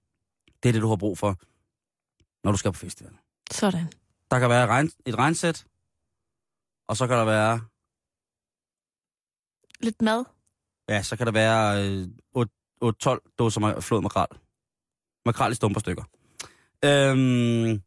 det 0.64 0.70
er 0.70 0.74
det, 0.74 0.82
du 0.82 0.88
har 0.90 0.96
brug 0.96 1.18
for, 1.18 1.36
når 2.44 2.52
du 2.52 2.58
skal 2.58 2.72
på 2.72 2.80
festival. 2.80 3.14
Sådan. 3.52 3.92
Der 4.32 4.40
kan 4.40 4.50
være 4.50 4.64
et, 4.64 4.70
regn, 4.70 4.92
et 5.06 5.16
regnsæt, 5.18 5.66
og 6.88 6.98
så 6.98 7.08
kan 7.08 7.18
der 7.18 7.26
være, 7.26 7.62
Lidt 9.82 10.02
mad. 10.02 10.24
ja, 10.90 11.04
så 11.04 11.16
kan 11.16 11.26
der 11.26 11.32
være 11.34 11.88
øh, 11.90 12.08
8-12 12.38 13.36
dåser 13.40 13.62
ma- 13.62 13.80
flået 13.80 14.04
makrel. 14.04 14.28
Makrel 15.28 15.52
i 15.52 15.56
stumperstykker. 15.56 16.04
Øhm, 16.86 17.82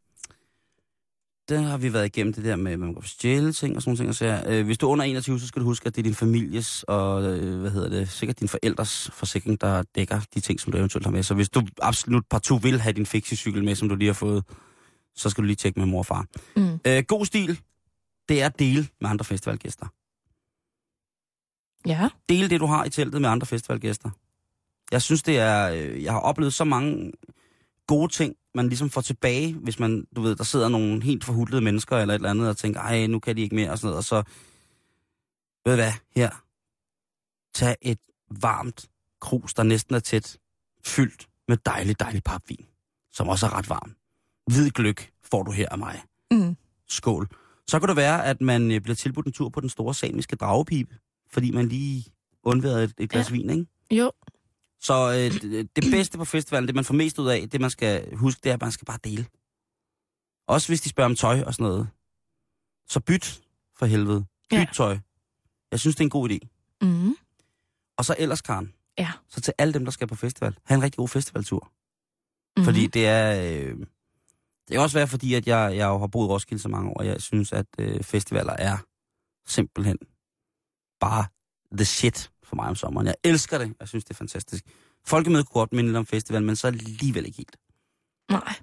der 1.49 1.61
har 1.61 1.79
vi 1.79 1.93
været 1.93 2.07
igennem 2.07 2.33
det 2.33 2.45
der 2.45 2.57
med, 2.57 2.73
at 2.73 2.79
man 2.79 2.95
kan 2.95 3.03
stjæle 3.03 3.53
ting 3.53 3.77
og 3.77 3.83
sådan 3.83 3.97
ting. 3.97 4.09
Og 4.09 4.15
så, 4.15 4.45
øh, 4.47 4.65
hvis 4.65 4.79
du 4.79 4.87
er 4.87 4.91
under 4.91 5.05
21, 5.05 5.41
så 5.41 5.47
skal 5.47 5.61
du 5.61 5.67
huske, 5.67 5.87
at 5.87 5.97
det 5.97 6.03
er 6.03 6.03
din 6.03 6.15
families 6.15 6.83
og, 6.83 7.23
øh, 7.23 7.61
hvad 7.61 7.71
hedder 7.71 7.89
det, 7.89 8.09
sikkert 8.09 8.41
din 8.41 8.49
forældres 8.49 9.11
forsikring, 9.13 9.61
der 9.61 9.83
dækker 9.95 10.21
de 10.35 10.41
ting, 10.41 10.61
som 10.61 10.73
du 10.73 10.79
eventuelt 10.79 11.07
har 11.07 11.13
med. 11.13 11.23
Så 11.23 11.35
hvis 11.35 11.49
du 11.49 11.63
absolut 11.83 12.25
partout 12.31 12.63
vil 12.63 12.81
have 12.81 12.93
din 12.93 13.07
fixie-cykel 13.07 13.65
med, 13.65 13.75
som 13.75 13.89
du 13.89 13.95
lige 13.95 14.09
har 14.09 14.15
fået, 14.15 14.45
så 15.15 15.31
skal 15.31 15.43
du 15.43 15.47
lige 15.47 15.57
tjekke 15.57 15.81
med 15.81 15.87
mor 15.87 15.99
og 15.99 16.07
far. 16.07 16.27
Mm. 16.57 16.79
Øh, 16.87 17.03
god 17.09 17.27
stil, 17.27 17.61
det 18.29 18.43
er 18.43 18.47
at 18.47 18.59
dele 18.59 18.89
med 19.01 19.11
andre 19.11 19.25
festivalgæster. 19.25 19.87
Ja. 21.87 22.09
Dele 22.29 22.51
det, 22.51 22.61
du 22.61 22.67
har 22.67 22.85
i 22.85 22.91
teltet 22.91 23.21
med 23.21 23.29
andre 23.29 23.47
festivalgæster. 23.47 24.11
Jeg 24.91 25.03
synes, 25.03 25.23
det 25.23 25.39
er... 25.39 25.71
Øh, 25.71 26.03
jeg 26.03 26.13
har 26.13 26.21
oplevet 26.21 26.55
så 26.55 26.65
mange 26.65 27.13
gode 27.87 28.13
ting, 28.13 28.35
man 28.55 28.69
ligesom 28.69 28.91
får 28.91 29.01
tilbage, 29.01 29.55
hvis 29.55 29.79
man, 29.79 30.07
du 30.17 30.21
ved, 30.21 30.37
der 30.37 30.45
sidder 30.45 30.69
nogle 30.69 31.03
helt 31.03 31.25
forhudlede 31.25 31.61
mennesker 31.61 31.97
eller 31.97 32.15
et 32.15 32.19
eller 32.19 32.31
andet, 32.31 32.49
og 32.49 32.57
tænker, 32.57 32.81
ej, 32.81 33.07
nu 33.07 33.19
kan 33.19 33.37
de 33.37 33.43
ikke 33.43 33.55
mere, 33.55 33.71
og 33.71 33.79
sådan 33.79 33.87
noget, 33.87 33.97
og 33.97 34.05
så, 34.05 34.23
ved 35.65 35.73
du 35.73 35.83
hvad, 35.83 35.93
her, 36.17 36.31
tag 37.55 37.77
et 37.83 37.99
varmt 38.41 38.87
krus, 39.21 39.55
der 39.55 39.63
næsten 39.63 39.95
er 39.95 39.99
tæt, 39.99 40.39
fyldt 40.85 41.29
med 41.49 41.57
dejlig, 41.57 42.01
dejlig 42.01 42.23
papvin, 42.25 42.67
som 43.13 43.29
også 43.29 43.47
er 43.47 43.57
ret 43.59 43.69
varm. 43.69 43.95
Hvid 44.47 44.71
gløk 44.71 45.11
får 45.23 45.43
du 45.43 45.51
her 45.51 45.69
af 45.71 45.79
mig. 45.79 46.03
Mm. 46.31 46.57
Skål. 46.89 47.29
Så 47.69 47.81
kan 47.81 47.89
det 47.89 47.97
være, 47.97 48.25
at 48.27 48.41
man 48.41 48.71
øh, 48.71 48.81
bliver 48.81 48.97
tilbudt 48.97 49.27
en 49.27 49.33
tur 49.33 49.49
på 49.49 49.61
den 49.61 49.69
store 49.69 49.95
samiske 49.95 50.37
dragepipe, 50.37 50.99
fordi 51.33 51.51
man 51.51 51.69
lige 51.69 52.05
undværede 52.43 52.85
et, 52.85 52.95
et 52.99 53.11
glas 53.11 53.31
ja. 53.31 53.35
Ja. 53.35 53.41
vin, 53.41 53.51
ikke? 53.51 53.67
Jo. 53.91 54.13
Så 54.81 55.11
øh, 55.11 55.41
det, 55.77 55.85
bedste 55.91 56.19
på 56.19 56.25
festivalen, 56.25 56.67
det 56.67 56.75
man 56.75 56.85
får 56.85 56.95
mest 56.95 57.19
ud 57.19 57.29
af, 57.29 57.49
det 57.51 57.61
man 57.61 57.71
skal 57.71 58.17
huske, 58.17 58.41
det 58.45 58.51
er, 58.51 58.55
at 58.55 58.61
man 58.61 58.73
skal 58.73 58.87
bare 58.87 58.99
dele. 59.05 59.27
Også 60.49 60.69
hvis 60.69 60.81
de 60.81 60.89
spørger 60.89 61.11
om 61.11 61.17
tøj 61.17 61.43
og 61.43 61.55
sådan 61.55 61.65
noget. 61.65 61.89
Så 62.89 63.01
byt 63.01 63.41
for 63.79 63.87
helvede. 63.87 64.25
Byt 64.51 64.59
Ja. 64.59 64.67
tøj. 64.75 64.99
Jeg 65.71 65.81
synes, 65.81 65.97
det 65.97 66.01
er 66.01 66.07
en 66.07 66.11
god 66.11 66.31
idé. 66.31 66.39
Mm. 66.83 67.15
Og 67.99 68.05
så 68.05 68.15
ellers, 68.19 68.41
Karen, 68.41 68.73
Ja. 68.99 69.13
så 69.29 69.41
til 69.41 69.55
alle 69.59 69.75
dem, 69.75 69.85
der 69.85 69.93
skal 69.93 70.07
på 70.07 70.15
festival, 70.15 70.57
have 70.65 70.77
en 70.77 70.83
rigtig 70.83 70.97
god 70.97 71.09
festivaltur. 71.09 71.61
Mm-hmm. 72.57 72.65
Fordi 72.65 72.87
det 72.87 73.07
er... 73.07 73.43
Øh, 73.43 73.77
det 74.69 74.75
kan 74.75 74.81
også 74.81 74.99
være, 74.99 75.09
fordi 75.09 75.35
at 75.35 75.47
jeg, 75.47 75.77
jeg 75.77 75.89
jo 75.89 75.99
har 75.99 76.07
boet 76.07 76.27
i 76.27 76.29
Roskilde 76.29 76.63
så 76.63 76.69
mange 76.69 76.91
år, 76.91 76.95
og 76.95 77.07
jeg 77.07 77.21
synes, 77.23 77.53
at 77.53 77.67
øh, 77.79 78.03
festivaler 78.05 78.53
er 78.53 78.79
simpelthen 79.47 79.99
bare 81.01 81.25
the 81.77 81.85
shit 81.85 82.31
for 82.51 82.57
mig 82.57 82.69
om 82.69 82.75
sommeren. 82.77 83.07
Jeg 83.07 83.15
elsker 83.25 83.59
det. 83.59 83.73
Jeg 83.81 83.89
synes, 83.89 84.05
det 84.05 84.11
er 84.11 84.15
fantastisk. 84.19 84.65
Folkemødet 85.07 85.47
kunne 85.49 85.61
godt 85.61 85.73
minde 85.73 85.99
om 85.99 86.07
festival, 86.07 86.43
men 86.43 86.57
så 86.57 86.67
alligevel 86.67 87.27
ikke 87.27 87.37
helt. 87.37 87.57
Nej. 88.31 88.55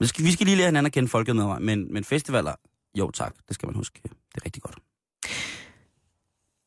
Vi 0.00 0.06
skal, 0.06 0.24
vi 0.24 0.32
skal 0.32 0.46
lige 0.46 0.56
lære 0.56 0.66
hinanden 0.68 0.86
at 0.86 0.92
kende 0.92 1.08
folkemøder, 1.08 1.58
men, 1.58 1.92
men 1.92 2.04
festivaler, 2.04 2.54
Jo 2.98 3.10
tak, 3.10 3.34
det 3.48 3.54
skal 3.54 3.66
man 3.66 3.74
huske. 3.76 4.00
Det 4.02 4.10
er 4.36 4.44
rigtig 4.44 4.62
godt. 4.62 4.76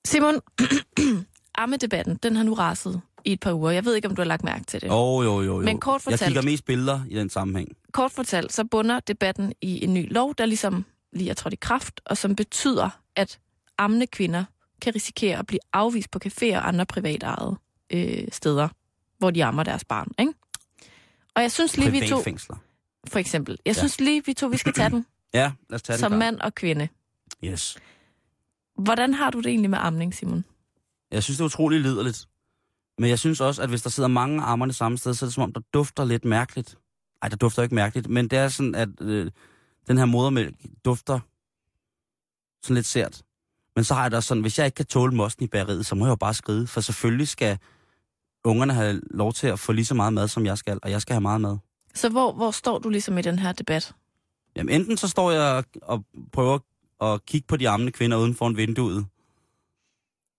Simon, 0.05 0.39
ammedebatten, 1.55 2.15
den 2.23 2.35
har 2.35 2.43
nu 2.43 2.53
raset 2.53 3.01
i 3.25 3.31
et 3.33 3.39
par 3.39 3.53
uger. 3.53 3.71
Jeg 3.71 3.85
ved 3.85 3.95
ikke, 3.95 4.07
om 4.07 4.15
du 4.15 4.21
har 4.21 4.27
lagt 4.27 4.43
mærke 4.43 4.63
til 4.65 4.81
det. 4.81 4.87
Jo, 4.87 5.21
jo, 5.21 5.21
jo, 5.21 5.41
jo. 5.41 5.57
Men 5.61 5.79
kort 5.79 6.05
Jeg 6.05 6.11
fortalt- 6.13 6.27
kigger 6.29 6.41
mest 6.41 6.65
billeder 6.65 7.01
i 7.09 7.15
den 7.15 7.29
sammenhæng. 7.29 7.69
Kort 7.91 8.11
fortalt, 8.11 8.53
så 8.53 8.63
bunder 8.63 8.99
debatten 8.99 9.53
i 9.61 9.83
en 9.83 9.93
ny 9.93 10.13
lov, 10.13 10.35
der 10.35 10.45
ligesom 10.45 10.85
lige 11.13 11.29
er 11.29 11.33
trådt 11.33 11.53
i 11.53 11.57
kraft, 11.61 12.01
og 12.05 12.17
som 12.17 12.35
betyder, 12.35 12.89
at 13.15 13.39
ammende 13.77 14.07
kvinder 14.07 14.43
kan 14.81 14.95
risikere 14.95 15.37
at 15.39 15.47
blive 15.47 15.59
afvist 15.73 16.11
på 16.11 16.19
caféer 16.25 16.55
og 16.55 16.67
andre 16.67 16.85
privatejede 16.85 17.55
øh, 17.93 18.27
steder, 18.31 18.67
hvor 19.17 19.31
de 19.31 19.43
ammer 19.45 19.63
deres 19.63 19.85
barn. 19.85 20.07
Ikke? 20.19 20.33
Og 21.35 21.41
jeg 21.41 21.51
synes 21.51 21.77
lige, 21.77 21.91
vi 21.91 22.07
to, 22.07 22.23
for 23.07 23.19
eksempel, 23.19 23.57
jeg 23.65 23.75
Ja. 23.75 23.79
synes 23.79 23.99
lige, 23.99 24.25
vi 24.25 24.33
to, 24.33 24.47
vi 24.47 24.57
skal 24.57 24.73
tage 24.73 24.89
den 24.89 25.05
Ja, 25.33 25.51
lad 25.69 25.75
os 25.75 25.81
tage 25.81 25.95
den. 25.97 25.99
som 25.99 26.09
klar. 26.09 26.19
mand 26.19 26.39
og 26.39 26.55
kvinde. 26.55 26.87
Yes. 27.43 27.77
Hvordan 28.79 29.13
har 29.13 29.29
du 29.29 29.37
det 29.37 29.45
egentlig 29.47 29.69
med 29.69 29.77
amning, 29.81 30.13
Simon? 30.15 30.45
Jeg 31.11 31.23
synes, 31.23 31.37
det 31.37 31.41
er 31.41 31.45
utroligt 31.45 31.81
liderligt. 31.81 32.25
Men 32.97 33.09
jeg 33.09 33.19
synes 33.19 33.41
også, 33.41 33.61
at 33.61 33.69
hvis 33.69 33.81
der 33.81 33.89
sidder 33.89 34.09
mange 34.09 34.41
armerne 34.41 34.73
samme 34.73 34.97
sted, 34.97 35.13
så 35.13 35.25
er 35.25 35.27
det 35.27 35.33
som 35.33 35.43
om, 35.43 35.53
der 35.53 35.61
dufter 35.73 36.05
lidt 36.05 36.25
mærkeligt. 36.25 36.75
Nej, 37.23 37.29
der 37.29 37.35
dufter 37.35 37.63
ikke 37.63 37.75
mærkeligt, 37.75 38.07
men 38.09 38.27
det 38.27 38.39
er 38.39 38.47
sådan, 38.47 38.75
at 38.75 38.89
øh, 39.01 39.31
den 39.87 39.97
her 39.97 40.05
modermælk 40.05 40.55
dufter 40.85 41.19
sådan 42.63 42.75
lidt 42.75 42.85
sært. 42.85 43.21
Men 43.77 43.83
så 43.83 43.93
har 43.93 44.01
jeg 44.01 44.11
da 44.11 44.21
sådan, 44.21 44.41
hvis 44.41 44.59
jeg 44.59 44.65
ikke 44.65 44.75
kan 44.75 44.85
tåle 44.85 45.15
mosten 45.15 45.45
i 45.45 45.47
bageriet, 45.47 45.85
så 45.85 45.95
må 45.95 46.05
jeg 46.05 46.09
jo 46.09 46.15
bare 46.15 46.33
skride, 46.33 46.67
for 46.67 46.81
selvfølgelig 46.81 47.27
skal 47.27 47.57
ungerne 48.43 48.73
have 48.73 49.01
lov 49.11 49.33
til 49.33 49.47
at 49.47 49.59
få 49.59 49.71
lige 49.71 49.85
så 49.85 49.93
meget 49.93 50.13
mad, 50.13 50.27
som 50.27 50.45
jeg 50.45 50.57
skal, 50.57 50.79
og 50.83 50.91
jeg 50.91 51.01
skal 51.01 51.13
have 51.13 51.21
meget 51.21 51.41
mad. 51.41 51.57
Så 51.93 52.09
hvor, 52.09 52.33
hvor 52.33 52.51
står 52.51 52.79
du 52.79 52.89
ligesom 52.89 53.17
i 53.17 53.21
den 53.21 53.39
her 53.39 53.51
debat? 53.51 53.93
Jamen, 54.55 54.81
enten 54.81 54.97
så 54.97 55.07
står 55.07 55.31
jeg 55.31 55.63
og, 55.81 56.03
prøver 56.33 56.59
at 57.01 57.25
kigge 57.25 57.47
på 57.47 57.57
de 57.57 57.69
armende 57.69 57.91
kvinder 57.91 58.17
uden 58.17 58.35
for 58.35 58.47
en 58.47 58.57
vinduet, 58.57 59.05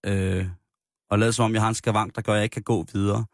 øh, 0.07 0.47
og 1.11 1.19
lade 1.19 1.33
som 1.33 1.45
om, 1.45 1.55
jeg 1.55 1.63
har 1.63 1.69
en 1.69 1.75
skavank, 1.75 2.17
der 2.17 2.23
gør, 2.23 2.33
at 2.33 2.37
jeg 2.37 2.45
ikke 2.45 2.55
kan 2.55 2.63
gå 2.63 2.87
videre. 2.93 3.25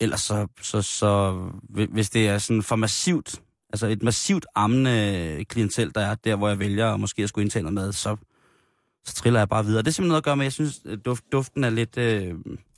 Ellers 0.00 0.20
så, 0.20 0.46
så, 0.62 0.82
så 0.82 1.32
hvi- 1.62 1.92
hvis 1.92 2.10
det 2.10 2.28
er 2.28 2.38
sådan 2.38 2.62
for 2.62 2.76
massivt, 2.76 3.42
altså 3.72 3.86
et 3.86 4.02
massivt 4.02 4.46
ammende 4.54 5.44
klientel, 5.48 5.94
der 5.94 6.00
er 6.00 6.14
der, 6.14 6.36
hvor 6.36 6.48
jeg 6.48 6.58
vælger 6.58 6.94
at 6.94 7.00
måske 7.00 7.22
at 7.22 7.28
skulle 7.28 7.44
indtage 7.44 7.62
noget 7.62 7.74
mad, 7.74 7.92
så, 7.92 8.16
så 9.04 9.14
triller 9.14 9.40
jeg 9.40 9.48
bare 9.48 9.64
videre. 9.64 9.82
Det 9.82 9.88
er 9.88 9.92
simpelthen 9.92 10.08
noget 10.08 10.20
at 10.20 10.24
gøre 10.24 10.36
med, 10.36 10.44
jeg 10.44 10.52
synes, 10.52 10.80
duft, 11.04 11.24
duften 11.32 11.64
er 11.64 11.70
lidt, 11.70 11.98
øh, 11.98 12.34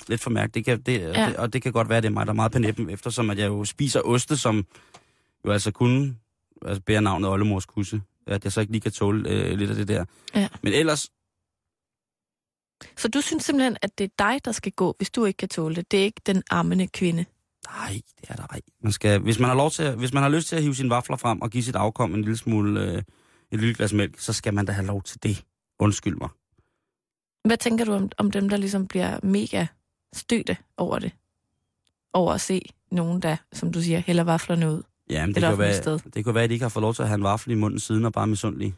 lidt 0.09 0.21
for 0.21 0.31
mærket. 0.31 0.55
Det 0.55 0.65
kan, 0.65 0.81
det, 0.83 1.01
Ja. 1.01 1.27
det, 1.29 1.37
og 1.37 1.53
det 1.53 1.63
kan 1.63 1.73
godt 1.73 1.89
være, 1.89 1.97
at 1.97 2.03
det 2.03 2.09
er 2.09 2.13
mig, 2.13 2.27
der 2.27 2.33
er 2.33 2.37
meget 2.37 2.53
på 2.53 2.59
næppen, 2.59 2.91
eftersom 2.91 3.31
at 3.31 3.39
jeg 3.39 3.47
jo 3.47 3.65
spiser 3.65 4.01
oste, 4.01 4.37
som 4.37 4.67
jo 5.47 5.51
altså 5.53 5.71
kun 5.71 6.19
altså 6.67 6.83
bærer 6.83 7.01
navnet 7.01 7.31
Oldemors 7.31 7.67
kusse. 7.67 8.03
At 8.27 8.45
jeg 8.45 8.53
så 8.53 8.61
ikke 8.61 8.73
lige 8.73 8.81
kan 8.83 8.93
tåle 8.93 9.31
øh, 9.31 9.59
lidt 9.59 9.71
af 9.71 9.77
det 9.77 9.89
der. 9.89 10.05
Ja. 10.35 10.49
Men 10.63 10.73
ellers, 10.73 11.11
Så 12.97 13.09
du 13.09 13.21
synes 13.21 13.45
simpelthen, 13.45 13.77
at 13.83 13.99
det 13.99 14.05
er 14.05 14.09
dig, 14.19 14.45
der 14.45 14.53
skal 14.53 14.73
gå, 14.73 14.95
hvis 14.99 15.11
du 15.11 15.25
ikke 15.25 15.37
kan 15.37 15.49
tåle 15.49 15.75
det. 15.75 15.91
Det 15.91 16.01
er 16.01 16.05
ikke 16.05 16.21
den 16.27 16.43
ammende 16.51 16.87
kvinde. 16.87 17.25
nej, 17.69 18.01
det 18.21 18.31
er 18.31 18.35
der 18.37 18.47
ej. 18.51 18.61
Man 18.83 18.93
skal, 18.93 19.21
hvis 19.21 19.39
man 19.39 19.49
har 19.49 19.57
lov 19.57 19.71
til, 19.71 19.95
hvis 19.95 20.13
man 20.13 20.23
har 20.23 20.31
lyst 20.31 20.49
til 20.49 20.57
at 20.57 20.63
hive 20.63 20.75
sine 20.75 20.91
vafler 20.91 21.17
frem 21.17 21.43
og 21.43 21.51
give 21.51 21.63
sit 21.63 21.77
afkom 21.77 22.15
en 22.15 22.23
lille 22.23 22.37
smule, 22.37 22.81
øh, 22.93 22.99
et 23.51 23.61
lille 23.61 23.75
glas 23.75 23.93
mælk, 23.93 24.19
så 24.21 24.33
skal 24.33 24.55
man 24.55 24.67
da 24.67 24.73
have 24.73 24.87
lov 24.87 25.03
til 25.03 25.23
det. 25.23 25.45
Undskyld 25.83 26.17
mig. 26.17 26.29
Hvad 27.45 27.57
tænker 27.57 27.85
du 27.85 27.93
om, 27.93 28.11
om 28.19 28.31
dem, 28.31 28.49
der 28.49 28.57
ligesom 28.57 28.87
bliver 28.89 29.19
mega 29.23 29.67
stødte 30.15 30.57
over 30.77 30.99
det? 30.99 31.13
Over 32.13 32.33
at 32.33 32.41
se 32.41 32.63
nogen, 32.91 33.23
der, 33.23 33.37
som 33.53 33.73
du 33.73 33.83
siger, 33.83 33.99
hælder 33.99 34.25
vaflerne 34.25 34.71
ud. 34.73 34.83
Ja, 35.11 35.21
men 35.21 35.31
Et 35.31 35.35
det, 35.35 35.43
kan 35.43 35.53
offentligt 35.53 35.87
være, 35.87 35.99
sted. 35.99 36.11
det 36.11 36.25
kan 36.25 36.35
være, 36.35 36.45
at 36.45 36.51
de 36.51 36.55
ikke 36.55 36.65
har 36.65 36.69
fået 36.71 36.83
lov 36.83 36.95
til 36.95 37.03
at 37.03 37.09
have 37.09 37.15
en 37.19 37.23
vaffel 37.25 37.53
i 37.53 37.55
munden 37.55 37.81
siden 37.81 38.05
og 38.05 38.13
bare 38.13 38.27
misundelige. 38.27 38.75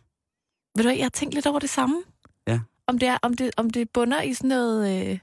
Ved 0.77 0.83
du 0.85 0.88
hvad, 0.88 0.97
jeg 0.97 1.05
har 1.05 1.11
tænkt 1.11 1.35
lidt 1.35 1.47
over 1.47 1.59
det 1.59 1.71
samme. 1.71 2.03
Ja. 2.47 2.61
Om 2.87 2.99
det, 2.99 3.09
er, 3.09 3.19
om 3.23 3.35
det, 3.37 3.51
om 3.57 3.71
det 3.71 3.90
bunder 3.90 4.23
i 4.23 4.35
sådan 4.35 4.49
noget 4.49 5.11
øh, 5.11 5.19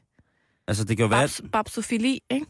Altså, 0.68 0.84
det 0.84 0.98
kan 0.98 1.04
jo 1.04 1.08
være, 1.10 1.22
babs, 1.22 1.42
babsofili, 1.52 2.22
ikke? 2.30 2.46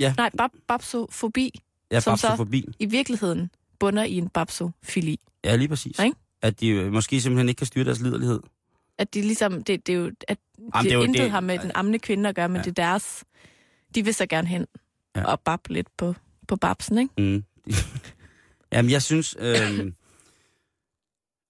Ja. 0.00 0.14
Nej, 0.16 0.30
bab, 0.38 0.50
babsofobi 0.68 1.60
ja, 1.90 2.00
som 2.00 2.10
bare 2.10 2.36
så- 2.36 2.72
i 2.78 2.86
virkeligheden 2.86 3.50
bunder 3.78 4.02
i 4.04 4.12
en 4.18 4.28
babsofili. 4.28 5.20
Ja, 5.44 5.56
lige 5.56 5.68
præcis. 5.68 5.98
Ikke? 5.98 6.16
At 6.42 6.60
de 6.60 6.68
øh, 6.68 6.92
måske 6.92 7.20
simpelthen 7.20 7.48
ikke 7.48 7.58
kan 7.58 7.66
styre 7.66 7.84
deres 7.84 8.00
liderlighed. 8.00 8.40
At 8.98 9.14
de 9.14 9.20
ligesom, 9.22 9.64
det, 9.64 9.86
det 9.86 9.92
er 9.92 9.96
jo, 9.96 10.10
at 10.28 10.38
Jamen, 10.74 10.84
det, 10.84 10.92
er 10.92 10.96
jo 10.96 11.02
intet 11.02 11.22
det- 11.22 11.30
har 11.30 11.40
med 11.40 11.58
den 11.58 11.70
ammende 11.74 11.98
kvinde 11.98 12.28
at 12.28 12.34
gøre, 12.34 12.48
men 12.48 12.56
Ja. 12.56 12.62
det 12.62 12.68
er 12.78 12.82
deres, 12.90 13.24
de 13.94 14.04
vil 14.04 14.14
så 14.14 14.26
gerne 14.26 14.48
hen 14.48 14.66
Ja. 15.16 15.24
og 15.24 15.40
bab 15.40 15.60
lidt 15.68 15.88
på, 15.96 16.14
på 16.48 16.56
babsen, 16.56 16.98
ikke? 16.98 17.14
Mm. 17.18 17.44
Jamen, 18.72 18.90
jeg 18.90 19.02
synes... 19.02 19.36
Øh... 19.38 19.92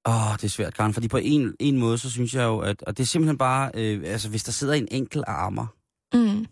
Åh, 0.06 0.32
det 0.36 0.44
er 0.44 0.48
svært, 0.48 0.74
Karen, 0.74 0.94
fordi 0.94 1.08
på 1.08 1.16
en, 1.16 1.54
en 1.60 1.78
måde, 1.78 1.98
så 1.98 2.10
synes 2.10 2.34
jeg 2.34 2.42
jo, 2.44 2.58
at... 2.58 2.82
Og 2.82 2.96
det 2.96 3.02
er 3.02 3.06
simpelthen 3.06 3.38
bare... 3.38 3.70
Øh, 3.74 4.02
altså, 4.06 4.28
hvis 4.28 4.44
der 4.44 4.52
sidder 4.52 4.74
en 4.74 4.88
enkel 4.90 5.24
armer... 5.26 5.66
Mm. 6.14 6.46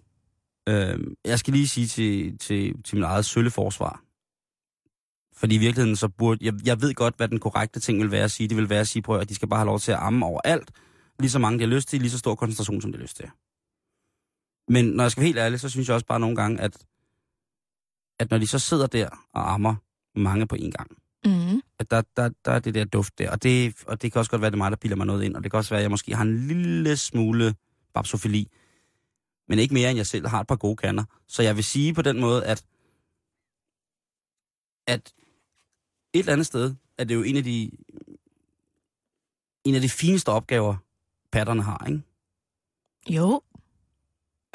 Øh, 0.68 0.98
jeg 1.24 1.38
skal 1.38 1.53
lige 1.55 1.68
sige 1.68 1.87
til, 1.87 2.38
til, 2.38 2.83
til 2.83 2.96
min 2.96 3.05
eget 3.05 3.24
sølle 3.24 3.50
forsvar. 3.50 4.03
Fordi 5.40 5.55
i 5.55 5.59
virkeligheden 5.59 5.96
så 5.96 6.09
burde... 6.09 6.44
Jeg, 6.44 6.55
jeg 6.64 6.83
ved 6.83 6.94
godt, 6.94 7.16
hvad 7.16 7.29
den 7.29 7.40
korrekte 7.40 7.81
ting 7.81 8.00
vil 8.00 8.11
være 8.11 8.24
at 8.24 8.31
sige. 8.31 8.48
Det 8.48 8.57
vil 8.57 8.68
være 8.68 8.81
at 8.81 8.88
sige, 8.88 9.03
prøv 9.03 9.18
at 9.18 9.29
de 9.29 9.35
skal 9.35 9.48
bare 9.48 9.59
have 9.59 9.66
lov 9.66 9.79
til 9.79 9.92
at 9.92 9.98
amme 10.00 10.26
overalt. 10.26 10.70
Lige 11.18 11.31
så 11.31 11.38
mange, 11.38 11.59
de 11.59 11.64
har 11.64 11.74
lyst 11.74 11.88
til. 11.88 12.00
Lige 12.00 12.11
så 12.11 12.18
stor 12.18 12.35
koncentration, 12.35 12.81
som 12.81 12.92
de 12.92 12.98
har 12.98 13.03
lyst 13.03 13.16
til. 13.16 13.31
Men 14.68 14.85
når 14.85 15.05
jeg 15.05 15.11
skal 15.11 15.20
være 15.20 15.26
helt 15.26 15.38
ærlig, 15.38 15.61
så 15.61 15.68
synes 15.68 15.88
jeg 15.88 15.94
også 15.94 16.07
bare 16.07 16.20
nogle 16.20 16.37
gange, 16.37 16.61
at, 16.61 16.87
at 18.18 18.31
når 18.31 18.38
de 18.38 18.46
så 18.46 18.59
sidder 18.59 18.87
der 18.87 19.09
og 19.35 19.53
ammer 19.53 19.74
mange 20.14 20.46
på 20.46 20.55
en 20.55 20.70
gang, 20.70 20.90
Mm. 21.24 21.62
at 21.79 21.90
der, 21.90 22.03
der, 22.16 22.31
der 22.44 22.53
er 22.53 22.59
det 22.59 22.74
der 22.74 22.85
duft 22.85 23.18
der. 23.18 23.31
Og 23.31 23.42
det, 23.42 23.74
og 23.87 24.03
det 24.03 24.12
kan 24.12 24.18
også 24.18 24.31
godt 24.31 24.42
være, 24.42 24.50
det 24.50 24.55
er 24.55 24.59
mig, 24.59 24.70
der 24.70 24.76
piller 24.76 24.96
mig 24.96 25.07
noget 25.07 25.22
ind. 25.22 25.37
Og 25.37 25.42
det 25.42 25.50
kan 25.53 25.59
også 25.59 25.70
være, 25.70 25.79
at 25.81 25.83
jeg 25.83 25.90
måske 25.90 26.14
har 26.16 26.22
en 26.22 26.46
lille 26.46 26.96
smule 26.96 27.55
babsofili. 27.94 28.48
Men 29.48 29.59
ikke 29.59 29.74
mere, 29.74 29.90
end 29.90 29.96
jeg 29.96 30.07
selv 30.07 30.26
har 30.26 30.40
et 30.40 30.46
par 30.46 30.57
gode 30.57 30.76
kander. 30.76 31.05
Så 31.29 31.42
jeg 31.42 31.57
vil 31.57 31.64
sige 31.64 31.94
på 31.94 32.03
den 32.03 32.20
måde, 32.20 32.44
at, 32.44 32.64
at 34.87 35.12
et 36.12 36.18
eller 36.18 36.33
andet 36.33 36.46
sted 36.46 36.75
er 36.99 37.05
det 37.05 37.14
jo 37.14 37.23
en 37.23 37.37
af 37.37 37.44
de, 37.44 37.70
en 39.64 39.75
af 39.75 39.81
de 39.81 39.88
fineste 39.88 40.29
opgaver, 40.29 40.77
patterne 41.33 41.62
har, 41.62 41.85
ikke? 41.88 42.03
Jo, 43.09 43.42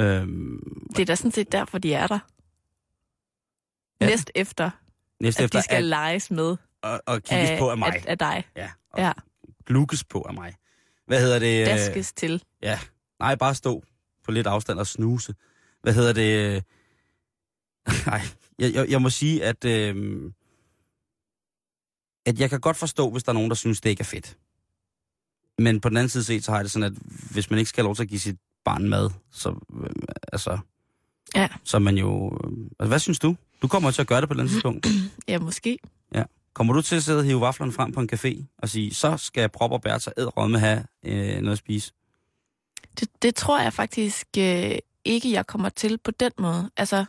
Øhm, 0.02 0.88
det 0.96 1.00
er 1.00 1.06
da 1.06 1.15
sådan 1.15 1.32
set 1.32 1.52
derfor, 1.52 1.78
de 1.78 1.94
er 1.94 2.08
der. 2.08 2.20
Ja. 4.02 4.06
Næst 4.10 4.32
efter, 4.36 4.70
næste 5.20 5.44
at 5.44 5.46
efter 5.46 5.60
de 5.60 5.63
skal 5.63 5.76
at, 5.78 5.84
leges 5.84 6.32
med 6.32 6.58
at, 6.84 7.02
at 7.08 7.24
kigges 7.24 7.50
af, 7.50 7.60
på 7.60 7.70
af 7.70 7.78
mig. 7.78 7.88
Af, 7.88 8.04
af 8.08 8.18
dig. 8.18 8.44
ja, 8.56 8.70
og 8.89 9.00
Ja, 9.00 9.12
glukes 9.65 10.04
på 10.04 10.22
af 10.22 10.34
mig. 10.34 10.56
Hvad 11.08 11.22
hedder 11.22 11.39
det? 11.39 11.62
øh, 11.62 11.65
daskes 11.65 12.13
til. 12.13 12.44
Ja, 12.62 12.80
nej, 13.20 13.36
bare 13.36 13.56
stå 13.56 13.84
på 14.24 14.32
lidt 14.32 14.48
afstand 14.48 14.80
og 14.80 14.88
snuse. 14.88 15.36
Hvad 15.82 15.94
hedder 15.94 16.13
det? 16.13 16.63
Nej, 18.08 18.22
jeg, 18.60 18.74
jeg, 18.74 18.89
jeg 18.89 19.02
må 19.02 19.10
sige, 19.10 19.44
at, 19.44 19.65
øh, 19.65 20.22
at 22.25 22.39
jeg 22.39 22.49
kan 22.49 22.59
godt 22.59 22.77
forstå, 22.77 23.09
hvis 23.09 23.23
der 23.23 23.29
er 23.29 23.33
nogen, 23.33 23.49
der 23.49 23.55
synes, 23.55 23.81
det 23.81 23.89
ikke 23.89 24.01
er 24.01 24.05
fedt. 24.05 24.38
Men 25.57 25.81
på 25.81 25.89
den 25.89 25.97
anden 25.97 26.09
side 26.09 26.23
set, 26.23 26.43
så 26.43 26.51
har 26.51 26.57
jeg 26.57 26.63
det 26.63 26.71
sådan, 26.71 26.93
at 26.93 26.93
hvis 27.31 27.49
man 27.49 27.59
ikke 27.59 27.69
skal 27.69 27.81
have 27.81 27.88
lov 27.88 27.95
til 27.95 28.03
at 28.03 28.09
give 28.09 28.19
sit 28.19 28.38
barn 28.65 28.89
mad, 28.89 29.09
så, 29.31 29.49
øh, 29.83 29.89
altså, 30.33 30.57
Ja. 31.35 31.47
så 31.63 31.79
man 31.79 31.97
jo... 31.97 32.39
Øh, 32.43 32.51
altså, 32.79 32.88
hvad 32.88 32.99
synes 32.99 33.19
du? 33.19 33.35
Du 33.61 33.67
kommer 33.67 33.91
til 33.91 34.01
at 34.01 34.07
gøre 34.07 34.21
det 34.21 34.29
på 34.29 34.33
et 34.33 34.35
eller 34.35 34.43
andet 34.43 34.53
tidspunkt. 34.53 34.88
Ja, 35.27 35.39
måske. 35.39 35.77
Kommer 36.55 36.73
du 36.73 36.81
til 36.81 36.95
at 36.95 37.03
sidde 37.03 37.19
og 37.19 37.25
hive 37.25 37.41
vaflerne 37.41 37.71
frem 37.71 37.91
på 37.91 37.99
en 37.99 38.09
café 38.13 38.45
og 38.57 38.69
sige, 38.69 38.93
så 38.93 39.17
skal 39.17 39.49
Prop 39.49 39.71
og 39.71 39.81
Bertha 39.81 40.11
ædrømme 40.17 40.59
have 40.59 40.85
øh, 41.05 41.41
noget 41.41 41.51
at 41.51 41.57
spise? 41.57 41.93
Det, 42.99 43.09
det 43.21 43.35
tror 43.35 43.61
jeg 43.61 43.73
faktisk 43.73 44.27
øh, 44.38 44.71
ikke, 45.05 45.31
jeg 45.31 45.47
kommer 45.47 45.69
til 45.69 45.97
på 46.03 46.11
den 46.11 46.31
måde. 46.39 46.69
Altså, 46.77 47.05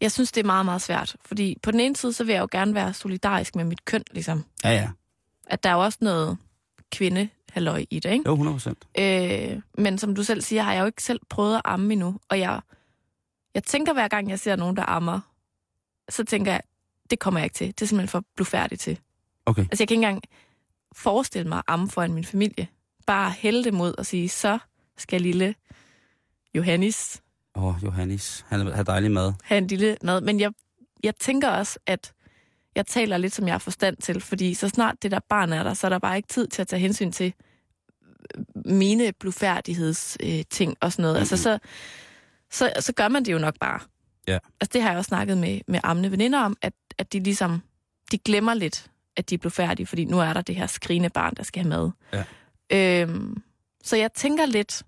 jeg 0.00 0.12
synes, 0.12 0.32
det 0.32 0.40
er 0.40 0.46
meget, 0.46 0.64
meget 0.64 0.82
svært. 0.82 1.16
Fordi 1.24 1.56
på 1.62 1.70
den 1.70 1.80
ene 1.80 1.96
side, 1.96 2.12
så 2.12 2.24
vil 2.24 2.32
jeg 2.32 2.40
jo 2.40 2.48
gerne 2.50 2.74
være 2.74 2.94
solidarisk 2.94 3.56
med 3.56 3.64
mit 3.64 3.84
køn, 3.84 4.04
ligesom. 4.10 4.44
Ja, 4.64 4.70
ja. 4.70 4.88
At 5.46 5.62
der 5.62 5.70
er 5.70 5.74
jo 5.74 5.80
også 5.80 5.98
noget 6.00 6.38
kvinde 6.92 7.28
i 7.90 8.00
det, 8.02 8.10
ikke? 8.10 8.22
Jo, 8.26 8.32
100 8.32 8.54
procent. 8.54 8.86
Øh, 8.98 9.62
men 9.78 9.98
som 9.98 10.14
du 10.14 10.22
selv 10.22 10.42
siger, 10.42 10.62
har 10.62 10.72
jeg 10.72 10.80
jo 10.80 10.86
ikke 10.86 11.02
selv 11.02 11.20
prøvet 11.28 11.56
at 11.56 11.62
amme 11.64 11.92
endnu. 11.92 12.20
Og 12.28 12.38
jeg, 12.38 12.60
jeg 13.54 13.64
tænker 13.64 13.92
hver 13.92 14.08
gang, 14.08 14.30
jeg 14.30 14.38
ser 14.38 14.56
nogen, 14.56 14.76
der 14.76 14.82
ammer, 14.82 15.20
så 16.08 16.24
tænker 16.24 16.52
jeg, 16.52 16.62
det 17.10 17.18
kommer 17.18 17.40
jeg 17.40 17.44
ikke 17.44 17.54
til. 17.54 17.66
Det 17.66 17.82
er 17.82 17.86
simpelthen 17.86 18.08
for 18.08 18.24
blufærdigt 18.36 18.80
til. 18.80 18.98
Okay. 19.46 19.62
Altså, 19.62 19.82
jeg 19.82 19.88
kan 19.88 19.94
ikke 19.94 20.06
engang 20.06 20.22
forestille 20.92 21.48
mig 21.48 21.58
at 21.58 21.64
amme 21.66 21.90
foran 21.90 22.12
min 22.12 22.24
familie. 22.24 22.68
Bare 23.06 23.30
hælde 23.30 23.64
det 23.64 23.74
mod 23.74 23.94
og 23.98 24.06
sige, 24.06 24.28
så 24.28 24.58
skal 24.96 25.20
lille 25.20 25.54
Johannes 26.54 27.22
Åh, 27.54 27.64
oh, 27.64 27.74
Johannes. 27.84 28.44
Han 28.48 28.66
har 28.66 28.82
dejlig 28.82 29.10
mad. 29.10 29.32
have 29.44 29.58
en 29.58 29.66
lille 29.66 29.96
mad. 30.02 30.20
Men 30.20 30.40
jeg, 30.40 30.52
jeg 31.02 31.16
tænker 31.16 31.48
også, 31.48 31.78
at 31.86 32.12
jeg 32.74 32.86
taler 32.86 33.16
lidt, 33.16 33.34
som 33.34 33.46
jeg 33.46 33.54
har 33.54 33.58
forstand 33.58 33.96
til. 33.96 34.20
Fordi 34.20 34.54
så 34.54 34.68
snart 34.68 35.02
det 35.02 35.10
der 35.10 35.20
barn 35.28 35.52
er 35.52 35.62
der, 35.62 35.74
så 35.74 35.86
er 35.86 35.88
der 35.88 35.98
bare 35.98 36.16
ikke 36.16 36.28
tid 36.28 36.46
til 36.46 36.62
at 36.62 36.68
tage 36.68 36.80
hensyn 36.80 37.12
til 37.12 37.34
mine 38.64 39.12
blufærdigheds 39.20 40.16
øh, 40.22 40.42
ting 40.50 40.76
og 40.80 40.92
sådan 40.92 41.02
noget. 41.02 41.14
Mm-hmm. 41.14 41.20
Altså, 41.20 41.36
så, 41.36 41.58
så, 42.50 42.72
så 42.80 42.92
gør 42.92 43.08
man 43.08 43.24
det 43.24 43.32
jo 43.32 43.38
nok 43.38 43.54
bare. 43.60 43.80
Ja. 44.28 44.38
Altså, 44.60 44.70
det 44.72 44.82
har 44.82 44.88
jeg 44.88 44.98
også 44.98 45.08
snakket 45.08 45.38
med, 45.38 45.60
med 45.68 45.80
amne 45.82 46.10
veninder 46.10 46.40
om, 46.40 46.56
at, 46.62 46.72
at 46.98 47.12
de 47.12 47.20
ligesom, 47.20 47.62
de 48.12 48.18
glemmer 48.18 48.54
lidt, 48.54 48.90
at 49.16 49.30
de 49.30 49.34
er 49.34 49.38
blevet 49.38 49.52
færdige, 49.52 49.86
fordi 49.86 50.04
nu 50.04 50.20
er 50.20 50.32
der 50.32 50.42
det 50.42 50.56
her 50.56 50.66
skrigende 50.66 51.10
barn, 51.10 51.34
der 51.34 51.42
skal 51.42 51.62
have 51.62 51.68
mad. 51.68 51.90
Ja. 52.12 53.02
Øhm, 53.02 53.42
så 53.84 53.96
jeg 53.96 54.12
tænker 54.12 54.46
lidt, 54.46 54.82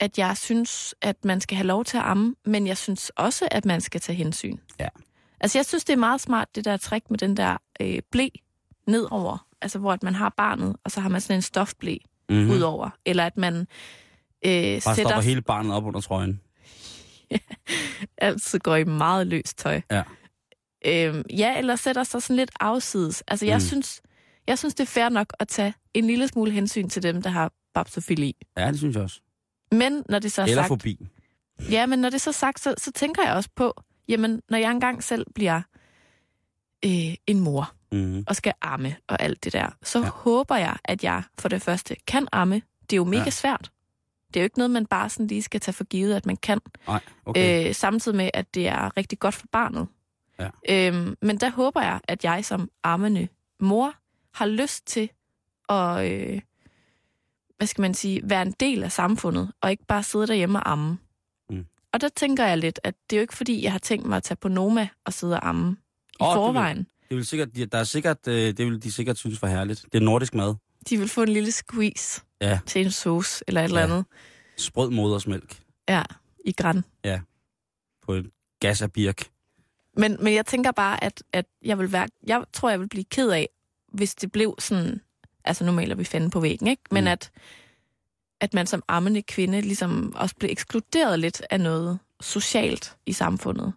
at 0.00 0.18
jeg 0.18 0.36
synes, 0.36 0.94
at 1.02 1.24
man 1.24 1.40
skal 1.40 1.56
have 1.56 1.66
lov 1.66 1.84
til 1.84 1.96
at 1.96 2.02
amme, 2.02 2.34
men 2.44 2.66
jeg 2.66 2.76
synes 2.76 3.10
også, 3.16 3.48
at 3.50 3.64
man 3.64 3.80
skal 3.80 4.00
tage 4.00 4.16
hensyn. 4.16 4.56
Ja. 4.80 4.88
Altså, 5.40 5.58
jeg 5.58 5.66
synes, 5.66 5.84
det 5.84 5.92
er 5.92 5.96
meget 5.96 6.20
smart, 6.20 6.48
det 6.54 6.64
der 6.64 6.76
trick 6.76 7.10
med 7.10 7.18
den 7.18 7.36
der 7.36 7.56
øh, 7.80 7.98
blæ 8.12 8.28
nedover. 8.86 9.46
Altså, 9.62 9.78
hvor 9.78 9.92
at 9.92 10.02
man 10.02 10.14
har 10.14 10.34
barnet, 10.36 10.76
og 10.84 10.90
så 10.90 11.00
har 11.00 11.08
man 11.08 11.20
sådan 11.20 11.36
en 11.38 11.42
stofblæ 11.42 11.96
Mm-hmm. 12.28 12.44
mm. 12.44 12.50
udover. 12.50 12.90
Eller 13.04 13.26
at 13.26 13.36
man 13.36 13.54
øh, 13.56 13.66
Bare 14.44 14.80
sætter 14.80 14.94
stopper 14.94 15.20
hele 15.20 15.42
barnet 15.42 15.72
op 15.72 15.84
under 15.84 16.00
trøjen. 16.00 16.40
altid 18.18 18.58
går 18.58 18.76
i 18.76 18.84
meget 18.84 19.26
løst 19.26 19.58
tøj. 19.58 19.80
Ja. 19.90 20.02
Øhm, 20.86 21.22
ja, 21.38 21.58
eller 21.58 21.76
sætter 21.76 22.04
sig 22.04 22.22
sådan 22.22 22.36
lidt 22.36 22.50
afsides. 22.60 23.22
Altså, 23.28 23.46
jeg, 23.46 23.56
Mm. 23.56 23.60
synes, 23.60 24.00
jeg 24.46 24.58
synes, 24.58 24.74
det 24.74 24.82
er 24.82 24.86
fair 24.88 25.08
nok 25.08 25.32
at 25.40 25.48
tage 25.48 25.74
en 25.94 26.06
lille 26.06 26.28
smule 26.28 26.50
hensyn 26.50 26.88
til 26.88 27.02
dem, 27.02 27.22
der 27.22 27.30
har 27.30 27.52
babsofili. 27.74 28.36
Ja, 28.56 28.68
det 28.70 28.78
synes 28.78 28.94
jeg 28.94 29.02
også. 29.02 29.20
Men 29.72 30.04
når 30.08 30.18
det 30.18 30.32
så 30.32 30.42
er 30.42 30.46
Eller 30.46 30.62
sagt, 30.62 30.68
forbi. 30.68 31.06
ja, 31.70 31.86
men 31.86 31.98
når 31.98 32.10
det 32.10 32.20
så 32.20 32.30
er 32.30 32.32
sagt, 32.32 32.60
så, 32.60 32.74
så 32.78 32.92
tænker 32.92 33.22
jeg 33.22 33.32
også 33.32 33.50
på, 33.56 33.74
jamen, 34.08 34.42
når 34.48 34.58
jeg 34.58 34.70
engang 34.70 35.02
selv 35.04 35.26
bliver 35.34 35.62
øh, 36.84 37.14
en 37.26 37.40
mor 37.40 37.72
Mm-hmm. 37.92 38.24
og 38.26 38.36
skal 38.36 38.52
amme 38.62 38.96
og 39.08 39.22
alt 39.22 39.44
det 39.44 39.52
der, 39.52 39.70
så 39.82 39.98
Ja. 39.98 40.04
håber 40.08 40.56
jeg, 40.56 40.76
at 40.84 41.04
jeg 41.04 41.22
for 41.38 41.48
det 41.48 41.62
første 41.62 41.96
kan 42.06 42.28
amme. 42.32 42.54
Det 42.80 42.92
er 42.92 42.96
jo 42.96 43.04
mega 43.04 43.22
ja. 43.24 43.30
svært. 43.30 43.70
Det 44.28 44.36
er 44.36 44.40
jo 44.40 44.44
ikke 44.44 44.58
noget, 44.58 44.70
man 44.70 44.86
bare 44.86 45.08
sådan 45.10 45.26
lige 45.26 45.42
skal 45.42 45.60
tage 45.60 45.72
for 45.72 45.84
givet, 45.84 46.14
at 46.14 46.26
man 46.26 46.36
kan. 46.36 46.60
Nej, 46.86 47.00
okay. 47.26 47.68
øh, 47.68 47.74
samtidig 47.74 48.16
med, 48.16 48.30
at 48.34 48.54
det 48.54 48.68
er 48.68 48.96
rigtig 48.96 49.18
godt 49.18 49.34
for 49.34 49.46
barnet. 49.52 49.88
Ja. 50.38 50.48
Øhm, 50.68 51.16
men 51.22 51.36
der 51.40 51.50
håber 51.50 51.82
jeg, 51.82 52.00
at 52.04 52.24
jeg 52.24 52.44
som 52.44 52.70
ammende 52.84 53.28
mor 53.60 53.94
har 54.34 54.46
lyst 54.46 54.86
til 54.86 55.10
at, 55.68 56.12
øh, 56.12 56.40
hvad 57.56 57.66
skal 57.66 57.82
man 57.82 57.94
sige, 57.94 58.20
være 58.24 58.42
en 58.42 58.54
del 58.60 58.82
af 58.82 58.92
samfundet, 58.92 59.52
og 59.60 59.70
ikke 59.70 59.84
bare 59.86 60.02
sidde 60.02 60.26
derhjemme 60.26 60.58
og 60.60 60.70
amme. 60.72 60.98
Mm. 61.50 61.66
Og 61.92 62.00
der 62.00 62.08
tænker 62.08 62.46
jeg 62.46 62.58
lidt, 62.58 62.80
at 62.84 62.94
det 63.10 63.16
er 63.16 63.20
jo 63.20 63.22
ikke 63.22 63.36
fordi, 63.36 63.62
jeg 63.64 63.72
har 63.72 63.78
tænkt 63.78 64.06
mig 64.06 64.16
at 64.16 64.22
tage 64.22 64.36
på 64.36 64.48
Noma 64.48 64.88
og 65.04 65.12
sidde 65.12 65.34
og 65.34 65.48
amme 65.48 65.76
i 66.10 66.16
oh, 66.20 66.34
du 66.34 66.40
vil- 66.40 66.46
forvejen. 66.46 66.86
Det 67.08 67.16
vil 67.16 67.26
sikkert, 67.26 67.48
der 67.72 67.78
er 67.78 67.84
sikkert, 67.84 68.28
øh, 68.28 68.34
det 68.56 68.58
vil 68.66 68.82
de 68.82 68.92
sikkert 68.92 69.18
synes 69.18 69.42
var 69.42 69.48
herligt. 69.48 69.84
Det 69.92 69.94
er 69.94 70.04
nordisk 70.04 70.34
mad. 70.34 70.54
De 70.90 70.98
vil 70.98 71.08
få 71.08 71.22
en 71.22 71.28
lille 71.28 71.52
squeeze 71.52 72.20
Ja. 72.40 72.58
til 72.66 72.84
en 72.84 72.90
sauce 72.90 73.44
eller 73.48 73.60
et 73.60 73.64
eller 73.64 73.80
Ja. 73.80 73.86
andet. 73.86 74.04
Sprød 74.56 74.90
modersmælk 74.90 75.60
Ja, 75.88 76.02
i 76.44 76.52
græn. 76.52 76.84
på 78.02 78.14
en 78.14 78.30
gas 78.60 78.82
af 78.82 78.92
birk. 78.92 79.30
Men, 79.96 80.16
men 80.20 80.34
jeg 80.34 80.46
tænker 80.46 80.72
bare, 80.72 81.04
at, 81.04 81.22
at 81.32 81.46
jeg 81.64 81.78
vil 81.78 81.92
være, 81.92 82.08
jeg 82.26 82.44
tror, 82.52 82.70
jeg 82.70 82.80
vil 82.80 82.88
blive 82.88 83.04
ked 83.04 83.30
af, 83.30 83.48
hvis 83.92 84.14
det 84.14 84.32
blev 84.32 84.54
sådan, 84.58 85.00
altså 85.46 85.64
nu 85.64 85.72
maler 85.72 85.94
vi 85.94 86.04
fanden 86.04 86.30
på 86.30 86.40
væggen, 86.40 86.66
ikke? 86.68 86.82
Men 86.90 87.04
Mm. 87.04 87.08
mm. 87.08 87.12
at, 87.12 87.30
at 88.40 88.54
man 88.54 88.66
som 88.66 88.82
ammende 88.88 89.22
kvinde 89.22 89.60
ligesom 89.60 90.12
også 90.16 90.34
blev 90.38 90.50
ekskluderet 90.50 91.18
lidt 91.18 91.42
af 91.50 91.60
noget 91.60 91.98
socialt 92.20 92.96
i 93.06 93.12
samfundet. 93.12 93.72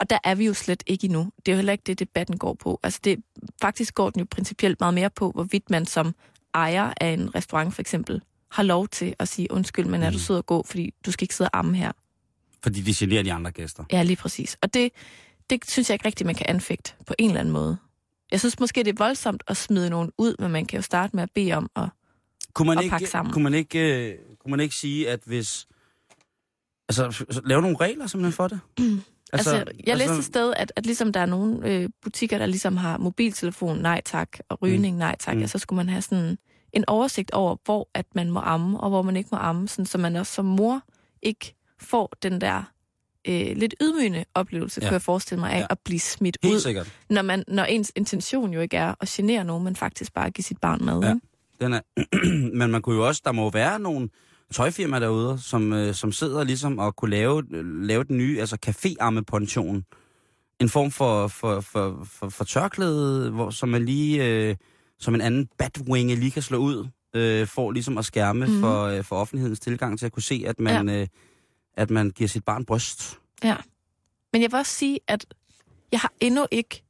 Og 0.00 0.10
der 0.10 0.18
er 0.24 0.34
vi 0.34 0.46
jo 0.46 0.54
slet 0.54 0.82
ikke 0.86 1.04
endnu. 1.04 1.30
Det 1.46 1.52
er 1.52 1.52
jo 1.52 1.56
heller 1.56 1.72
ikke 1.72 1.82
det, 1.86 1.98
debatten 1.98 2.38
går 2.38 2.54
på. 2.54 2.80
Altså 2.82 3.00
det, 3.04 3.18
faktisk 3.60 3.94
går 3.94 4.10
den 4.10 4.20
jo 4.20 4.26
principielt 4.30 4.80
meget 4.80 4.94
mere 4.94 5.10
på, 5.10 5.30
hvorvidt 5.30 5.70
man 5.70 5.86
som 5.86 6.14
ejer 6.54 6.92
af 7.00 7.06
en 7.08 7.34
restaurant 7.34 7.74
for 7.74 7.80
eksempel, 7.82 8.22
har 8.50 8.62
lov 8.62 8.88
til 8.88 9.14
at 9.18 9.28
sige, 9.28 9.52
undskyld, 9.52 9.86
men 9.86 10.02
er 10.02 10.10
Mm. 10.10 10.12
du 10.12 10.18
sød 10.18 10.36
og 10.36 10.46
gå, 10.46 10.62
fordi 10.66 10.94
du 11.06 11.10
skal 11.12 11.24
ikke 11.24 11.34
sidde 11.34 11.50
og 11.52 11.58
amme 11.58 11.76
her. 11.76 11.92
Fordi 12.62 12.80
de 12.80 12.94
generer 12.96 13.22
de 13.22 13.32
andre 13.32 13.50
gæster. 13.50 13.84
Ja, 13.92 14.02
lige 14.02 14.16
præcis. 14.16 14.56
Og 14.62 14.74
det, 14.74 14.92
det 15.50 15.70
synes 15.70 15.90
jeg 15.90 15.94
ikke 15.94 16.06
rigtigt, 16.06 16.26
man 16.26 16.34
kan 16.34 16.46
anfægte 16.48 16.92
på 17.06 17.14
en 17.18 17.30
eller 17.30 17.40
anden 17.40 17.52
måde. 17.52 17.76
Jeg 18.30 18.40
synes 18.40 18.60
måske, 18.60 18.84
det 18.84 18.88
er 18.88 19.04
voldsomt 19.04 19.42
at 19.46 19.56
smide 19.56 19.90
nogen 19.90 20.10
ud, 20.18 20.34
men 20.38 20.50
man 20.50 20.66
kan 20.66 20.76
jo 20.76 20.82
starte 20.82 21.16
med 21.16 21.22
at 21.22 21.30
bede 21.34 21.52
om 21.52 21.70
at... 21.76 21.88
Kunne 22.54 22.66
man, 22.68 22.76
Og 22.78 22.84
ikke, 22.84 22.90
pakke 22.92 23.06
sammen. 23.06 23.32
kunne, 23.32 23.44
man 23.44 23.54
ikke, 23.54 24.08
øh, 24.10 24.18
kunne 24.40 24.50
man 24.50 24.60
ikke 24.60 24.74
sige, 24.74 25.10
at 25.10 25.20
hvis... 25.26 25.66
Altså, 26.88 27.24
så 27.30 27.40
lave 27.44 27.62
nogle 27.62 27.76
regler 27.80 28.06
simpelthen 28.06 28.32
for 28.32 28.48
det? 28.48 28.60
Altså, 29.32 29.56
altså 29.56 29.72
jeg 29.86 29.96
læste 29.96 30.14
et 30.18 30.24
sted, 30.24 30.54
at, 30.56 30.72
at 30.76 30.86
ligesom 30.86 31.12
der 31.12 31.20
er 31.20 31.26
nogle 31.26 31.68
øh, 31.68 31.88
butikker, 32.02 32.38
der 32.38 32.46
ligesom 32.46 32.76
har 32.76 32.98
mobiltelefon, 32.98 33.78
nej 33.78 34.00
tak, 34.04 34.38
og 34.48 34.62
rygning, 34.62 34.96
nej 34.96 35.16
tak, 35.20 35.34
Mm. 35.34 35.40
mm. 35.40 35.46
så 35.46 35.58
skulle 35.58 35.76
man 35.76 35.88
have 35.88 36.02
sådan 36.02 36.38
en 36.72 36.84
oversigt 36.86 37.30
over, 37.30 37.56
hvor 37.64 37.88
at 37.94 38.06
man 38.14 38.30
må 38.30 38.40
amme, 38.40 38.80
og 38.80 38.88
hvor 38.90 39.02
man 39.02 39.16
ikke 39.16 39.28
må 39.32 39.38
amme, 39.38 39.68
sådan, 39.68 39.86
så 39.86 39.98
man 39.98 40.16
også 40.16 40.32
som 40.34 40.44
mor 40.44 40.82
ikke 41.22 41.54
får 41.80 42.12
den 42.22 42.40
der 42.40 42.62
øh, 43.28 43.56
lidt 43.56 43.74
ydmygende 43.82 44.24
oplevelse, 44.34 44.80
Ja. 44.80 44.86
kunne 44.88 44.92
jeg 44.94 45.02
forestille 45.02 45.40
mig, 45.40 45.52
af 45.52 45.60
Ja. 45.60 45.66
at 45.70 45.78
blive 45.84 46.00
smidt 46.00 46.38
Helt 46.42 46.54
ud, 46.54 46.60
sikkert. 46.60 46.92
når, 47.10 47.22
man, 47.22 47.44
når 47.48 47.64
ens 47.64 47.92
intention 47.96 48.52
jo 48.54 48.60
ikke 48.60 48.76
er 48.76 48.94
at 49.00 49.08
genere 49.08 49.44
nogen, 49.44 49.64
men 49.64 49.76
faktisk 49.76 50.14
bare 50.14 50.26
at 50.26 50.34
give 50.34 50.42
sit 50.44 50.58
barn 50.58 50.84
mad. 50.84 51.00
Ja. 51.02 51.14
Den 51.60 51.72
er, 51.72 51.80
men 52.58 52.70
man 52.70 52.82
kunne 52.82 52.96
jo 52.96 53.06
også, 53.06 53.22
der 53.24 53.32
må 53.32 53.50
være 53.50 53.78
nogle 53.80 54.08
tøjfirmaer 54.52 55.00
derude, 55.00 55.38
som, 55.42 55.72
øh, 55.72 55.94
som 55.94 56.12
sidder 56.12 56.44
ligesom 56.44 56.78
og 56.78 56.96
kunne 56.96 57.10
lave, 57.10 57.42
lave 57.86 58.04
den 58.04 58.16
nye, 58.16 58.40
altså 58.40 58.56
café-arme-ponchonen. 58.66 59.84
En 60.60 60.68
form 60.68 60.90
for, 60.90 61.26
for, 61.28 61.60
for, 61.60 62.06
for, 62.12 62.28
for 62.28 62.44
tørklæde, 62.44 63.30
hvor, 63.30 63.50
som 63.50 63.68
man 63.68 63.84
lige, 63.84 64.24
øh, 64.26 64.56
som 64.98 65.14
en 65.14 65.20
anden 65.20 65.48
batwinge 65.58 66.14
lige 66.14 66.30
kan 66.30 66.42
slå 66.42 66.58
ud, 66.58 66.88
øh, 67.14 67.46
for 67.46 67.70
ligesom 67.70 67.98
at 67.98 68.04
skærme 68.04 68.46
mm. 68.46 68.60
For, 68.60 68.82
øh, 68.84 69.04
for 69.04 69.16
offentlighedens 69.16 69.60
tilgang 69.60 69.98
til 69.98 70.06
at 70.06 70.12
kunne 70.12 70.22
se, 70.22 70.44
at 70.46 70.60
man, 70.60 70.88
ja. 70.88 71.00
øh, 71.00 71.06
at 71.78 71.90
man 71.90 72.10
giver 72.10 72.28
sit 72.28 72.44
barn 72.44 72.64
bryst. 72.64 73.18
Ja. 73.44 73.56
Men 74.32 74.42
jeg 74.42 74.52
vil 74.52 74.58
også 74.58 74.72
sige, 74.72 75.00
at 75.06 75.34
jeg 75.92 76.00
har 76.00 76.12
endnu 76.20 76.46
ikke 76.50 76.84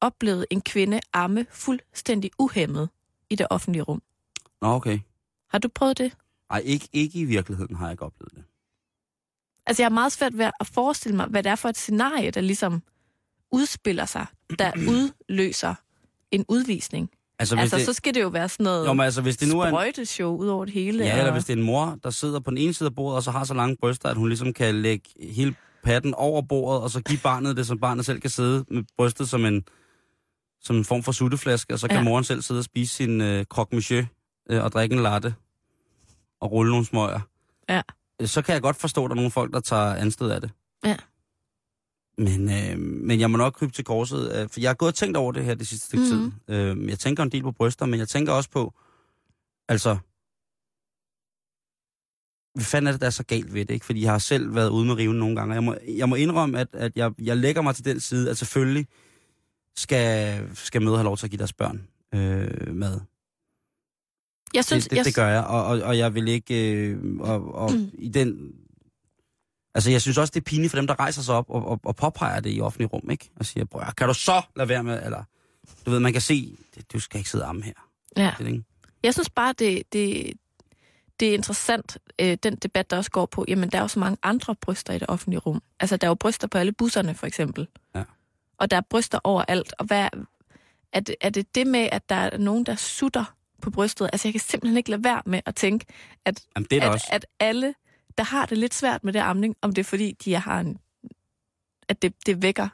oplevet 0.00 0.46
en 0.50 0.60
kvinde 0.60 1.00
amme 1.12 1.46
fuldstændig 1.50 2.30
uhemmet 2.38 2.90
i 3.30 3.34
det 3.34 3.46
offentlige 3.50 3.82
rum. 3.82 4.02
Nå, 4.60 4.68
okay. 4.68 5.00
Har 5.48 5.58
du 5.58 5.68
prøvet 5.68 5.98
det? 5.98 6.16
Ej, 6.50 6.58
ikke, 6.64 6.88
ikke 6.92 7.18
i 7.18 7.24
virkeligheden 7.24 7.76
har 7.76 7.86
jeg 7.86 7.92
ikke 7.92 8.04
oplevet 8.04 8.34
det. 8.34 8.44
Altså, 9.66 9.82
jeg 9.82 9.84
har 9.84 9.94
meget 9.94 10.12
svært 10.12 10.38
ved 10.38 10.50
at 10.60 10.66
forestille 10.66 11.16
mig, 11.16 11.26
hvad 11.26 11.42
det 11.42 11.50
er 11.50 11.56
for 11.56 11.68
et 11.68 11.76
scenarie, 11.76 12.30
der 12.30 12.40
ligesom 12.40 12.82
udspiller 13.52 14.04
sig, 14.04 14.26
der 14.58 14.72
udløser 14.92 15.74
en 16.30 16.44
udvisning. 16.48 17.10
Altså, 17.40 17.54
hvis 17.56 17.62
Altså, 17.62 17.76
det, 17.76 17.86
så 17.86 17.92
skal 17.92 18.14
det 18.14 18.20
jo 18.22 18.28
være 18.28 18.48
sådan 18.48 18.64
noget 18.64 18.86
jo, 18.86 18.92
men 18.92 19.04
altså, 19.04 19.22
hvis 19.22 19.36
det 19.36 19.48
nu 19.48 19.60
er 19.60 19.64
en, 19.64 19.70
sprøjteshow 19.70 20.36
ud 20.36 20.46
over 20.48 20.64
det 20.64 20.74
hele. 20.74 21.04
Ja, 21.04 21.12
eller 21.12 21.26
og- 21.26 21.32
hvis 21.32 21.44
det 21.44 21.52
er 21.52 21.56
en 21.56 21.62
mor, 21.62 21.98
der 22.02 22.10
sidder 22.10 22.40
på 22.40 22.50
den 22.50 22.58
ene 22.58 22.74
side 22.74 22.86
af 22.86 22.94
bordet, 22.94 23.16
og 23.16 23.22
så 23.22 23.30
har 23.30 23.44
så 23.44 23.54
lange 23.54 23.76
bryster, 23.80 24.08
at 24.08 24.16
hun 24.16 24.28
ligesom 24.28 24.52
kan 24.52 24.74
lægge 24.82 25.04
hele 25.34 25.54
patten 25.84 26.14
over 26.14 26.42
bordet, 26.42 26.82
og 26.82 26.90
så 26.90 27.00
give 27.02 27.18
barnet 27.22 27.56
det, 27.56 27.66
så 27.66 27.76
barnet 27.76 28.06
selv 28.06 28.20
kan 28.20 28.30
sidde 28.30 28.64
med 28.70 28.82
brystet 28.96 29.28
som 29.28 29.44
en, 29.44 29.64
som 30.60 30.76
en 30.76 30.84
form 30.84 31.02
for 31.02 31.12
sutteflaske, 31.12 31.72
og 31.74 31.78
så 31.78 31.88
kan 31.88 31.94
ja. 31.94 32.00
Ja. 32.00 32.04
moren 32.04 32.24
selv 32.24 32.42
sidde 32.42 32.58
og 32.60 32.64
spise 32.64 32.94
sin 32.94 33.20
øh, 33.20 33.44
croque 33.44 33.76
monsieur 33.76 34.04
øh, 34.50 34.64
og 34.64 34.72
drikke 34.72 34.94
en 34.96 35.02
latte 35.02 35.34
og 36.40 36.52
rulle 36.52 36.70
nogle 36.70 36.86
smøger. 36.86 37.20
Ja. 37.68 37.82
Øh, 38.22 38.28
Så 38.28 38.42
kan 38.42 38.52
jeg 38.52 38.62
godt 38.62 38.76
forstå, 38.76 39.04
at 39.04 39.08
der 39.08 39.14
er 39.14 39.16
nogle 39.16 39.30
folk, 39.30 39.52
der 39.52 39.60
tager 39.60 39.94
anstød 39.94 40.30
af 40.30 40.40
det. 40.40 40.50
Ja. 40.84 40.96
Men, 42.24 42.40
øh, 42.50 42.78
men 42.78 43.20
jeg 43.20 43.30
må 43.30 43.36
nok 43.36 43.52
krybe 43.52 43.72
til 43.72 43.84
korset, 43.84 44.32
øh, 44.36 44.48
for 44.48 44.60
jeg 44.60 44.68
har 44.70 44.74
gået 44.74 44.88
og 44.92 44.94
tænkt 44.94 45.16
over 45.16 45.32
det 45.32 45.44
her 45.44 45.54
det 45.54 45.68
sidste 45.68 45.86
stykke 45.86 46.04
Mhm. 46.14 46.32
tid. 46.48 46.54
Øh, 46.54 46.88
jeg 46.88 46.98
tænker 46.98 47.22
en 47.22 47.32
del 47.32 47.42
på 47.42 47.52
bryster, 47.52 47.86
men 47.86 48.00
jeg 48.00 48.08
tænker 48.08 48.32
også 48.32 48.50
på, 48.50 48.74
altså, 49.68 49.96
hvad 52.54 52.64
fanden 52.64 52.86
er 52.86 52.92
det, 52.92 53.00
der 53.00 53.06
er 53.06 53.10
så 53.10 53.24
galt 53.24 53.54
ved 53.54 53.64
det, 53.64 53.74
ikke? 53.74 53.86
Fordi 53.86 54.02
jeg 54.02 54.10
har 54.12 54.18
selv 54.18 54.54
været 54.54 54.70
ude 54.70 54.86
med 54.86 54.94
riven 54.94 55.16
nogle 55.18 55.36
gange. 55.36 55.54
Jeg 55.54 55.64
må, 55.64 55.74
jeg 55.88 56.08
må 56.08 56.14
indrømme, 56.14 56.58
at, 56.58 56.68
at 56.72 56.92
jeg, 56.96 57.12
jeg 57.22 57.36
lægger 57.36 57.62
mig 57.62 57.74
til 57.74 57.84
den 57.84 58.00
side, 58.00 58.30
at 58.30 58.38
selvfølgelig 58.38 58.86
skal, 59.76 60.40
skal 60.54 60.82
mødre 60.82 60.96
have 60.96 61.04
lov 61.04 61.16
til 61.16 61.26
at 61.26 61.30
give 61.30 61.38
deres 61.38 61.52
børn 61.52 61.88
øh, 62.14 62.74
mad. 62.74 63.00
Jeg 64.54 64.64
synes, 64.64 64.84
det, 64.84 64.90
det, 64.90 64.96
jeg, 64.96 65.04
det 65.04 65.14
gør 65.14 65.26
jeg, 65.28 65.44
og, 65.44 65.64
og, 65.64 65.80
og 65.82 65.98
jeg 65.98 66.14
vil 66.14 66.28
ikke... 66.28 66.74
Øh, 66.74 67.16
og, 67.20 67.54
og 67.54 67.70
i 67.98 68.08
den... 68.08 68.52
Altså, 69.74 69.90
jeg 69.90 70.02
synes 70.02 70.18
også, 70.18 70.30
det 70.34 70.40
er 70.40 70.44
pinligt 70.44 70.70
for 70.70 70.76
dem, 70.78 70.86
der 70.86 71.00
rejser 71.00 71.22
sig 71.22 71.34
op 71.34 71.50
og, 71.50 71.68
og, 71.68 71.80
og 71.84 71.96
påpeger 71.96 72.40
det 72.40 72.56
i 72.56 72.60
offentlig 72.60 72.92
rum, 72.92 73.10
ikke? 73.10 73.30
Og 73.36 73.46
siger, 73.46 73.64
bror, 73.64 73.92
kan 73.96 74.08
du 74.08 74.14
så 74.14 74.42
lade 74.56 74.68
være 74.68 74.82
med, 74.82 75.04
eller... 75.04 75.24
Du 75.86 75.90
ved, 75.90 76.00
man 76.00 76.12
kan 76.12 76.22
se, 76.22 76.56
du 76.92 77.00
skal 77.00 77.18
ikke 77.18 77.30
sidde 77.30 77.44
arme 77.44 77.62
her. 77.62 77.72
ja. 78.16 78.32
Det, 78.38 78.46
ikke? 78.46 78.64
jeg 79.02 79.14
synes 79.14 79.30
bare, 79.30 79.54
det, 79.58 79.82
det, 79.92 80.32
det 81.20 81.28
er 81.28 81.34
interessant, 81.34 81.98
øh, 82.20 82.38
den 82.42 82.56
debat, 82.56 82.90
der 82.90 82.96
også 82.96 83.10
går 83.10 83.26
på, 83.26 83.44
jamen, 83.48 83.70
der 83.70 83.78
er 83.78 83.82
jo 83.82 83.88
så 83.88 83.98
mange 83.98 84.18
andre 84.22 84.54
bryster 84.54 84.92
i 84.92 84.98
det 84.98 85.08
offentlige 85.08 85.40
rum. 85.40 85.62
Altså, 85.80 85.96
der 85.96 86.06
er 86.06 86.10
jo 86.10 86.14
bryster 86.14 86.48
på 86.48 86.58
alle 86.58 86.72
busserne, 86.72 87.14
for 87.14 87.26
eksempel. 87.26 87.68
Ja. 87.94 88.02
Og 88.58 88.70
der 88.70 88.76
er 88.76 88.80
bryster 88.90 89.18
overalt. 89.24 89.74
Og 89.78 89.84
hvad, 89.84 90.08
er, 90.92 91.00
det, 91.00 91.14
er 91.20 91.30
det 91.30 91.54
det 91.54 91.66
med, 91.66 91.88
at 91.92 92.08
der 92.08 92.14
er 92.14 92.38
nogen, 92.38 92.66
der 92.66 92.76
sutter 92.76 93.24
på 93.62 93.70
brystet? 93.70 94.10
Altså, 94.12 94.28
jeg 94.28 94.32
kan 94.32 94.40
simpelthen 94.40 94.76
ikke 94.76 94.90
lade 94.90 95.04
være 95.04 95.22
med 95.26 95.40
at 95.46 95.54
tænke, 95.54 95.86
at, 96.24 96.44
Jamen, 96.56 96.66
det 96.70 96.78
er 96.78 96.86
at, 96.86 96.92
også. 96.92 97.06
at 97.12 97.26
alle, 97.40 97.74
der 98.20 98.24
har 98.24 98.46
det 98.46 98.58
lidt 98.58 98.74
svært 98.74 99.04
med 99.04 99.12
det 99.12 99.18
amning, 99.18 99.56
om 99.62 99.72
det 99.72 99.82
er 99.82 99.84
fordi, 99.84 100.12
de 100.24 100.34
har 100.34 100.60
en, 100.60 100.78
at 101.88 102.02
det, 102.02 102.14
det 102.26 102.42
vækker 102.42 102.68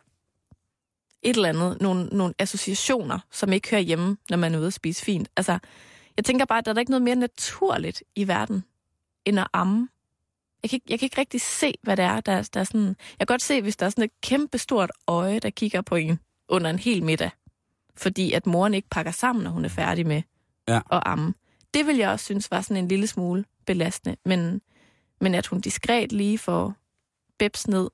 et 1.22 1.36
eller 1.36 1.48
andet, 1.48 1.80
nogle, 1.80 2.06
nogle 2.06 2.34
associationer, 2.38 3.18
som 3.30 3.52
ikke 3.52 3.70
hører 3.70 3.80
hjemme, 3.80 4.16
når 4.30 4.36
man 4.36 4.54
er 4.54 4.58
ude 4.58 4.66
at 4.66 4.72
spise 4.72 5.04
fint. 5.04 5.28
Altså, 5.36 5.58
jeg 6.16 6.24
tænker 6.24 6.44
bare, 6.44 6.58
at 6.58 6.66
der 6.66 6.74
er 6.74 6.78
ikke 6.78 6.90
noget 6.90 7.02
mere 7.02 7.16
naturligt 7.16 8.02
i 8.16 8.28
verden, 8.28 8.64
end 9.24 9.40
at 9.40 9.46
amme. 9.52 9.88
Jeg 10.62 10.70
kan, 10.70 10.76
ikke, 10.76 10.86
jeg 10.88 10.98
kan 10.98 11.06
ikke 11.06 11.20
rigtig 11.20 11.40
se, 11.40 11.74
hvad 11.82 11.96
det 11.96 12.04
er, 12.04 12.20
der, 12.20 12.48
der 12.54 12.60
er 12.60 12.64
sådan... 12.64 12.86
Jeg 12.88 13.18
kan 13.18 13.26
godt 13.26 13.42
se, 13.42 13.62
hvis 13.62 13.76
der 13.76 13.86
er 13.86 13.90
sådan 13.90 14.04
et 14.04 14.20
kæmpe 14.22 14.58
stort 14.58 14.90
øje, 15.06 15.38
der 15.38 15.50
kigger 15.50 15.80
på 15.80 15.94
en. 15.96 16.20
under 16.48 16.70
en 16.70 16.78
hel 16.78 17.02
middag, 17.02 17.30
fordi 17.96 18.32
at 18.32 18.46
moren 18.46 18.74
ikke 18.74 18.88
pakker 18.90 19.12
sammen, 19.12 19.44
når 19.44 19.50
hun 19.50 19.64
er 19.64 19.68
færdig 19.68 20.06
med 20.06 20.22
Ja. 20.68 20.80
at 20.92 21.02
amme. 21.06 21.34
Det 21.74 21.86
vil 21.86 21.96
jeg 21.96 22.10
også 22.10 22.24
synes 22.24 22.50
var 22.50 22.60
sådan 22.60 22.76
en 22.76 22.88
lille 22.88 23.06
smule 23.06 23.44
belastende, 23.66 24.16
men, 24.24 24.60
men 25.20 25.34
at 25.34 25.46
hun 25.46 25.60
diskret 25.60 26.12
lige 26.12 26.38
får 26.38 26.74
Bebs 27.38 27.68
ned 27.68 27.88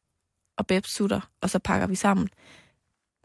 og 0.57 0.67
Bebs 0.67 0.91
sutter, 0.95 1.21
og 1.41 1.51
så 1.51 1.59
pakker 1.59 1.87
vi 1.87 1.95
sammen. 1.95 2.29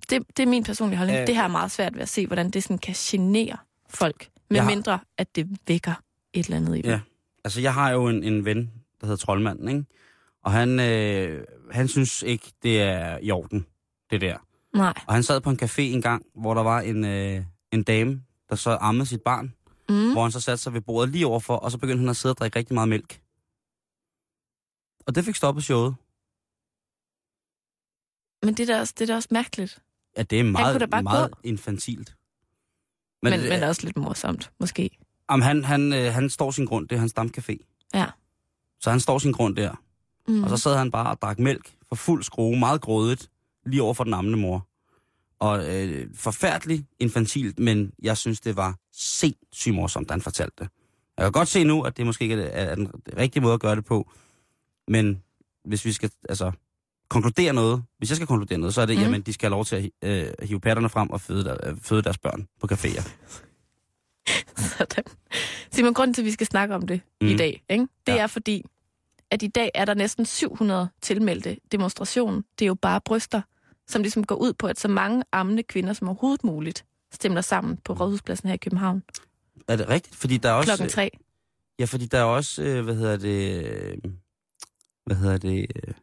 Det, 0.10 0.24
det 0.38 0.44
er 0.44 0.48
min 0.48 0.64
personlige 0.64 0.98
holdning. 0.98 1.20
Øh. 1.20 1.28
Det 1.28 1.36
her 1.36 1.44
er 1.44 1.48
meget 1.48 1.72
svært 1.72 1.94
ved 1.96 2.02
at 2.02 2.10
se, 2.10 2.28
hvordan 2.28 2.50
det 2.52 2.64
sådan 2.64 2.78
kan 2.78 2.94
genere 2.98 3.58
folk, 3.90 4.30
med 4.50 4.58
Jeg 4.58 4.64
har- 4.64 4.70
mindre 4.70 5.00
at 5.18 5.36
det 5.36 5.58
vækker 5.68 5.94
et 6.34 6.46
eller 6.46 6.58
andet 6.58 6.78
i 6.78 6.82
dem. 6.82 6.92
Ja. 6.92 7.00
Altså, 7.46 7.62
jeg 7.62 7.74
har 7.74 7.90
jo 7.92 8.08
en, 8.08 8.24
en 8.24 8.46
ven, 8.46 8.72
der 9.02 9.08
hedder 9.08 9.18
Troldmanden, 9.18 9.68
ikke? 9.68 9.86
Og 10.44 10.52
han, 10.52 10.80
øh, 10.80 11.44
han 11.72 11.88
synes 11.88 12.22
ikke, 12.22 12.52
det 12.64 12.82
er 12.82 13.18
i 13.22 13.32
orden, 13.32 13.66
det 14.12 14.22
der. 14.22 14.38
Nej. 14.76 14.94
Og 15.08 15.14
han 15.14 15.24
sad 15.24 15.42
på 15.42 15.50
en 15.50 15.60
café 15.64 15.82
en 15.82 16.02
gang, 16.02 16.26
hvor 16.36 16.54
der 16.54 16.64
var 16.64 16.82
en, 16.82 17.06
øh, 17.06 17.44
en 17.72 17.84
dame, 17.84 18.22
der 18.50 18.56
så 18.56 18.78
ammede 18.82 19.06
sit 19.06 19.22
barn, 19.22 19.54
mm. 19.90 20.12
hvor 20.12 20.22
han 20.22 20.32
så 20.32 20.40
satte 20.40 20.64
sig 20.64 20.74
ved 20.74 20.82
bordet 20.82 21.10
lige 21.12 21.28
overfor, 21.28 21.56
og 21.56 21.72
så 21.72 21.78
begyndte 21.78 22.00
han 22.00 22.10
at 22.10 22.16
sidde 22.16 22.34
og 22.34 22.38
drikke 22.38 22.60
rigtig 22.60 22.74
meget 22.74 22.90
mælk. 22.90 23.20
Og 25.08 25.16
det 25.16 25.26
fik 25.26 25.36
stoppet 25.36 25.64
showet. 25.64 25.96
Men 28.44 28.54
det 28.54 28.70
er, 28.70 28.74
da 28.74 28.80
også, 28.80 28.94
det 28.98 29.02
er 29.02 29.14
da 29.14 29.16
også 29.16 29.28
mærkeligt. 29.32 29.82
Ja, 30.18 30.24
det 30.24 30.40
er 30.40 30.44
meget, 30.44 30.90
bare 30.90 31.04
meget 31.04 31.32
gå. 31.32 31.40
infantilt. 31.44 32.16
Men, 33.24 33.32
men, 33.32 33.40
øh, 33.40 33.50
men 33.50 33.64
også 33.64 33.82
lidt 33.86 33.98
morsomt, 33.98 34.52
måske. 34.60 34.90
Jamen, 35.32 35.44
han, 35.44 35.64
han, 35.64 35.94
øh, 35.94 36.14
han 36.14 36.30
står 36.30 36.52
sin 36.52 36.66
grund, 36.66 36.88
det 36.88 36.96
er 36.96 37.00
hans 37.00 37.14
stamcafé. 37.20 37.58
Ja. 37.94 38.06
Så 38.80 38.90
han 38.90 39.00
står 39.00 39.20
sin 39.20 39.32
grund 39.32 39.56
der. 39.56 39.76
Mm. 40.28 40.44
Og 40.44 40.50
så 40.50 40.58
sad 40.58 40.78
han 40.78 40.92
bare 40.92 41.10
og 41.10 41.22
drak 41.22 41.40
mælk 41.40 41.76
for 41.88 41.96
fuld 41.96 42.24
skrue, 42.24 42.60
meget 42.60 42.82
grådigt, 42.82 43.30
lige 43.66 43.84
over 43.84 43.94
for 43.94 44.04
den 44.04 44.14
ammende 44.14 44.38
mor. 44.40 44.68
Og 45.40 45.76
øh, 45.76 46.10
forfærdeligt 46.16 46.86
infantilt, 47.00 47.60
men 47.60 47.92
jeg 48.02 48.18
synes, 48.18 48.40
det 48.40 48.56
var 48.56 48.76
sindssygt 48.92 49.76
morsomt, 49.76 50.10
da 50.10 50.14
han 50.14 50.22
fortalte 50.22 50.56
det. 50.60 50.70
Jeg 51.18 51.24
kan 51.26 51.32
godt 51.32 51.48
se 51.48 51.64
nu, 51.64 51.82
at 51.82 51.98
det 51.98 52.06
måske 52.06 52.24
ikke 52.24 52.36
er 52.36 52.66
er 52.66 52.76
den 52.76 52.92
rigtige 53.18 53.44
måde 53.44 53.54
at 53.54 53.60
gøre 53.60 53.76
det 53.76 53.86
på, 53.86 54.12
men 54.88 55.24
hvis 55.66 55.86
vi 55.86 55.92
skal 55.92 56.12
altså, 56.30 56.52
konkludere 57.10 57.54
noget, 57.54 57.84
hvis 57.98 58.10
jeg 58.10 58.16
skal 58.16 58.28
konkludere 58.28 58.58
noget, 58.58 58.74
så 58.74 58.82
er 58.82 58.86
det, 58.86 58.98
Mm. 58.98 59.04
jamen, 59.04 59.22
de 59.22 59.34
skal 59.34 59.46
have 59.48 59.52
lov 59.58 59.66
til 59.66 59.92
at 60.02 60.10
øh, 60.10 60.48
hive 60.48 60.60
patterne 60.60 60.90
frem 60.90 61.10
og 61.10 61.22
føde, 61.22 61.44
der, 61.44 61.58
øh, 61.70 61.78
føde 61.82 62.02
deres 62.02 62.18
børn 62.18 62.48
på 62.62 62.68
caféer. 62.72 63.10
Sådan. 64.78 65.04
Simon, 65.72 65.94
grunden 65.94 66.14
til, 66.14 66.22
at 66.22 66.26
vi 66.26 66.32
skal 66.32 66.48
snakke 66.48 66.76
om 66.76 66.88
det 66.88 67.02
mm. 67.22 67.28
i 67.28 67.32
Mm. 67.32 67.38
dag, 67.38 67.64
ikke? 67.70 67.88
det 68.08 68.14
Ja. 68.14 68.18
er 68.18 68.28
fordi, 68.28 68.66
at 69.32 69.44
i 69.44 69.48
dag 69.48 69.72
er 69.76 69.86
der 69.86 69.94
næsten 69.94 70.26
700 70.26 70.90
tilmeldte 71.02 71.58
demonstrationer. 71.72 72.42
Det 72.60 72.66
er 72.66 72.68
jo 72.68 72.76
bare 72.76 73.02
bryster, 73.02 73.42
som 73.88 74.02
ligesom 74.02 74.24
går 74.24 74.36
ud 74.36 74.54
på, 74.54 74.68
at 74.68 74.80
så 74.80 74.88
mange 74.88 75.24
ammende 75.32 75.64
kvinder 75.64 75.94
som 75.94 76.08
overhovedet 76.08 76.44
muligt 76.44 76.86
stemmer 77.14 77.42
sammen 77.42 77.78
på 77.78 77.94
Rådhuspladsen 77.94 78.48
her 78.48 78.54
i 78.54 78.58
København 78.58 79.04
Er 79.68 79.76
det 79.76 79.90
rigtigt? 79.90 80.16
Fordi 80.16 80.38
der 80.38 80.50
er 80.50 80.54
også... 80.54 80.68
klokken 80.70 80.90
tre. 80.90 81.10
Ja, 81.80 81.86
fordi 81.86 82.06
der 82.06 82.18
er 82.20 82.24
også, 82.24 82.64
øh, 82.64 82.84
hvad 82.84 82.96
hedder 82.96 83.18
det, 83.18 83.66
øh, 83.66 83.98
hvad 85.08 85.16
hedder 85.16 85.38
det, 85.38 85.68
øh, 85.76 85.94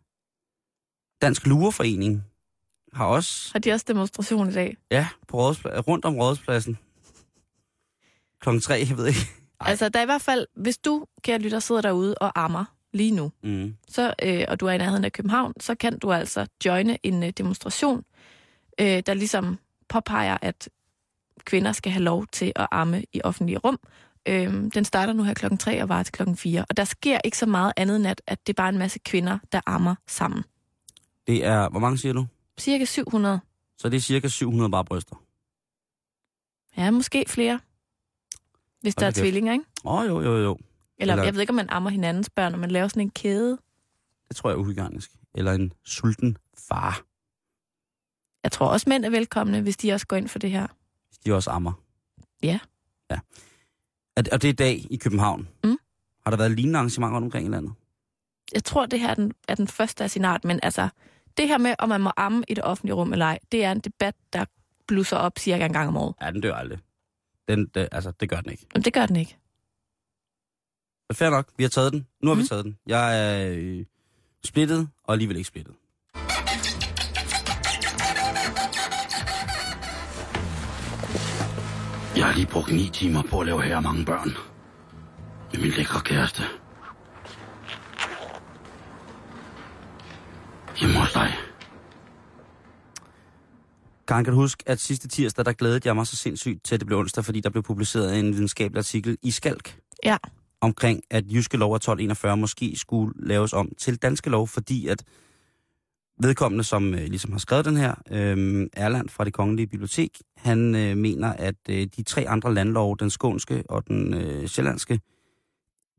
Dansk 1.22 1.46
Lureforening 1.46 2.24
har 2.92 3.06
også, 3.06 3.50
Har 3.52 3.58
de 3.58 3.72
også 3.72 3.84
demonstration 3.88 4.48
i 4.48 4.52
dag? 4.52 4.76
ja, 4.90 5.08
på 5.28 5.50
rådspla- 5.50 5.78
rundt 5.80 6.04
om 6.04 6.16
rådspladsen. 6.16 6.78
Klokken 8.40 8.60
tre, 8.60 8.74
jeg 8.88 8.96
ved 8.96 9.06
ikke. 9.06 9.20
Ej. 9.60 9.70
Altså, 9.70 9.88
der 9.88 9.98
er 9.98 10.02
i 10.02 10.06
hvert 10.06 10.22
fald, 10.22 10.46
hvis 10.56 10.78
du, 10.78 11.06
kære 11.22 11.38
lytter, 11.38 11.58
sidder 11.58 11.80
derude 11.80 12.14
og 12.14 12.44
ammer 12.44 12.64
lige 12.92 13.10
nu, 13.10 13.32
Mm. 13.42 13.76
så, 13.88 14.14
øh, 14.22 14.44
og 14.48 14.60
du 14.60 14.66
er 14.66 14.72
i 14.72 14.78
nærheden 14.78 15.04
af 15.04 15.12
København, 15.12 15.52
så 15.60 15.74
kan 15.74 15.98
du 15.98 16.12
altså 16.12 16.46
joine 16.64 16.98
en 17.02 17.22
øh, 17.22 17.30
demonstration, 17.30 18.04
øh, 18.80 19.02
der 19.06 19.14
ligesom 19.14 19.58
påpeger, 19.88 20.38
at 20.42 20.68
kvinder 21.44 21.72
skal 21.72 21.92
have 21.92 22.02
lov 22.04 22.26
til 22.26 22.52
at 22.56 22.66
amme 22.70 23.04
i 23.12 23.20
offentlige 23.24 23.58
rum. 23.58 23.78
Øh, 24.28 24.70
den 24.74 24.84
starter 24.84 25.12
nu 25.12 25.22
her 25.22 25.34
klokken 25.34 25.58
3 25.58 25.82
og 25.82 25.88
varer 25.88 26.02
til 26.02 26.12
klokken 26.12 26.36
4. 26.36 26.64
Og 26.68 26.76
der 26.76 26.84
sker 26.84 27.18
ikke 27.24 27.38
så 27.38 27.46
meget 27.46 27.72
andet 27.76 27.96
end, 27.96 28.06
at, 28.06 28.22
at 28.26 28.46
det 28.46 28.52
er 28.52 28.62
bare 28.62 28.68
en 28.68 28.78
masse 28.78 28.98
kvinder, 28.98 29.38
der 29.52 29.60
ammer 29.66 29.94
sammen. 30.06 30.44
Det 31.26 31.44
er, 31.44 31.68
hvor 31.68 31.80
mange 31.80 31.98
siger 31.98 32.12
du? 32.12 32.26
Cirka 32.60 32.84
700. 32.84 33.40
Så 33.78 33.88
det 33.88 33.96
er 33.96 34.00
cirka 34.00 34.28
700 34.28 34.70
bare 34.70 34.84
bryster. 34.84 35.16
Ja, 36.76 36.90
måske 36.90 37.24
flere. 37.28 37.60
Hvis 38.80 38.94
der 38.94 39.06
er 39.06 39.10
tvillinger, 39.10 39.52
ikke? 39.52 39.64
Åh, 39.84 39.94
oh, 40.00 40.06
jo, 40.06 40.20
jo, 40.20 40.36
jo. 40.36 40.58
Eller, 40.98 41.14
Eller- 41.14 41.24
jeg 41.24 41.34
ved 41.34 41.40
ikke, 41.40 41.50
om 41.50 41.54
man 41.54 41.70
ammer 41.70 41.90
hinandens 41.90 42.30
børn, 42.30 42.52
og 42.52 42.58
man 42.58 42.70
laver 42.70 42.88
sådan 42.88 43.02
en 43.02 43.10
kæde. 43.10 43.58
Det 44.28 44.36
tror 44.36 44.50
jeg 44.50 44.54
er 44.54 44.60
uhygienisk. 44.60 45.10
Eller 45.34 45.52
en 45.52 45.72
sulten 45.84 46.36
far, 46.68 47.02
Jeg 48.42 48.52
tror 48.52 48.66
også, 48.66 48.88
mænd 48.88 49.04
er 49.04 49.10
velkomne, 49.10 49.60
hvis 49.60 49.76
de 49.76 49.92
også 49.92 50.06
går 50.06 50.16
ind 50.16 50.28
for 50.28 50.38
det 50.38 50.50
her. 50.50 50.66
hvis 51.08 51.18
de 51.18 51.32
også 51.34 51.50
ammer. 51.50 51.72
Ja. 52.42 52.58
Ja. 53.10 53.18
Og- 54.16 54.24
Og 54.32 54.42
det 54.42 54.48
er 54.48 54.52
i 54.52 54.56
dag 54.56 54.86
i 54.90 54.96
København. 54.96 55.48
Mm. 55.64 55.78
Har 56.24 56.30
der 56.30 56.36
været 56.38 56.50
lignende 56.50 56.78
arrangementer 56.78 57.16
rundt 57.16 57.24
omkring 57.24 57.46
i 57.46 57.50
landet? 57.50 57.72
jeg 58.54 58.64
tror, 58.64 58.86
det 58.86 59.00
her 59.00 59.08
er 59.10 59.14
den, 59.14 59.32
er 59.48 59.54
den 59.54 59.68
første 59.68 60.04
af 60.04 60.10
sin 60.10 60.24
art, 60.24 60.44
men 60.44 60.60
altså, 60.62 60.88
det 61.36 61.48
her 61.48 61.58
med, 61.58 61.74
om 61.78 61.88
man 61.88 62.00
må 62.00 62.10
amme 62.16 62.44
i 62.48 62.54
det 62.54 62.64
offentlige 62.64 62.94
rum 62.94 63.12
eller 63.12 63.26
ej, 63.26 63.38
det 63.52 63.64
er 63.64 63.72
en 63.72 63.80
debat, 63.80 64.14
der 64.32 64.44
blusser 64.88 65.16
op 65.16 65.38
cirka 65.38 65.66
en 65.66 65.72
gang 65.72 65.88
om 65.88 65.96
året. 65.96 66.14
Ja, 66.22 66.30
den 66.30 66.40
dør 66.40 66.54
aldrig. 66.54 66.78
Den, 67.48 67.66
det, 67.66 67.88
altså, 67.92 68.12
det 68.20 68.28
gør 68.28 68.40
den 68.40 68.50
ikke. 68.52 68.66
Men 68.74 68.82
det 68.82 68.92
gør 68.92 69.06
den 69.06 69.16
ikke. 69.16 69.36
Fair 71.12 71.30
nok, 71.30 71.48
vi 71.56 71.64
har 71.64 71.68
taget 71.70 71.92
den. 71.92 72.06
Nu 72.22 72.28
har 72.30 72.34
mm. 72.34 72.40
vi 72.42 72.46
taget 72.46 72.64
den. 72.64 72.78
Jeg 72.86 73.20
er 73.44 73.52
øh, 73.56 73.84
splittet, 74.44 74.88
og 75.04 75.12
alligevel 75.12 75.36
ikke 75.36 75.48
splittet. 75.48 75.74
Jeg 82.24 82.32
har 82.32 82.36
lige 82.38 82.50
brugt 82.52 82.72
ni 82.72 82.90
timer 82.92 83.22
på 83.22 83.40
at 83.40 83.46
lave 83.46 83.62
her 83.62 83.80
mange 83.80 84.04
børn. 84.04 84.28
Med 85.52 85.60
min 85.60 85.70
lækre 85.70 86.00
kæreste. 86.00 86.42
Hjemme 90.80 91.00
hos 91.00 91.12
dig. 91.12 91.34
Karen, 94.08 94.24
kan 94.24 94.32
du 94.32 94.40
huske, 94.40 94.64
at 94.66 94.80
sidste 94.80 95.08
tirsdag, 95.08 95.44
der 95.44 95.52
glædede 95.52 95.80
jeg 95.84 95.94
mig 95.96 96.06
så 96.06 96.16
sindssygt 96.16 96.64
til, 96.64 96.74
at 96.74 96.80
det 96.80 96.86
blev 96.86 96.98
onsdag, 96.98 97.24
fordi 97.24 97.40
der 97.40 97.50
blev 97.50 97.62
publiceret 97.62 98.18
en 98.18 98.32
videnskabelig 98.32 98.78
artikel 98.78 99.18
i 99.22 99.30
Skalk 99.30 99.78
Ja. 100.04 100.16
omkring, 100.60 101.02
at 101.10 101.24
Jyske 101.32 101.56
Lov 101.56 101.72
af 101.72 101.76
1241 101.76 102.36
måske 102.36 102.74
skulle 102.76 103.12
laves 103.26 103.52
om 103.52 103.68
til 103.78 103.96
danske 103.96 104.30
lov, 104.30 104.48
fordi 104.48 104.86
at 104.86 105.04
vedkommende, 106.20 106.64
som 106.64 106.94
øh, 106.94 107.00
ligesom 107.00 107.32
har 107.32 107.38
skrevet 107.38 107.64
den 107.64 107.76
her, 107.76 107.94
øh, 108.10 108.66
Erland 108.72 109.08
fra 109.08 109.24
det 109.24 109.32
Kongelige 109.32 109.66
Bibliotek, 109.66 110.18
han 110.36 110.74
øh, 110.74 110.96
mener, 110.96 111.32
at 111.32 111.56
øh, 111.68 111.86
de 111.96 112.02
tre 112.02 112.28
andre 112.28 112.54
landlove, 112.54 112.96
den 113.00 113.10
skånske 113.10 113.62
og 113.68 113.88
den 113.88 114.14
øh, 114.14 114.46
sjællandske, 114.46 115.00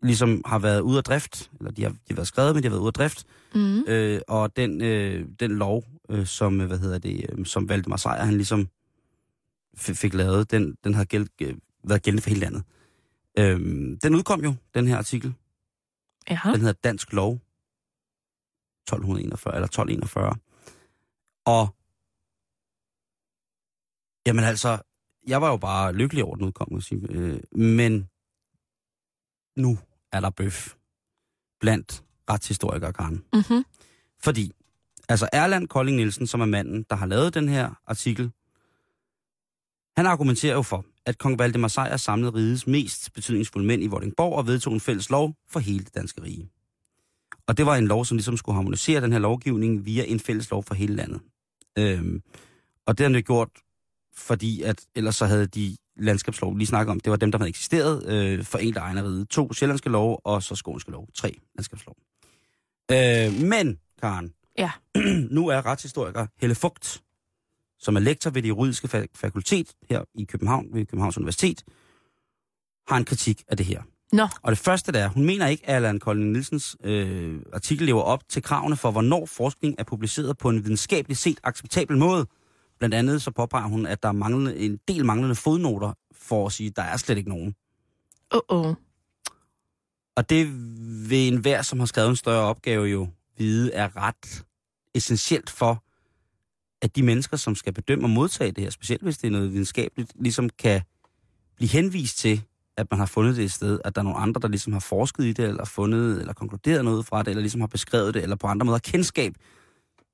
ligesom 0.04 0.42
har 0.46 0.60
været 0.60 0.82
ude 0.82 0.98
af 0.98 1.04
drift, 1.04 1.52
eller 1.60 1.72
de 1.72 1.84
har, 1.84 1.90
de 1.90 1.98
har 2.10 2.16
været 2.16 2.28
skrevet, 2.28 2.56
men 2.56 2.64
de 2.64 2.68
har 2.68 2.72
været 2.72 2.82
ude 2.82 2.88
af 2.90 2.94
drift, 2.94 3.26
Mm. 3.56 3.84
Øh, 3.88 4.22
og 4.28 4.56
den, 4.58 4.82
øh, 4.82 5.26
den 5.40 5.52
lov, 5.52 5.84
øh, 6.10 6.26
som, 6.26 6.62
øh, 6.62 6.68
hvad 6.68 6.78
hedder 6.78 6.98
det, 6.98 7.26
øh, 7.30 7.46
som 7.46 7.70
Valdemar 7.70 7.98
Sejr, 7.98 8.26
han 8.26 8.34
ligesom 8.34 8.68
fik 9.78 10.14
lavet, 10.14 10.52
den, 10.52 10.76
den 10.84 10.94
har 10.94 11.06
gæld, 11.06 11.28
øh, 11.42 11.54
været 11.84 12.04
gældende 12.04 12.22
for 12.22 12.30
hele 12.30 12.40
landet. 12.40 12.64
Øh, 13.40 13.60
den 14.04 14.16
udkom 14.16 14.44
jo, 14.44 14.54
den 14.74 14.88
her 14.88 14.98
artikel. 14.98 15.34
Ja. 16.30 16.40
Den 16.46 16.60
hedder 16.62 16.74
Dansk 16.84 17.14
Lov 17.14 17.40
1241, 18.86 19.56
eller 19.56 19.68
1241. 19.68 20.36
Og, 21.46 21.76
jamen 24.28 24.44
altså, 24.44 24.80
jeg 25.28 25.42
var 25.42 25.50
jo 25.50 25.58
bare 25.58 25.94
lykkelig 25.94 26.24
over 26.24 26.36
den 26.36 26.46
udkom, 26.46 26.68
må 26.72 26.78
jeg 26.78 26.84
sige. 26.84 27.08
Øh, 27.10 27.40
men 27.52 28.10
nu 29.58 29.78
er 30.12 30.20
der 30.20 30.30
bøf 30.30 30.76
blandt 31.60 32.04
retshistorikere, 32.30 32.94
Karen. 32.94 33.24
Mm-hmm. 33.34 33.66
Fordi, 34.24 34.52
altså 35.10 35.30
Erland 35.34 35.68
Kolding 35.68 35.98
Nielsen, 35.98 36.28
som 36.28 36.42
er 36.42 36.46
manden, 36.46 36.86
der 36.90 36.96
har 36.96 37.06
lavet 37.06 37.34
den 37.34 37.50
her 37.50 37.82
artikel, 37.88 38.32
han 39.98 40.06
argumenterer 40.06 40.54
jo 40.54 40.62
for, 40.62 40.86
at 41.06 41.18
kong 41.18 41.40
Valdemar 41.40 41.68
Sejr 41.68 41.98
samlede 41.98 42.34
rigets 42.34 42.68
mest 42.68 43.14
betydningsfulde 43.14 43.68
mænd 43.68 43.84
i 43.84 43.88
Vordingborg 43.88 44.34
og 44.34 44.48
vedtog 44.48 44.74
en 44.74 44.80
fælles 44.80 45.10
lov 45.10 45.34
for 45.50 45.60
hele 45.60 45.86
det 45.86 45.96
danske 45.96 46.22
rige. 46.22 46.50
Og 47.48 47.58
det 47.58 47.66
var 47.66 47.76
en 47.76 47.88
lov, 47.88 48.06
som 48.06 48.18
ligesom 48.18 48.38
skulle 48.38 48.56
harmonisere 48.56 49.02
den 49.02 49.12
her 49.12 49.20
lovgivning 49.20 49.86
via 49.86 50.04
en 50.08 50.20
fælles 50.20 50.50
lov 50.52 50.64
for 50.64 50.76
hele 50.76 50.96
landet. 50.96 51.22
Øhm, 51.78 52.22
og 52.86 52.98
det 52.98 53.06
har 53.06 53.14
jo 53.14 53.22
gjort, 53.26 53.50
fordi 54.16 54.62
at 54.62 54.86
ellers 54.96 55.16
så 55.16 55.26
havde 55.26 55.48
de 55.48 55.78
landskabslov, 55.98 56.58
lige 56.58 56.68
snakker 56.68 56.92
om, 56.92 57.00
det 57.00 57.10
var 57.12 57.18
dem, 57.18 57.32
der 57.32 57.38
havde 57.40 57.50
eksisteret 57.50 58.06
øh, 58.08 58.46
for 58.46 58.58
en 58.58 58.78
egen 58.78 59.04
rige. 59.04 59.26
To 59.26 59.54
sjællandske 59.54 59.90
lov, 59.90 60.22
og 60.24 60.44
så 60.44 60.56
skånske 60.56 60.92
lov. 60.92 61.08
Tre 61.16 61.36
landskabslov. 61.56 61.96
Øh, 62.92 63.48
men, 63.50 63.80
Karen, 64.02 64.34
Ja. 64.58 64.72
nu 65.36 65.48
er 65.48 65.66
retshistoriker 65.66 66.28
Helle 66.42 66.56
Fugt, 66.56 67.04
som 67.80 67.96
er 67.96 68.00
lektor 68.00 68.30
ved 68.30 68.42
det 68.42 68.50
juridiske 68.50 68.88
fa- 68.98 69.06
fakultet 69.16 69.74
her 69.90 70.04
i 70.14 70.24
København, 70.24 70.68
ved 70.74 70.86
Københavns 70.86 71.18
Universitet, 71.18 71.64
har 72.88 72.98
en 72.98 73.06
kritik 73.06 73.44
af 73.48 73.58
det 73.58 73.66
her. 73.66 73.82
Nå, 74.14 74.28
Og 74.42 74.52
det 74.52 74.60
første 74.60 74.92
der 74.92 75.00
er, 75.00 75.08
hun 75.08 75.26
mener 75.26 75.48
ikke, 75.48 75.70
at 75.70 75.76
Allan 75.76 76.00
Kolding 76.00 76.32
Nielsens 76.32 76.78
øh, 76.84 77.42
artikel 77.54 77.86
lever 77.86 78.02
op 78.02 78.30
til 78.30 78.44
kravene 78.44 78.76
for, 78.76 78.92
hvornår 78.92 79.26
forskning 79.26 79.76
er 79.78 79.84
publiceret 79.84 80.38
på 80.38 80.50
en 80.50 80.64
videnskabeligt 80.64 81.20
set 81.20 81.40
acceptabel 81.44 81.98
måde. 81.98 82.26
Blandt 82.80 82.96
andet 82.96 83.22
så 83.22 83.32
påpeger 83.32 83.68
hun, 83.68 83.86
at 83.86 84.04
der 84.04 84.10
er 84.10 84.54
en 84.58 84.80
del 84.88 85.06
manglende 85.06 85.36
fodnoter 85.36 85.94
for 86.12 86.46
at 86.46 86.52
sige, 86.52 86.68
at 86.68 86.76
der 86.76 86.82
er 86.82 86.98
slet 86.98 87.18
ikke 87.18 87.30
nogen. 87.30 87.56
Åh, 88.32 88.40
oh, 88.50 88.66
oh. 88.66 88.76
Og 90.16 90.30
det 90.30 90.48
vil 91.10 91.34
enhver, 91.34 91.62
som 91.62 91.80
har 91.80 91.86
skrevet 91.86 92.10
en 92.10 92.16
større 92.16 92.44
opgave 92.44 92.86
jo 92.86 93.08
vide, 93.38 93.74
er 93.74 93.98
ret 93.98 94.46
essentielt 94.94 95.50
for, 95.50 95.84
at 96.82 96.96
de 96.96 97.04
mennesker, 97.04 97.38
som 97.38 97.56
skal 97.56 97.74
bedømme 97.74 98.06
og 98.06 98.10
modtage 98.10 98.52
det 98.52 98.64
her, 98.64 98.70
specielt 98.70 99.02
hvis 99.02 99.18
det 99.18 99.28
er 99.28 99.32
noget 99.32 99.52
videnskabeligt, 99.52 100.12
ligesom 100.16 100.50
kan 100.50 100.82
blive 101.56 101.70
henvist 101.70 102.18
til, 102.18 102.42
at 102.78 102.88
man 102.92 103.00
har 103.00 103.06
fundet 103.06 103.36
det 103.36 103.44
et 103.44 103.52
sted, 103.52 103.80
at 103.86 103.96
der 103.96 104.02
er 104.02 104.04
nogle 104.04 104.20
andre, 104.20 104.42
der 104.42 104.48
ligesom 104.48 104.74
har 104.74 104.80
forsket 104.80 105.24
i 105.24 105.34
det, 105.34 105.46
eller 105.46 105.66
fundet, 105.66 106.20
eller 106.20 106.34
konkluderet 106.34 106.86
noget 106.86 107.06
fra 107.06 107.20
det, 107.24 107.28
eller 107.28 107.42
ligesom 107.42 107.62
har 107.62 107.68
beskrevet 107.68 108.14
det, 108.14 108.24
eller 108.24 108.36
på 108.36 108.48
andre 108.48 108.66
måder 108.66 108.80
kendskab 108.80 109.34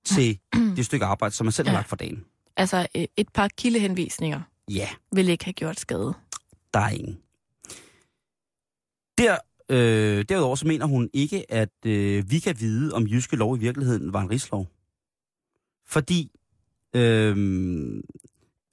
til 0.06 0.40
det 0.76 0.86
stykke 0.86 1.06
arbejde, 1.06 1.36
som 1.36 1.46
man 1.46 1.52
selv 1.52 1.68
har 1.68 1.74
Ja. 1.74 1.78
lagt 1.80 1.90
for 1.90 1.96
dagen. 1.96 2.26
Altså, 2.58 2.88
øh, 2.96 3.06
et 3.18 3.30
par 3.34 3.48
kildehenvisninger 3.58 4.42
Ja, 4.70 4.88
vil 5.16 5.30
ikke 5.30 5.46
have 5.46 5.54
gjort 5.54 5.80
skade. 5.80 6.14
der 6.74 6.80
er 6.80 6.90
ingen. 6.90 7.20
Der, 9.18 9.38
øh, 9.70 10.26
derudover 10.30 10.56
så 10.56 10.68
mener 10.68 10.86
hun 10.86 11.10
ikke, 11.14 11.52
at 11.52 11.70
øh, 11.86 12.32
vi 12.32 12.40
kan 12.40 12.56
vide, 12.60 12.94
om 12.94 13.08
jyske 13.08 13.36
lov 13.36 13.56
i 13.56 13.60
virkeligheden 13.60 14.14
var 14.14 14.22
en 14.22 14.30
rigslov. 14.30 14.68
Fordi, 15.88 16.32
øh, 16.96 17.36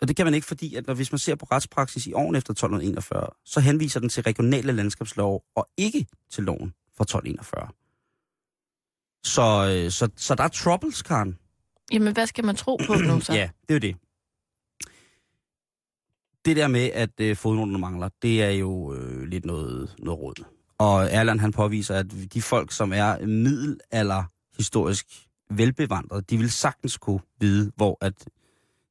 og 0.01 0.09
det 0.09 0.17
kan 0.17 0.27
man 0.27 0.35
ikke, 0.35 0.47
fordi 0.47 0.75
at 0.75 0.87
når, 0.87 0.95
hvis 0.95 1.13
man 1.13 1.19
ser 1.19 1.35
på 1.35 1.47
retspraksis 1.53 2.07
i 2.07 2.13
årene 2.13 2.39
efter 2.39 2.51
1241, 2.51 3.27
så 3.45 3.61
henviser 3.61 4.01
den 4.01 4.09
til 4.09 4.23
regionale 4.23 4.73
landskabslov 4.73 5.45
og 5.57 5.69
ikke 5.77 6.07
til 6.31 6.45
loven 6.45 6.75
fra 6.97 7.03
1241. 7.03 7.69
Så, 9.25 9.43
øh, 9.73 9.91
så, 9.91 10.09
så 10.17 10.35
der 10.35 10.45
er 10.45 10.49
troubles, 10.49 11.03
Karen. 11.03 11.39
Jamen, 11.93 12.13
hvad 12.13 12.27
skal 12.27 12.45
man 12.45 12.57
tro 12.57 12.77
på 12.87 12.95
nu 12.95 13.21
så? 13.21 13.33
Ja, 13.41 13.51
det 13.69 13.71
er 13.71 13.75
jo 13.75 13.79
det. 13.79 13.97
Det 16.45 16.57
der 16.57 16.69
med, 16.69 16.91
at 16.95 17.21
øh, 17.21 17.37
fodnoterne 17.37 17.79
mangler, 17.79 18.09
det 18.23 18.43
er 18.43 18.51
jo 18.51 18.95
øh, 18.95 19.23
lidt 19.23 19.45
noget, 19.45 19.95
noget 19.99 20.21
råd. 20.21 20.45
Og 20.79 21.11
Erland 21.11 21.41
han 21.41 21.53
påviser, 21.53 21.95
at 21.95 22.07
de 22.35 22.43
folk, 22.43 22.73
som 22.73 22.93
er 22.93 23.27
middelalder 23.27 24.25
historisk 24.57 25.07
velbevandrede, 25.51 26.23
de 26.23 26.39
vil 26.39 26.51
sagtens 26.51 26.97
kunne 26.97 27.21
vide, 27.41 27.73
hvor 27.77 27.99
at 28.01 28.29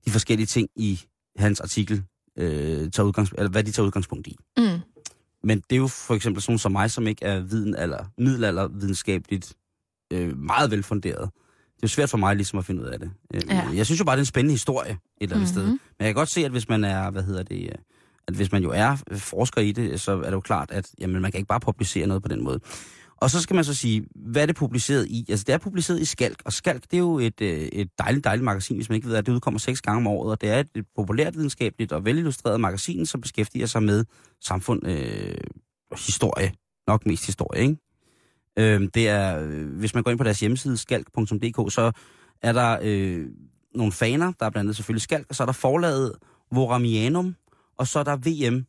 de 0.08 0.12
forskellige 0.12 0.48
ting 0.48 0.70
i 0.76 1.00
hans 1.38 1.60
artikel, 1.62 2.04
øh, 2.38 2.92
tager 2.92 3.04
udgangs, 3.08 3.32
eller 3.38 3.50
hvad 3.50 3.64
de 3.64 3.72
tager 3.72 3.86
udgangspunkt 3.86 4.28
i. 4.28 4.36
Mm. 4.58 4.80
Men 5.44 5.58
det 5.70 5.76
er 5.76 5.78
jo 5.78 5.88
for 5.88 6.14
eksempel 6.16 6.42
sådan 6.44 6.60
som 6.60 6.72
mig, 6.72 6.92
som 6.92 7.08
ikke 7.08 7.26
er 7.26 7.40
viden 7.40 7.76
eller 7.76 8.06
middelalder 8.18 8.68
videnskabeligt 8.68 9.54
øh, 10.14 10.38
meget 10.38 10.72
velfunderet. 10.72 11.22
Det 11.76 11.84
er 11.84 11.88
jo 11.88 11.88
svært 11.88 12.10
for 12.10 12.18
mig 12.18 12.36
ligesom 12.36 12.60
at 12.60 12.66
finde 12.66 12.82
ud 12.82 12.88
af 12.88 13.00
det. 13.00 13.12
Øh, 13.34 13.42
Ja. 13.50 13.68
Jeg 13.74 13.86
synes 13.86 14.00
jo 14.00 14.06
bare, 14.06 14.16
det 14.16 14.20
er 14.20 14.22
en 14.22 14.26
spændende 14.26 14.54
historie 14.54 14.92
et 14.92 14.98
eller 15.22 15.36
andet 15.36 15.48
Mhm. 15.50 15.54
sted. 15.54 15.64
Men 15.68 15.80
jeg 16.00 16.08
kan 16.08 16.14
godt 16.16 16.30
se, 16.30 16.46
at 16.46 16.52
hvis 16.52 16.70
man 16.70 16.84
er, 16.84 17.10
hvad 17.12 17.24
hedder 17.24 17.44
det, 17.44 17.64
øh, 17.64 17.70
at 18.28 18.34
hvis 18.34 18.52
man 18.52 18.64
jo 18.64 18.72
er 18.76 18.98
forsker 19.18 19.62
i 19.62 19.72
det, 19.72 20.02
så 20.02 20.12
er 20.12 20.22
det 20.24 20.32
jo 20.32 20.40
klart, 20.42 20.72
at 20.72 20.90
jamen, 21.00 21.22
man 21.22 21.32
kan 21.32 21.38
ikke 21.38 21.48
bare 21.48 21.60
publicere 21.60 22.08
noget 22.08 22.24
på 22.24 22.30
den 22.30 22.44
måde. 22.44 22.60
Og 23.18 23.30
så 23.30 23.42
skal 23.42 23.56
man 23.56 23.64
så 23.64 23.74
sige, 23.74 24.08
hvad 24.16 24.42
er 24.42 24.46
det 24.46 24.56
publiceret 24.56 25.08
i? 25.08 25.26
Altså, 25.30 25.44
det 25.48 25.54
er 25.54 25.58
publiceret 25.58 26.00
i 26.02 26.06
Skalk, 26.06 26.42
og 26.46 26.54
Skalk, 26.54 26.84
det 26.84 26.94
er 26.94 26.98
jo 26.98 27.20
et, 27.20 27.42
øh, 27.42 27.50
et 27.50 27.90
dejligt, 28.00 28.24
dejligt 28.24 28.44
magasin, 28.44 28.76
hvis 28.78 28.90
man 28.90 28.96
ikke 28.96 29.08
ved, 29.08 29.16
at 29.16 29.26
det 29.26 29.32
udkommer 29.32 29.60
seks 29.60 29.82
gange 29.82 29.98
om 29.98 30.08
året, 30.08 30.32
og 30.32 30.42
det 30.42 30.50
er 30.50 30.60
et, 30.60 30.68
et 30.76 30.86
populært 30.96 31.36
videnskabeligt 31.36 31.92
og 31.92 32.06
velillustreret 32.06 32.62
magasin, 32.62 33.06
som 33.06 33.22
beskæftiger 33.22 33.66
sig 33.66 33.84
med 33.84 34.06
samfund, 34.42 34.88
øh, 34.88 35.36
historie, 35.96 36.54
nok 36.88 37.06
mest 37.06 37.26
historie, 37.26 37.62
ikke? 37.62 37.78
Øh, 38.58 38.90
det 38.94 39.10
er, 39.10 39.40
øh, 39.40 39.78
hvis 39.78 39.94
man 39.94 40.04
går 40.04 40.12
ind 40.12 40.18
på 40.18 40.24
deres 40.24 40.40
hjemmeside, 40.40 40.78
skalk.dk, 40.78 41.74
så 41.74 41.92
er 42.42 42.52
der 42.52 42.80
øh, 42.82 43.26
nogle 43.76 43.92
faner, 43.92 44.32
der 44.40 44.46
er 44.46 44.50
blandt 44.50 44.66
andet 44.66 44.76
selvfølgelig 44.76 45.02
Skalk, 45.02 45.26
og 45.30 45.36
så 45.36 45.44
er 45.44 45.46
der 45.46 45.54
forlaget 45.54 46.14
Voramianum, 46.52 47.36
og 47.78 47.88
så 47.88 48.00
er 48.00 48.04
der 48.04 48.16
VM, 48.16 48.66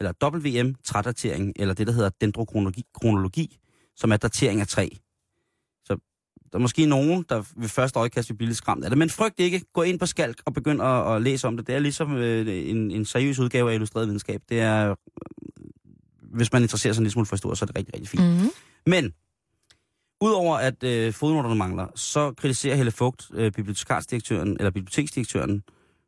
eller 0.00 0.12
WM 0.22 0.74
trædatering, 0.84 1.52
eller 1.56 1.74
det, 1.74 1.86
der 1.86 1.92
hedder 1.92 2.10
dendrokronologi, 2.20 2.84
kronologi, 2.94 3.58
som 3.98 4.12
er 4.12 4.16
datering 4.16 4.60
af 4.60 4.68
træ. 4.68 4.88
Så 5.84 5.98
der 6.52 6.58
er 6.58 6.58
måske 6.58 6.86
nogen, 6.86 7.24
der 7.28 7.42
ved 7.56 7.68
første 7.68 7.98
øjekast 7.98 8.30
vil 8.30 8.36
blive 8.36 8.48
lidt 8.48 8.56
skræmt 8.56 8.84
af 8.84 8.90
det, 8.90 8.98
men 8.98 9.10
frygt 9.10 9.40
ikke. 9.40 9.62
Gå 9.72 9.82
ind 9.82 9.98
på 9.98 10.06
Skalk 10.06 10.42
og 10.46 10.54
begynd 10.54 10.82
at, 10.82 11.14
at 11.14 11.22
læse 11.22 11.46
om 11.46 11.56
det. 11.56 11.66
Det 11.66 11.74
er 11.74 11.78
ligesom 11.78 12.16
øh, 12.16 12.70
en, 12.70 12.90
en 12.90 13.04
seriøs 13.04 13.38
udgave 13.38 13.70
af 13.70 13.74
illustreret 13.74 14.06
videnskab. 14.06 14.42
Det 14.48 14.60
er, 14.60 14.90
øh, 14.90 14.96
hvis 16.22 16.52
man 16.52 16.62
interesserer 16.62 16.92
sig 16.92 17.00
en 17.00 17.04
lille 17.04 17.12
smule 17.12 17.26
for 17.26 17.36
historie, 17.36 17.56
så 17.56 17.64
er 17.64 17.66
det 17.66 17.76
rigtig, 17.76 17.94
rigtig 17.94 18.08
fint. 18.08 18.22
Mm. 18.22 18.50
Men, 18.86 19.14
udover 20.20 20.56
at 20.56 20.82
øh, 20.82 21.12
fodnoterne 21.12 21.54
mangler, 21.54 21.86
så 21.94 22.32
kritiserer 22.32 22.76
Helle 22.76 22.92
Fugt, 22.92 23.30
øh, 23.34 23.52
bibliotekarsdirektøren, 23.52 24.56
eller 24.58 24.70
biblioteksdirektøren, 24.70 25.62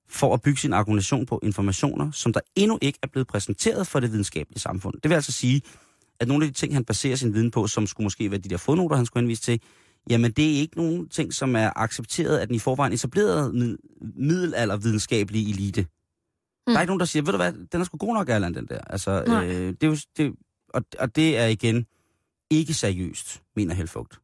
for 0.09 0.34
at 0.34 0.43
bygge 0.43 0.61
sin 0.61 0.72
argumentation 0.72 1.26
på 1.26 1.41
informationer, 1.43 2.11
som 2.11 2.32
der 2.32 2.41
endnu 2.57 2.78
ikke 2.82 2.99
er 3.03 3.07
blevet 3.07 3.28
præsenteret 3.28 3.86
for 3.86 4.01
det 4.01 4.11
videnskabelige 4.12 4.61
samfund. 4.61 4.95
Det 5.03 5.09
vil 5.09 5.14
altså 5.14 5.32
sige, 5.32 5.62
at 6.20 6.28
nogle 6.28 6.44
af 6.44 6.52
de 6.52 6.58
ting, 6.58 6.74
han 6.74 6.84
baserer 6.84 7.16
sin 7.16 7.34
viden 7.34 7.50
på, 7.50 7.66
som 7.66 7.86
skulle 7.86 8.04
måske 8.04 8.30
være 8.30 8.40
de 8.40 8.48
der 8.48 8.56
fodnoter, 8.56 8.96
han 8.96 9.06
skulle 9.06 9.22
henvise 9.22 9.42
til, 9.42 9.60
jamen 10.10 10.32
det 10.32 10.44
er 10.54 10.60
ikke 10.60 10.76
nogen 10.76 11.08
ting, 11.08 11.34
som 11.34 11.56
er 11.56 11.70
accepteret 11.76 12.38
af 12.38 12.46
den 12.46 12.56
i 12.56 12.58
forvejen 12.58 12.92
etablerede 12.92 13.52
mid- 13.52 13.76
middelaldervidenskabelige 14.16 15.50
elite. 15.50 15.82
Mm. 15.82 15.86
Der 16.66 16.76
er 16.76 16.80
ikke 16.80 16.90
nogen, 16.90 17.00
der 17.00 17.06
siger, 17.06 17.22
ved 17.22 17.32
du 17.32 17.36
hvad, 17.36 17.52
den 17.72 17.80
er 17.80 17.84
sgu 17.84 17.96
god 17.96 18.14
nok, 18.14 18.28
Erland, 18.28 18.54
den 18.54 18.66
der. 18.66 18.80
Altså, 18.80 19.24
Nej. 19.26 19.46
øh, 19.46 19.66
det 19.66 19.82
er 19.82 19.86
jo, 19.86 19.96
det, 20.16 20.34
og, 20.68 20.82
og 20.98 21.16
det 21.16 21.38
er 21.38 21.46
igen 21.46 21.86
ikke 22.50 22.74
seriøst, 22.74 23.42
mener 23.56 23.74
Helfugt. 23.74 24.20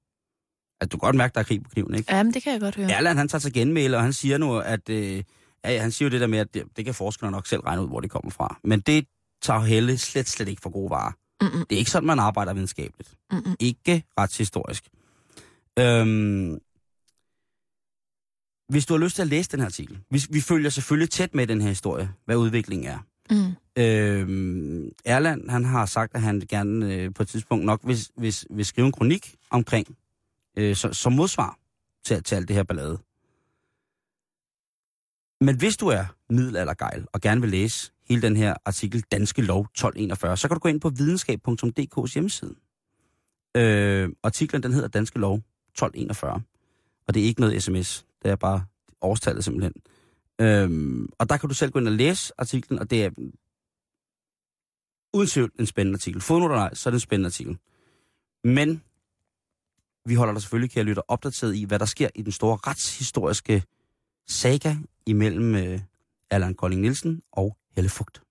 Altså, 0.80 0.88
du 0.92 0.98
kan 0.98 1.06
godt 1.06 1.16
mærke, 1.16 1.34
der 1.34 1.40
er 1.40 1.44
krig 1.44 1.62
på 1.62 1.70
kniven, 1.70 1.94
ikke? 1.94 2.14
Jamen, 2.14 2.34
det 2.34 2.42
kan 2.42 2.52
jeg 2.52 2.60
godt 2.60 2.76
høre. 2.76 2.90
Erland, 2.92 3.18
han 3.18 3.28
tager 3.28 3.40
til 3.40 3.52
genmæle, 3.52 3.96
og 3.96 4.02
han 4.02 4.12
siger 4.12 4.38
nu, 4.38 4.58
at... 4.58 4.88
Øh, 4.88 5.22
ja, 5.64 5.80
han 5.80 5.90
siger 5.90 6.08
jo 6.08 6.12
det 6.12 6.20
der 6.20 6.26
med, 6.26 6.38
at 6.38 6.54
det, 6.54 6.62
det 6.76 6.84
kan 6.84 6.94
forskerne 6.94 7.32
nok 7.32 7.46
selv 7.46 7.60
regne 7.60 7.82
ud, 7.82 7.88
hvor 7.88 8.00
det 8.00 8.10
kommer 8.10 8.30
fra. 8.30 8.58
Men 8.64 8.80
det 8.80 9.06
tager 9.42 9.60
Helle 9.60 9.98
slet, 9.98 10.28
slet 10.28 10.48
ikke 10.48 10.62
for 10.62 10.70
gode 10.70 10.90
varer. 10.90 11.12
Mm-mm. 11.42 11.66
Det 11.66 11.72
er 11.72 11.78
ikke 11.78 11.90
sådan, 11.90 12.06
man 12.06 12.18
arbejder 12.18 12.52
videnskabeligt. 12.52 13.14
Mm-mm. 13.32 13.56
Ikke 13.60 14.04
retshistorisk. 14.18 14.88
Øhm, 15.78 16.58
hvis 18.68 18.86
du 18.86 18.94
har 18.94 18.98
lyst 18.98 19.14
til 19.14 19.22
at 19.22 19.28
læse 19.28 19.50
den 19.50 19.60
her 19.60 19.66
artikel, 19.66 19.98
vi, 20.10 20.22
vi 20.30 20.40
følger 20.40 20.70
selvfølgelig 20.70 21.10
tæt 21.10 21.34
med 21.34 21.46
den 21.46 21.60
her 21.60 21.68
historie, 21.68 22.12
hvad 22.24 22.36
udviklingen 22.36 22.88
er. 22.88 22.98
Mm. 23.30 23.82
Øhm, 23.82 24.92
Erland, 25.04 25.50
han 25.50 25.64
har 25.64 25.86
sagt, 25.86 26.14
at 26.14 26.22
han 26.22 26.42
gerne 26.48 26.94
øh, 26.94 27.14
på 27.14 27.22
et 27.22 27.28
tidspunkt 27.28 27.64
nok 27.64 27.80
vil, 27.84 27.98
vil, 28.16 28.34
vil 28.50 28.64
skrive 28.64 28.86
en 28.86 28.92
kronik 28.92 29.34
omkring, 29.50 29.96
øh, 30.56 30.76
så, 30.76 30.92
som 30.92 31.12
modsvar 31.12 31.58
til, 32.04 32.22
til 32.22 32.34
alt 32.34 32.48
det 32.48 32.56
her 32.56 32.62
ballade. 32.62 32.98
Men 35.40 35.56
hvis 35.56 35.76
du 35.76 35.88
er 35.88 36.04
middelaldergejl 36.30 37.06
og 37.12 37.20
gerne 37.20 37.40
vil 37.40 37.50
læse 37.50 37.92
hele 38.08 38.22
den 38.22 38.36
her 38.36 38.54
artikel 38.64 39.00
Danske 39.12 39.42
Lov 39.42 39.60
1241, 39.60 40.36
så 40.36 40.48
kan 40.48 40.54
du 40.54 40.58
gå 40.58 40.68
ind 40.68 40.80
på 40.80 40.88
videnskab.dk's 40.88 42.12
hjemmeside. 42.14 42.54
Øh, 43.56 44.08
artiklen 44.22 44.62
den 44.62 44.72
hedder 44.72 44.88
Danske 44.88 45.18
Lov 45.18 45.34
1241, 45.34 46.42
og 47.08 47.14
det 47.14 47.22
er 47.22 47.26
ikke 47.26 47.40
noget 47.40 47.62
sms, 47.62 48.06
det 48.22 48.30
er 48.30 48.36
bare 48.36 48.64
årstallet 49.00 49.44
simpelthen. 49.44 49.72
Øhm, 50.40 51.08
og 51.18 51.28
der 51.28 51.36
kan 51.36 51.48
du 51.48 51.54
selv 51.54 51.70
gå 51.70 51.78
ind 51.78 51.88
og 51.88 51.94
læse 51.94 52.32
artiklen, 52.38 52.78
og 52.78 52.90
det 52.90 53.04
er 53.04 53.10
uden 55.14 55.28
tvivl 55.28 55.52
en 55.58 55.66
spændende 55.66 55.96
artikel. 55.96 56.20
Fodnoter 56.20 56.54
nej, 56.54 56.74
så 56.74 56.88
er 56.88 56.90
det 56.90 56.96
en 56.96 57.00
spændende 57.00 57.26
artikel. 57.26 57.58
Men 58.44 58.82
vi 60.04 60.14
holder 60.14 60.32
dig 60.32 60.42
selvfølgelig, 60.42 60.70
kære 60.70 60.84
lytter, 60.84 61.02
opdateret 61.08 61.56
i, 61.56 61.64
hvad 61.64 61.78
der 61.78 61.84
sker 61.84 62.08
i 62.14 62.22
den 62.22 62.32
store 62.32 62.56
retshistoriske 62.56 63.62
saga 64.28 64.76
imellem 65.06 65.54
øh, 65.54 65.80
Allan 66.30 66.54
Kolding 66.54 66.80
Nielsen 66.80 67.22
og 67.32 67.56
Helle 67.76 67.88
Fugt. 67.90 68.22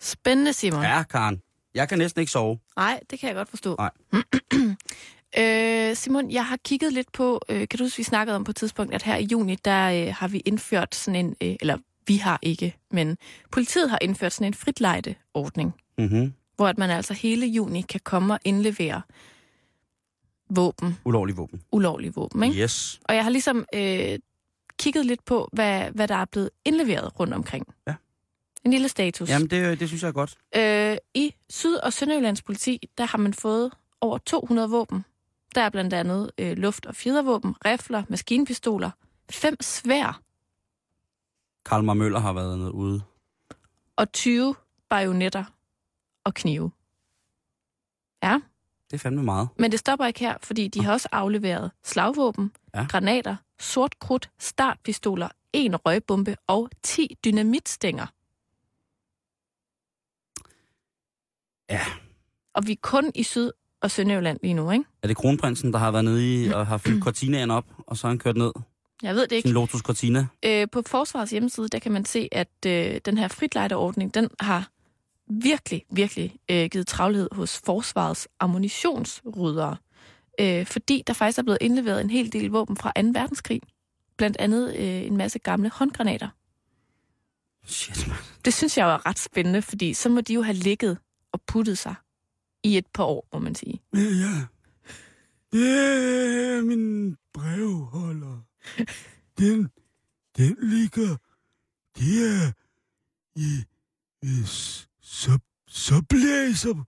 Spændende, 0.00 0.52
Simon. 0.52 0.82
Ja, 0.82 1.02
Karen. 1.02 1.42
Jeg 1.74 1.88
kan 1.88 1.98
næsten 1.98 2.20
ikke 2.20 2.32
sove. 2.32 2.58
Nej, 2.76 3.00
det 3.10 3.18
kan 3.18 3.26
jeg 3.28 3.36
godt 3.36 3.48
forstå. 3.48 3.76
Nej. 3.78 3.90
øh, 5.90 5.96
Simon, 5.96 6.30
jeg 6.30 6.46
har 6.46 6.56
kigget 6.64 6.92
lidt 6.92 7.12
på, 7.12 7.40
øh, 7.48 7.68
kan 7.68 7.78
du 7.78 7.84
huske, 7.84 7.96
vi 7.96 8.02
snakkede 8.02 8.36
om 8.36 8.44
på 8.44 8.50
et 8.50 8.56
tidspunkt, 8.56 8.94
at 8.94 9.02
her 9.02 9.16
i 9.16 9.24
juni, 9.24 9.54
der 9.54 9.90
øh, 10.08 10.14
har 10.14 10.28
vi 10.28 10.38
indført 10.38 10.94
sådan 10.94 11.26
en, 11.26 11.36
øh, 11.42 11.56
eller 11.60 11.78
vi 12.06 12.16
har 12.16 12.38
ikke, 12.42 12.76
men 12.90 13.18
politiet 13.50 13.90
har 13.90 13.98
indført 14.02 14.32
sådan 14.32 14.46
en 14.46 14.54
fritlejdeordning, 14.54 15.74
Mm-hmm. 15.98 16.32
hvor 16.56 16.68
at 16.68 16.78
man 16.78 16.90
altså 16.90 17.14
hele 17.14 17.46
juni 17.46 17.80
kan 17.80 18.00
komme 18.04 18.34
og 18.34 18.40
indlevere 18.44 19.02
våben, 20.50 20.98
Ulovlig 21.04 21.36
våben. 21.36 21.62
ulovlige 21.72 22.14
våben. 22.14 22.42
Ikke? 22.42 22.62
Yes. 22.62 23.00
Og 23.04 23.14
jeg 23.14 23.22
har 23.24 23.30
ligesom 23.30 23.64
øh, 23.74 24.18
kigget 24.78 25.06
lidt 25.06 25.24
på, 25.24 25.48
hvad, 25.52 25.90
hvad 25.90 26.08
der 26.08 26.14
er 26.16 26.24
blevet 26.24 26.50
indleveret 26.64 27.20
rundt 27.20 27.34
omkring. 27.34 27.66
Ja. 27.86 27.94
En 28.66 28.70
lille 28.72 28.88
status. 28.88 29.28
Jamen, 29.28 29.50
det, 29.50 29.80
det 29.80 29.88
synes 29.88 30.02
jeg 30.02 30.08
er 30.08 30.12
godt. 30.12 30.38
Øh, 30.56 30.96
I 31.14 31.34
Syd- 31.50 31.76
og 31.76 31.92
Sønderjyllands 31.92 32.42
politi, 32.42 32.88
der 32.98 33.04
har 33.04 33.18
man 33.18 33.34
fået 33.34 33.72
over 34.00 34.18
200 34.18 34.70
våben. 34.70 35.04
Der 35.54 35.60
er 35.60 35.70
blandt 35.70 35.94
andet 35.94 36.30
øh, 36.38 36.56
luft- 36.56 36.86
og 36.86 36.94
fjedervåben, 36.96 37.54
rifler, 37.64 38.02
maskinpistoler, 38.08 38.90
fem 39.30 39.56
svær 39.60 40.20
Karl 41.66 41.96
Møller 41.96 42.18
har 42.18 42.32
været 42.32 42.58
noget 42.58 42.72
ude. 42.72 43.02
og 43.96 44.12
20 44.12 44.54
bajonetter 44.90 45.44
og 46.24 46.34
knive. 46.34 46.70
Ja, 48.22 48.40
Det 48.90 48.96
er 48.96 48.98
fandme 48.98 49.22
meget. 49.22 49.48
men 49.58 49.70
det 49.70 49.78
stopper 49.80 50.06
ikke 50.06 50.20
her, 50.20 50.34
fordi 50.42 50.68
de 50.68 50.84
har 50.84 50.92
også 50.92 51.08
afleveret 51.12 51.70
slagvåben, 51.84 52.52
Ja. 52.74 52.86
granater, 52.90 53.36
sort 53.60 53.98
krudt, 53.98 54.30
startpistoler, 54.38 55.28
en 55.52 55.76
røgbombe 55.76 56.36
og 56.46 56.70
10 56.82 57.16
dynamitstænger. 57.24 58.06
Ja. 61.70 61.80
Og 62.54 62.66
vi 62.66 62.72
er 62.72 62.76
kun 62.82 63.12
i 63.14 63.22
Syd- 63.22 63.50
og 63.80 63.90
Sønderjylland 63.90 64.38
lige 64.42 64.54
nu, 64.54 64.70
ikke? 64.70 64.84
Er 65.02 65.08
det 65.08 65.16
kronprinsen, 65.16 65.72
der 65.72 65.78
har 65.78 65.90
været 65.90 66.04
nede 66.04 66.34
i 66.34 66.48
og 66.48 66.66
har 66.66 66.78
fyldt 66.78 67.04
Cortinaen 67.04 67.50
op, 67.50 67.64
og 67.86 67.96
så 67.96 68.06
har 68.06 68.10
han 68.10 68.18
kørt 68.18 68.36
ned? 68.36 68.52
Jeg 69.02 69.14
ved 69.14 69.22
det 69.22 69.36
ikke. 69.36 69.48
Sin 69.48 69.54
Lotus 69.54 69.80
Cortina? 69.80 70.26
Øh, 70.44 70.68
på 70.72 70.82
Forsvarets 70.86 71.32
hjemmeside, 71.32 71.68
der 71.68 71.78
kan 71.78 71.92
man 71.92 72.04
se, 72.04 72.28
at 72.32 72.48
øh, 72.66 73.00
den 73.04 73.18
her 73.18 73.28
fritlejderordning, 73.28 74.14
den 74.14 74.28
har 74.40 74.70
virkelig, 75.30 75.82
virkelig 75.90 76.36
øh, 76.50 76.68
givet 76.70 76.86
travlhed 76.86 77.28
hos 77.32 77.60
Forsvarets 77.64 78.28
ammunitionsryddere. 78.40 79.76
Øh, 80.40 80.66
fordi 80.66 81.02
der 81.06 81.12
faktisk 81.12 81.38
er 81.38 81.42
blevet 81.42 81.58
indleveret 81.60 82.00
en 82.00 82.10
hel 82.10 82.32
del 82.32 82.50
våben 82.50 82.76
fra 82.76 82.92
2. 83.02 83.08
verdenskrig. 83.12 83.60
Blandt 84.16 84.36
andet 84.40 84.76
øh, 84.76 85.06
en 85.06 85.16
masse 85.16 85.38
gamle 85.38 85.70
håndgranater. 85.74 86.28
Shit, 87.66 88.08
man. 88.08 88.16
Det 88.44 88.54
synes 88.54 88.78
jeg 88.78 88.86
var 88.86 89.06
ret 89.06 89.18
spændende, 89.18 89.62
fordi 89.62 89.94
så 89.94 90.08
må 90.08 90.20
de 90.20 90.34
jo 90.34 90.42
have 90.42 90.56
ligget 90.56 90.98
og 91.36 91.42
puttet 91.46 91.78
sig 91.78 91.94
i 92.62 92.78
et 92.78 92.86
par 92.94 93.04
år, 93.04 93.28
må 93.32 93.38
man 93.38 93.54
sige. 93.54 93.82
Ja, 93.94 94.00
ja. 94.00 94.46
Er 95.58 96.62
min 96.62 97.16
brevholder. 97.32 98.40
Den, 99.38 99.68
den 100.36 100.56
ligger 100.62 101.16
der 101.98 102.52
i, 103.36 103.64
så, 105.00 105.38
så 105.68 106.02
blæser 106.08 106.84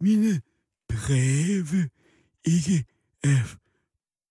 mine 0.00 0.40
breve 0.88 1.90
ikke 2.44 2.84
af 3.24 3.42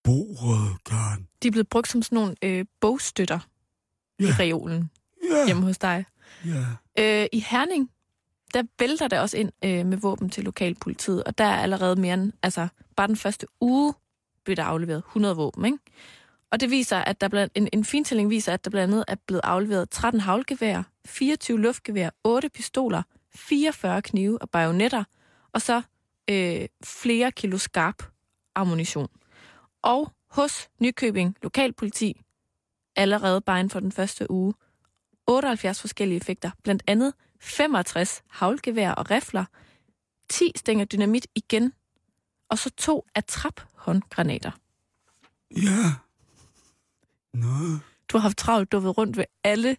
bordet, 0.04 0.84
Karen. 0.86 1.28
De 1.44 1.48
er 1.48 1.52
blevet 1.52 1.70
brugt 1.70 1.88
som 1.88 2.02
sådan 2.04 2.16
nogle 2.16 2.36
øh, 2.44 2.66
bogstøtter 2.82 3.40
ja. 4.20 4.24
i 4.26 4.28
Ja. 4.28 4.36
reolen 4.40 4.90
Ja, 5.32 5.46
hjemme 5.46 5.64
hos 5.64 5.78
dig. 5.78 6.06
ja. 6.46 6.66
Øh, 7.00 7.28
I 7.34 7.40
Herning, 7.40 7.92
der 8.54 8.64
vælter 8.80 9.08
det 9.08 9.20
også 9.20 9.38
ind 9.38 9.52
øh, 9.66 9.86
med 9.86 9.98
våben 9.98 10.30
til 10.30 10.44
lokalpolitiet, 10.44 11.24
og 11.24 11.38
der 11.38 11.44
er 11.44 11.62
allerede 11.62 11.96
mere 11.96 12.14
end, 12.14 12.32
altså 12.44 12.68
bare 12.96 13.08
den 13.08 13.16
første 13.16 13.48
uge 13.62 13.94
blev 14.44 14.56
der 14.56 14.64
afleveret 14.64 14.98
100 14.98 15.36
våben, 15.36 15.66
ikke? 15.66 15.78
Og 16.52 16.60
det 16.60 16.72
viser, 16.72 16.98
at 16.98 17.22
der 17.22 17.28
blandt, 17.28 17.54
en, 17.56 17.70
en 17.74 17.86
fintælling 17.86 18.30
viser, 18.30 18.54
at 18.54 18.66
der 18.66 18.72
blandt 18.72 18.94
andet 18.94 19.06
er 19.08 19.16
blevet 19.28 19.42
afleveret 19.44 19.90
13 19.90 20.22
havlgeværer, 20.22 20.84
24 21.06 21.60
luftgevær, 21.60 22.10
8 22.24 22.50
pistoler, 22.50 23.04
44 23.36 24.02
knive 24.02 24.42
og 24.42 24.50
bajonetter, 24.50 25.04
og 25.54 25.62
så 25.62 25.82
øh, 26.30 26.68
flere 26.84 27.32
kilo 27.32 27.58
skarp 27.58 28.04
ammunition. 28.56 29.08
Og 29.82 30.12
hos 30.30 30.70
Nykøbing 30.80 31.36
Lokalpoliti, 31.44 32.22
allerede 32.96 33.42
bare 33.42 33.60
inden 33.60 33.70
for 33.70 33.80
den 33.80 33.92
første 33.92 34.32
uge, 34.32 34.54
78 35.28 35.82
forskellige 35.82 36.18
effekter, 36.18 36.52
blandt 36.64 36.84
andet 36.88 37.14
65 37.42 38.22
havlgevær 38.30 38.92
og 38.92 39.12
rifler, 39.12 39.46
10 40.30 40.52
stænger 40.56 40.86
dynamit 40.86 41.28
igen, 41.36 41.74
og 42.50 42.58
så 42.58 42.70
to 42.78 43.06
attrap-håndgranater. 43.16 44.52
Ja. 45.56 45.94
Nå, 47.34 47.78
Du 48.10 48.18
har 48.18 48.20
haft 48.20 48.38
travlt, 48.38 48.72
du 48.72 48.78
har 48.78 48.82
været 48.82 48.98
rundt 48.98 49.18
ved 49.18 49.26
alle. 49.44 49.78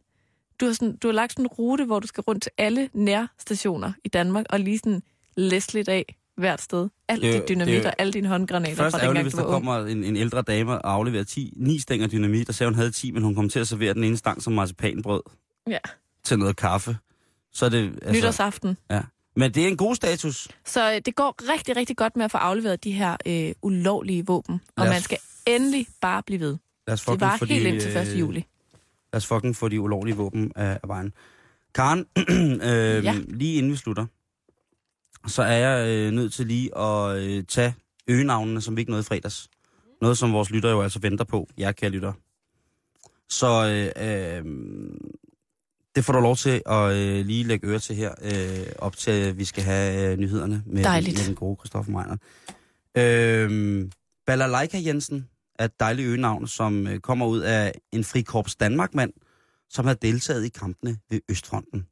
Du 0.60 0.66
har, 0.66 0.72
sådan, 0.72 0.96
du 0.96 1.08
har 1.08 1.12
lagt 1.12 1.32
sådan 1.32 1.44
en 1.44 1.48
rute, 1.48 1.84
hvor 1.84 2.00
du 2.00 2.06
skal 2.06 2.22
rundt 2.22 2.42
til 2.42 2.52
alle 2.58 2.90
nærstationer 2.92 3.92
i 4.04 4.08
Danmark, 4.08 4.46
og 4.50 4.60
lige 4.60 4.78
sådan 4.78 5.02
læse 5.36 5.72
lidt 5.72 5.88
af 5.88 6.16
hvert 6.36 6.60
sted. 6.60 6.88
Alt 7.08 7.22
Det 7.22 7.34
dit 7.34 7.48
dynamit 7.48 7.86
og 7.86 7.92
alle 7.98 8.12
dine 8.12 8.28
håndgranater 8.28 8.76
Først 8.76 8.96
fra 8.96 9.02
ærgerligt, 9.02 9.24
hvis 9.24 9.34
der 9.34 9.44
kommer 9.44 9.76
en, 9.86 10.04
en 10.04 10.16
ældre 10.16 10.42
dame 10.42 10.72
og 10.72 10.92
afleverer 10.92 11.24
10, 11.24 11.52
9 11.56 11.78
stænger 11.78 12.06
dynamit, 12.06 12.48
og 12.48 12.54
sagde, 12.54 12.70
hun 12.70 12.74
havde 12.74 12.90
10, 12.90 13.10
men 13.10 13.22
hun 13.22 13.34
kom 13.34 13.48
til 13.48 13.58
at 13.60 13.68
servere 13.68 13.94
den 13.94 14.04
ene 14.04 14.16
stang 14.16 14.42
som 14.42 14.52
marcipanbrød 14.52 15.22
Ja. 15.66 15.78
til 16.24 16.38
noget 16.38 16.56
kaffe. 16.56 16.96
Så 17.52 17.64
er 17.64 17.68
det... 17.68 17.92
Altså, 18.02 18.12
Nytårsaften. 18.12 18.76
Ja. 18.90 19.00
Men 19.36 19.54
det 19.54 19.64
er 19.64 19.68
en 19.68 19.76
god 19.76 19.94
status. 19.94 20.48
Så 20.64 20.92
øh, 20.92 21.00
det 21.06 21.14
går 21.14 21.52
rigtig, 21.52 21.76
rigtig 21.76 21.96
godt 21.96 22.16
med 22.16 22.24
at 22.24 22.30
få 22.30 22.38
afleveret 22.38 22.84
de 22.84 22.92
her 22.92 23.16
øh, 23.26 23.52
ulovlige 23.62 24.26
våben. 24.26 24.60
Og 24.76 24.82
os 24.82 24.88
man 24.88 25.00
skal 25.00 25.18
endelig 25.46 25.86
bare 26.00 26.22
blive 26.22 26.40
ved. 26.40 26.56
Lad 26.86 26.92
os 26.94 27.04
Det 27.04 27.20
var 27.20 27.36
få 27.36 27.44
helt 27.44 27.64
de, 27.64 27.68
ind 27.70 27.80
til 27.80 27.96
1. 27.96 28.08
øh, 28.08 28.20
juli. 28.20 28.46
Lad 29.12 29.16
os 29.16 29.26
fucking 29.26 29.56
få 29.56 29.68
de 29.68 29.80
ulovlige 29.80 30.16
våben 30.16 30.52
af, 30.56 30.78
af 30.82 30.88
vejen. 30.88 31.12
Karen, 31.74 32.06
øh, 32.68 33.04
Ja. 33.04 33.14
lige 33.28 33.54
inden 33.58 33.72
vi 33.72 33.76
slutter, 33.76 34.06
så 35.26 35.42
er 35.42 35.56
jeg 35.56 35.88
øh, 35.88 36.12
nødt 36.12 36.32
til 36.32 36.46
lige 36.46 36.78
at 36.78 37.16
øh, 37.16 37.44
tage 37.44 37.74
øgenavnene, 38.08 38.60
som 38.60 38.76
vi 38.76 38.80
ikke 38.80 38.90
nåede 38.90 39.00
i 39.00 39.04
fredags. 39.04 39.48
Noget, 40.02 40.18
som 40.18 40.32
vores 40.32 40.50
lytter 40.50 40.70
jo 40.70 40.82
altså 40.82 40.98
venter 40.98 41.24
på, 41.24 41.48
jer 41.58 41.72
kære 41.72 41.90
lytter. 41.90 42.12
Så 43.28 43.66
øh, 43.96 44.38
øh, 44.38 44.44
det 46.00 46.04
får 46.04 46.12
du 46.12 46.20
lov 46.20 46.36
til 46.36 46.62
at 46.66 46.92
øh, 46.92 47.26
lige 47.26 47.44
lægge 47.44 47.66
øre 47.66 47.78
til 47.78 47.96
her, 47.96 48.14
øh, 48.22 48.66
op 48.78 48.96
til 48.96 49.10
at 49.10 49.38
vi 49.38 49.44
skal 49.44 49.64
have 49.64 50.12
øh, 50.12 50.18
nyhederne 50.18 50.62
med, 50.66 50.84
Dejligt. 50.84 51.18
med 51.18 51.26
den 51.26 51.34
gode 51.34 51.56
Christoffer 51.56 51.92
Meiner. 51.92 52.16
Øh, 52.96 53.90
Balalaika 54.26 54.80
Jensen 54.84 55.28
er 55.58 55.64
et 55.64 55.80
dejligt 55.80 56.06
øgenavn, 56.06 56.46
som 56.46 56.86
øh, 56.86 57.00
kommer 57.00 57.26
ud 57.26 57.40
af 57.40 57.72
en 57.92 58.04
frikorps 58.04 58.56
Danmark-mand, 58.56 59.12
som 59.68 59.86
har 59.86 59.94
deltaget 59.94 60.44
i 60.44 60.48
kampene 60.48 60.98
ved 61.10 61.20
Østfronten. 61.28 61.86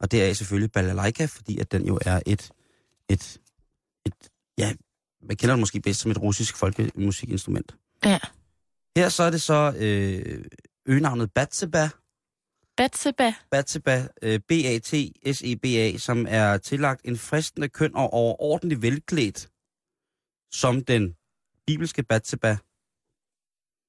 Og 0.00 0.10
det 0.10 0.24
er 0.24 0.32
selvfølgelig 0.32 0.72
Balalaika, 0.72 1.24
fordi 1.24 1.58
at 1.58 1.72
den 1.72 1.86
jo 1.86 1.98
er 2.06 2.20
et, 2.26 2.50
et, 3.08 3.38
et 4.06 4.14
ja, 4.58 4.72
man 5.28 5.36
kender 5.36 5.54
det 5.54 5.60
måske 5.60 5.80
bedst 5.80 6.00
som 6.00 6.10
et 6.10 6.22
russisk 6.22 6.56
folkemusikinstrument. 6.56 7.76
Ja. 8.04 8.18
Her 8.96 9.08
så 9.08 9.22
er 9.22 9.30
det 9.30 9.42
så 9.42 9.74
øh, 9.78 10.44
øgenavnet 10.86 11.32
Batseba, 11.32 11.88
Batseba. 12.76 13.32
Batseba, 13.50 14.06
øh, 14.22 14.40
B-A-T-S-E-B-A, 14.48 15.96
som 15.98 16.26
er 16.28 16.56
tillagt 16.56 17.00
en 17.04 17.16
fristende 17.16 17.68
køn 17.68 17.94
og 17.94 18.12
overordentligt 18.12 18.82
velklædt, 18.82 19.48
som 20.52 20.84
den 20.84 21.16
bibelske 21.66 22.02
Batseba. 22.02 22.56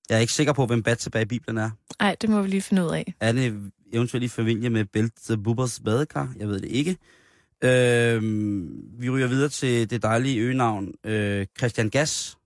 Jeg 0.09 0.15
er 0.15 0.19
ikke 0.19 0.33
sikker 0.33 0.53
på, 0.53 0.65
hvem 0.65 0.83
Batseba 0.83 1.19
i 1.19 1.25
Bibelen 1.25 1.57
er. 1.57 1.69
Nej, 1.99 2.15
det 2.21 2.29
må 2.29 2.41
vi 2.41 2.47
lige 2.47 2.61
finde 2.61 2.85
ud 2.85 2.89
af. 2.89 3.13
Er 3.19 3.31
det 3.31 3.71
eventuelt 3.93 4.23
i 4.23 4.27
familie 4.27 4.69
med 4.69 4.85
Belzebubers 4.85 5.79
badekar? 5.79 6.33
Jeg 6.37 6.47
ved 6.47 6.59
det 6.59 6.69
ikke. 6.69 6.97
Øh, 7.63 8.21
vi 9.01 9.09
ryger 9.09 9.27
videre 9.27 9.49
til 9.49 9.89
det 9.89 10.03
dejlige 10.03 10.41
øgenavn 10.41 10.93
øh, 11.03 11.45
Christian 11.57 11.89
Gas. 11.89 12.37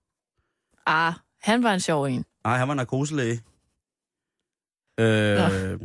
Ah, 0.86 1.12
han 1.40 1.62
var 1.62 1.74
en 1.74 1.80
sjov 1.80 2.04
en. 2.04 2.24
Nej, 2.44 2.58
han 2.58 2.68
var 2.68 2.74
narkoselæge. 2.74 3.40
Øh, 5.00 5.80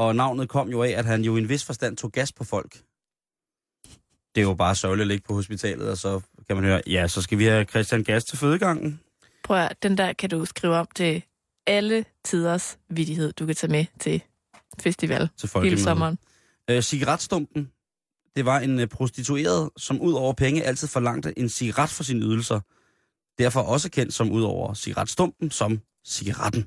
og 0.00 0.16
navnet 0.16 0.48
kom 0.48 0.70
jo 0.70 0.82
af, 0.82 0.90
at 0.90 1.04
han 1.04 1.22
jo 1.22 1.36
i 1.36 1.38
en 1.38 1.48
vis 1.48 1.64
forstand 1.64 1.96
tog 1.96 2.12
gas 2.12 2.32
på 2.32 2.44
folk. 2.44 2.72
Det 4.34 4.40
er 4.40 4.42
jo 4.42 4.54
bare 4.54 4.74
sørgeligt 4.74 5.02
at 5.02 5.08
ligge 5.08 5.24
på 5.28 5.34
hospitalet, 5.34 5.90
og 5.90 5.98
så 5.98 6.20
kan 6.46 6.56
man 6.56 6.64
høre, 6.64 6.82
ja, 6.86 7.08
så 7.08 7.22
skal 7.22 7.38
vi 7.38 7.44
have 7.44 7.64
Christian 7.64 8.04
Gas 8.04 8.24
til 8.24 8.38
fødegangen. 8.38 9.00
Prøv 9.44 9.56
at, 9.56 9.82
den 9.82 9.98
der 9.98 10.12
kan 10.12 10.30
du 10.30 10.44
skrive 10.44 10.76
om 10.76 10.88
til 10.94 11.22
alle 11.66 12.04
tiders 12.24 12.78
vidighed, 12.90 13.32
du 13.32 13.46
kan 13.46 13.54
tage 13.54 13.70
med 13.70 13.84
til 14.00 14.22
festival 14.78 15.28
Til 15.36 15.50
hele 15.62 15.80
sommeren. 15.80 16.18
Øh, 16.70 16.82
cigaretstumpen, 16.82 17.70
det 18.36 18.44
var 18.44 18.58
en 18.58 18.80
øh, 18.80 18.86
prostitueret, 18.86 19.70
som 19.76 20.00
ud 20.00 20.12
over 20.12 20.32
penge 20.32 20.62
altid 20.62 20.88
forlangte 20.88 21.38
en 21.38 21.48
cigaret 21.48 21.90
for 21.90 22.02
sine 22.02 22.20
ydelser. 22.20 22.60
Derfor 23.38 23.60
også 23.60 23.90
kendt 23.90 24.14
som 24.14 24.30
ud 24.30 24.42
over 24.42 24.74
cigaretstumpen 24.74 25.50
som 25.50 25.80
cigaretten. 26.06 26.66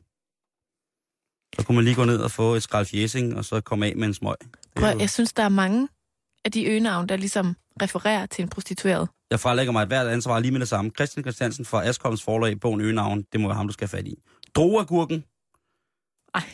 Så 1.59 1.65
kunne 1.65 1.75
man 1.75 1.83
lige 1.83 1.95
gå 1.95 2.05
ned 2.05 2.17
og 2.17 2.31
få 2.31 2.55
et 2.55 2.63
skrald 2.63 2.85
fjæsing, 2.85 3.37
og 3.37 3.45
så 3.45 3.61
komme 3.61 3.85
af 3.85 3.95
med 3.95 4.07
en 4.07 4.13
smøg. 4.13 4.35
Prøv, 4.75 4.89
jo- 4.91 4.99
jeg 4.99 5.09
synes, 5.09 5.33
der 5.33 5.43
er 5.43 5.49
mange 5.49 5.87
af 6.45 6.51
de 6.51 6.65
øgenavn, 6.65 7.09
der 7.09 7.15
ligesom 7.15 7.55
refererer 7.81 8.25
til 8.25 8.41
en 8.43 8.49
prostitueret. 8.49 9.09
Jeg 9.31 9.39
frelægger 9.39 9.71
mig 9.73 9.81
et 9.81 9.87
hvert 9.87 10.07
ansvar 10.07 10.39
lige 10.39 10.51
med 10.51 10.59
det 10.59 10.67
samme. 10.67 10.91
Christian 10.91 11.23
Christiansen 11.23 11.65
fra 11.65 11.85
Askholms 11.85 12.23
forlag, 12.23 12.59
bogen 12.59 12.81
Øgenavn, 12.81 13.23
det 13.31 13.39
må 13.41 13.47
være 13.47 13.55
ham, 13.55 13.67
du 13.67 13.73
skal 13.73 13.87
have 13.87 13.97
fat 13.97 14.07
i. 14.07 14.15
Droagurken. 14.55 15.23
Ej, 16.33 16.49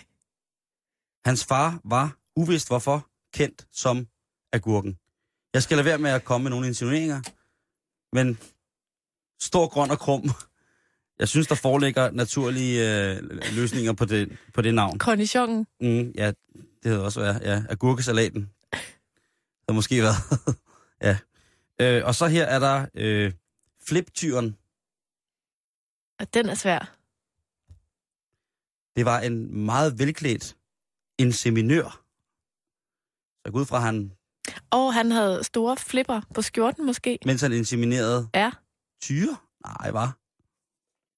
Hans 1.25 1.45
far 1.45 1.79
var, 1.83 2.17
uvist 2.35 2.67
hvorfor, 2.67 3.07
kendt 3.33 3.67
som 3.71 4.07
agurken. 4.53 4.97
Jeg 5.53 5.63
skal 5.63 5.77
lade 5.77 5.85
være 5.85 5.97
med 5.97 6.11
at 6.11 6.25
komme 6.25 6.43
med 6.43 6.49
nogle 6.51 6.67
insinueringer, 6.67 7.21
men 8.15 8.39
stor, 9.41 9.67
grøn 9.67 9.91
og 9.91 9.99
krum. 9.99 10.23
Jeg 11.19 11.27
synes, 11.27 11.47
der 11.47 11.55
foreligger 11.55 12.11
naturlige 12.11 13.09
øh, 13.11 13.23
løsninger 13.55 13.93
på 13.93 14.05
det, 14.05 14.37
på 14.53 14.61
det 14.61 14.73
navn. 14.73 14.99
cornichonen. 14.99 15.67
Mm, 15.81 16.11
ja, 16.15 16.27
det 16.83 16.91
havde 16.91 17.03
også 17.03 17.19
været, 17.19 17.41
ja, 17.41 17.63
agurkesalaten. 17.69 18.41
Det 18.71 19.69
har 19.69 19.73
måske 19.73 20.01
været, 20.01 20.15
ja. 21.07 21.17
Øh, 21.81 22.05
og 22.05 22.15
så 22.15 22.27
her 22.27 22.43
er 22.45 22.59
der 22.59 22.85
øh, 22.95 23.33
fliptyren. 23.87 24.55
Og 26.19 26.33
den 26.33 26.49
er 26.49 26.55
svær. 26.55 26.95
Det 28.95 29.05
var 29.05 29.19
en 29.19 29.65
meget 29.65 29.99
velklædt 29.99 30.55
inseminør. 31.17 32.01
Så 33.45 33.51
ud 33.53 33.65
fra, 33.65 33.79
han, 33.79 34.11
Og 34.71 34.93
han 34.93 35.11
havde 35.11 35.43
store 35.43 35.77
flipper 35.77 36.21
på 36.35 36.41
skjorten 36.41 36.85
måske. 36.85 37.19
mens 37.25 37.41
han 37.41 37.53
inseminerede 37.53 38.29
Ja, 38.35 38.51
tyre? 39.01 39.37
Nej, 39.65 39.91
var. 39.91 40.17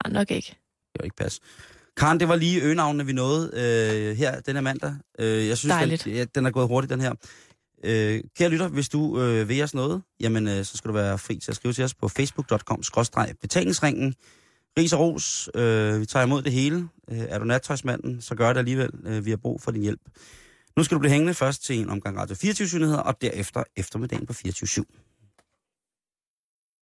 Ah, 0.05 0.13
nok 0.13 0.31
ikke. 0.31 0.47
Det 0.93 0.99
var 0.99 1.03
ikke 1.03 1.15
pas. 1.15 1.39
Karen, 1.97 2.19
det 2.19 2.27
var 2.27 2.35
lige 2.35 2.61
øgenavnene, 2.61 3.05
vi 3.05 3.13
nåede 3.13 3.51
øh, 3.53 4.17
her 4.17 4.39
denne 4.39 4.61
mandag. 4.61 4.95
Øh, 5.19 5.47
jeg 5.47 5.57
synes, 5.57 5.71
Dejligt. 5.71 6.03
Den, 6.03 6.13
ja, 6.13 6.25
den 6.35 6.45
er 6.45 6.51
gået 6.51 6.67
hurtigt, 6.67 6.89
den 6.89 7.01
her. 7.01 7.13
Øh, 7.83 8.21
kære 8.37 8.49
lytter, 8.49 8.67
hvis 8.67 8.89
du 8.89 9.21
øh, 9.21 9.49
vil 9.49 9.63
os 9.63 9.73
noget, 9.73 10.01
jamen 10.19 10.47
øh, 10.47 10.65
så 10.65 10.77
skal 10.77 10.89
du 10.89 10.93
være 10.93 11.17
fri 11.17 11.39
til 11.39 11.51
at 11.51 11.55
skrive 11.55 11.73
til 11.73 11.83
os 11.83 11.93
på 11.93 12.07
facebook.com-betalingsringen. 12.07 14.15
Ris 14.79 14.93
og 14.93 14.99
ros, 14.99 15.49
øh, 15.55 15.99
vi 15.99 16.05
tager 16.05 16.25
imod 16.25 16.41
det 16.41 16.51
hele. 16.51 16.87
Øh, 17.11 17.19
er 17.19 17.39
du 17.39 17.45
nattøjsmanden, 17.45 18.21
så 18.21 18.35
gør 18.35 18.53
det 18.53 18.59
alligevel. 18.59 18.89
Øh, 19.05 19.25
vi 19.25 19.29
har 19.29 19.37
brug 19.37 19.61
for 19.61 19.71
din 19.71 19.81
hjælp. 19.81 20.01
Nu 20.77 20.83
skal 20.83 20.95
du 20.95 20.99
blive 20.99 21.11
hængende 21.11 21.33
først 21.33 21.63
til 21.63 21.79
en 21.79 21.89
omgang 21.89 22.17
Radio 22.17 22.35
24 22.35 22.79
nyheder 22.79 22.97
og 22.97 23.21
derefter 23.21 23.63
eftermiddagen 23.75 24.25
på 24.25 24.33
24 24.33 24.67
/7. 24.67 25.10